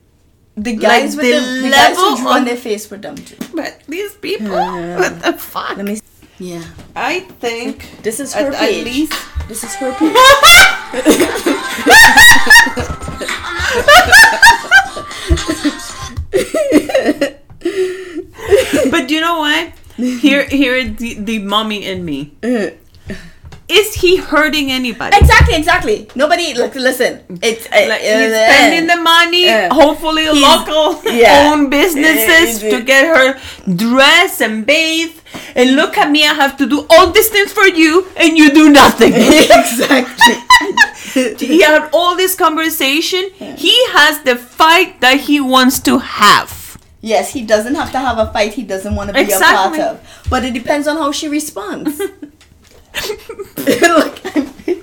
[0.57, 2.97] The guys Like with the the, the guys who level drew on their face were
[2.97, 3.35] dumb too.
[3.53, 5.75] But these people, what the fuck?
[5.77, 5.99] Let me.
[6.37, 6.63] Yeah,
[6.95, 8.79] I think this is her at, page.
[8.79, 9.13] at least
[9.47, 10.11] This is her page.
[18.91, 19.71] but do you know what?
[19.95, 22.33] Here, here, the, the mommy in me.
[22.43, 22.71] Uh,
[23.67, 25.17] Is he hurting anybody?
[25.17, 26.07] exactly, exactly.
[26.15, 27.21] Nobody like listen.
[27.41, 31.49] It's uh, Like uh, he's spending the money, uh, hopefully local yeah.
[31.51, 33.39] own businesses Uh, to get her
[33.75, 35.17] dress and bathe.
[35.55, 38.51] And look at me, I have to do all these things for you, and you
[38.53, 39.13] do nothing.
[39.15, 40.35] exactly.
[41.47, 43.29] he had all this conversation.
[43.57, 46.77] He has the fight that he wants to have.
[47.01, 49.79] Yes, he doesn't have to have a fight he doesn't want to be Exactly.
[49.79, 50.25] a part of.
[50.29, 52.01] But it depends on how she responds.
[53.57, 54.51] Look, I'm-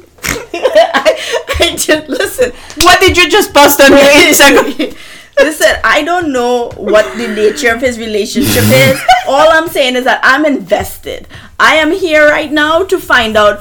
[0.54, 2.52] I, I just listen.
[2.84, 4.96] What did you just post on your Instagram?
[5.38, 9.00] Listen, I don't know what the nature of his relationship is.
[9.26, 11.26] All I'm saying is that I'm invested.
[11.58, 13.60] I am here right now to find out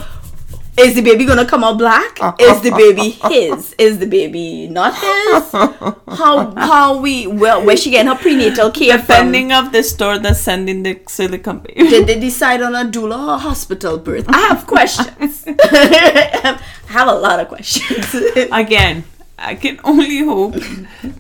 [0.82, 2.20] is the baby gonna come out black?
[2.40, 3.74] Is the baby his?
[3.78, 5.52] Is the baby not his?
[5.52, 9.08] How how we well where she getting her prenatal care from?
[9.08, 11.90] Depending of the store that's sending the silicone baby.
[11.90, 14.26] Did they decide on a doula or hospital birth?
[14.30, 15.44] I have questions.
[15.48, 18.14] I have a lot of questions.
[18.52, 19.04] Again,
[19.38, 20.56] I can only hope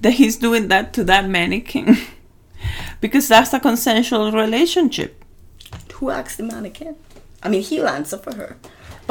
[0.01, 1.97] that he's doing that to that mannequin.
[2.99, 5.23] Because that's a consensual relationship.
[5.93, 6.95] Who asked the mannequin?
[7.41, 8.57] I mean, he'll answer for her.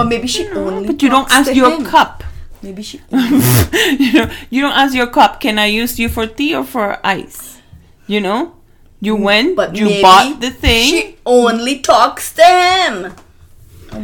[0.01, 0.87] But maybe she only.
[0.87, 1.85] But you don't ask your him.
[1.85, 2.25] cup.
[2.63, 3.01] Maybe she.
[3.13, 6.99] you know, you don't ask your cup, can I use you for tea or for
[7.05, 7.61] ice?
[8.07, 8.57] You know?
[9.01, 10.89] You went, Mm, But you maybe bought the thing.
[10.89, 13.13] She only talks to him.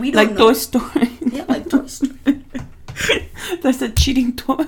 [0.00, 0.48] We don't like know.
[0.48, 1.10] Toy Story.
[1.32, 2.44] Yeah, like Toy Story.
[3.62, 4.64] That's a cheating toy.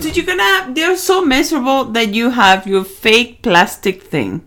[0.00, 0.74] Did you gonna have?
[0.74, 4.44] They're so miserable that you have your fake plastic thing,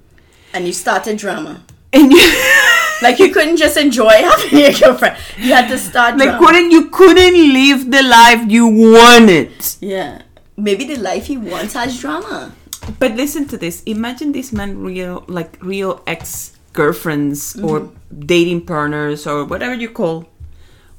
[0.54, 1.62] And you started drama.
[1.94, 2.20] And you
[3.02, 5.18] Like you couldn't just enjoy having a girlfriend.
[5.38, 6.45] You had to start like drama.
[6.45, 9.52] couldn't you couldn't live the life you wanted.
[9.80, 10.24] Yeah.
[10.57, 12.53] Maybe the life he wants has drama.
[12.99, 13.84] But listen to this.
[13.84, 17.66] Imagine this man real like real ex girlfriends mm-hmm.
[17.66, 20.28] or dating partners or whatever you call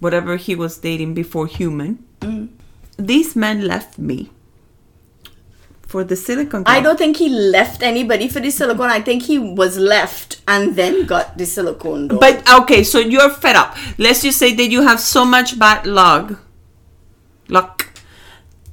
[0.01, 2.03] whatever he was dating before human.
[2.21, 2.49] Mm.
[2.97, 4.31] This man left me
[5.91, 6.62] for the silicon.
[6.67, 8.91] I don't think he left anybody for the silicone.
[8.91, 12.21] I think he was left and then got the silicone doll.
[12.21, 13.77] But okay, so you're fed up.
[13.99, 16.39] Let's just say that you have so much bad luck,
[17.49, 17.89] luck,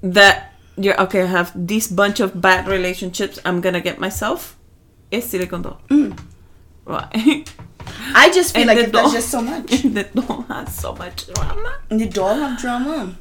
[0.04, 1.24] that you're okay.
[1.24, 3.40] I have this bunch of bad relationships.
[3.44, 4.56] I'm gonna get myself
[5.12, 5.82] a silicon doll.
[5.90, 6.18] Mm.
[6.86, 7.52] Right.
[8.14, 9.72] I just feel And like the if doll- just so much.
[9.82, 11.80] the doll has so much drama.
[11.90, 13.16] The doll have drama.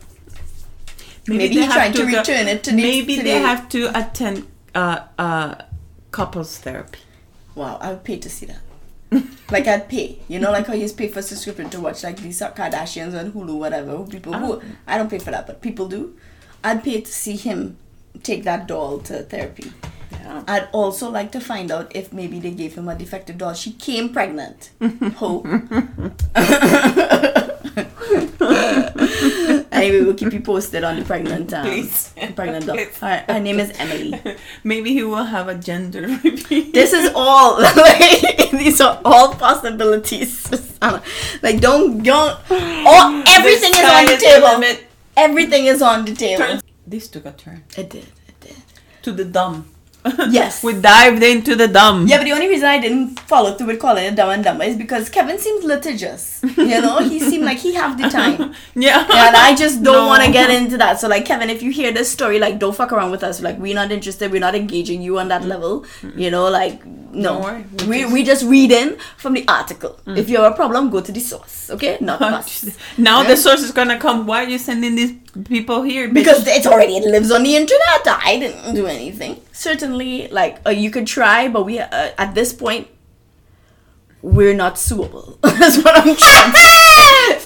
[1.28, 3.98] Maybe they he have trying to go- return it to Maybe to they have to
[3.98, 5.54] attend uh, uh,
[6.10, 7.00] couples therapy.
[7.54, 8.60] Wow, I would pay to see that.
[9.50, 12.40] like I'd pay, you know, like how you pay for subscription to watch like these
[12.40, 14.04] Kardashians on Hulu, whatever.
[14.04, 16.16] People who I don't pay for that, but people do.
[16.62, 17.76] I'd pay to see him
[18.22, 19.72] take that doll to therapy.
[20.12, 20.42] Yeah.
[20.48, 23.54] I'd also like to find out if maybe they gave him a defective doll.
[23.54, 24.70] She came pregnant.
[25.16, 25.46] Hope.
[29.86, 32.12] anyway, we'll keep you posted on the pregnant um, Please.
[32.34, 32.68] pregnant.
[32.68, 34.20] All right, her name is Emily.
[34.64, 36.72] Maybe he will have a gender reveal.
[36.72, 40.38] This is all like these are all possibilities.
[40.38, 41.02] Susanna.
[41.42, 44.48] Like don't don't all everything is on the table.
[44.48, 44.84] limit.
[45.16, 46.60] Everything is on the table.
[46.86, 48.04] This took a turn It did.
[48.28, 48.56] It did.
[49.02, 49.66] to the dumb.
[50.30, 50.62] Yes.
[50.62, 52.06] we dived into the dumb.
[52.06, 54.64] Yeah, but the only reason I didn't follow through with calling it Dumb and Dumber
[54.64, 56.40] is because Kevin seems litigious.
[56.56, 58.54] You know, he seemed like he have the time.
[58.74, 59.00] Yeah.
[59.00, 60.06] And I just don't No.
[60.06, 61.00] want to get into that.
[61.00, 63.40] So, like, Kevin, if you hear this story, like, don't fuck around with us.
[63.40, 64.30] Like, we're not interested.
[64.30, 65.48] We're not engaging you on that mm.
[65.48, 65.84] level.
[66.14, 67.40] You know, like, no.
[67.40, 67.64] Don't worry.
[67.86, 69.98] We We, just- we just read in from the article.
[70.06, 70.18] Mm.
[70.18, 71.70] If you have a problem, go to the source.
[71.70, 71.96] Okay?
[72.00, 72.76] Not us.
[72.98, 74.26] now the source is gonna come.
[74.26, 75.12] Why are you sending these
[75.44, 76.08] people here?
[76.08, 76.14] bitch?
[76.14, 78.02] Because it's already, it lives on the internet.
[78.06, 79.40] I didn't do anything.
[79.52, 79.95] Certainly,
[80.30, 82.88] like, uh, you could try, but we, uh, at this point,
[84.22, 85.38] we're not suable.
[85.42, 86.52] That's what I'm trying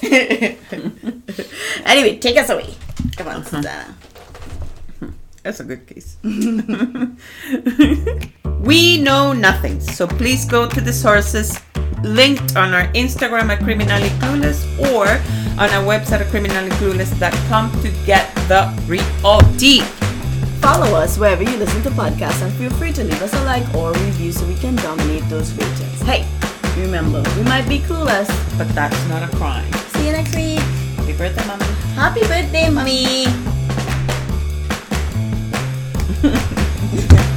[1.85, 2.73] anyway, take us away.
[3.17, 3.95] Come on, Susanna.
[5.43, 6.17] That's a good case.
[8.61, 11.59] we know nothing, so please go to the sources
[12.03, 15.07] linked on our Instagram at Criminally Clueless or
[15.61, 19.83] on our website at criminallyclueless.com to get the real tea.
[20.61, 23.65] Follow us wherever you listen to podcasts and feel free to leave us a like
[23.73, 26.01] or review so we can dominate those ratings.
[26.03, 26.27] Hey,
[26.79, 28.29] remember, we might be clueless.
[28.59, 29.73] But that's not a crime.
[29.93, 30.59] See you next week.
[30.97, 31.65] Happy birthday, mommy.
[31.95, 33.25] Happy birthday, mommy.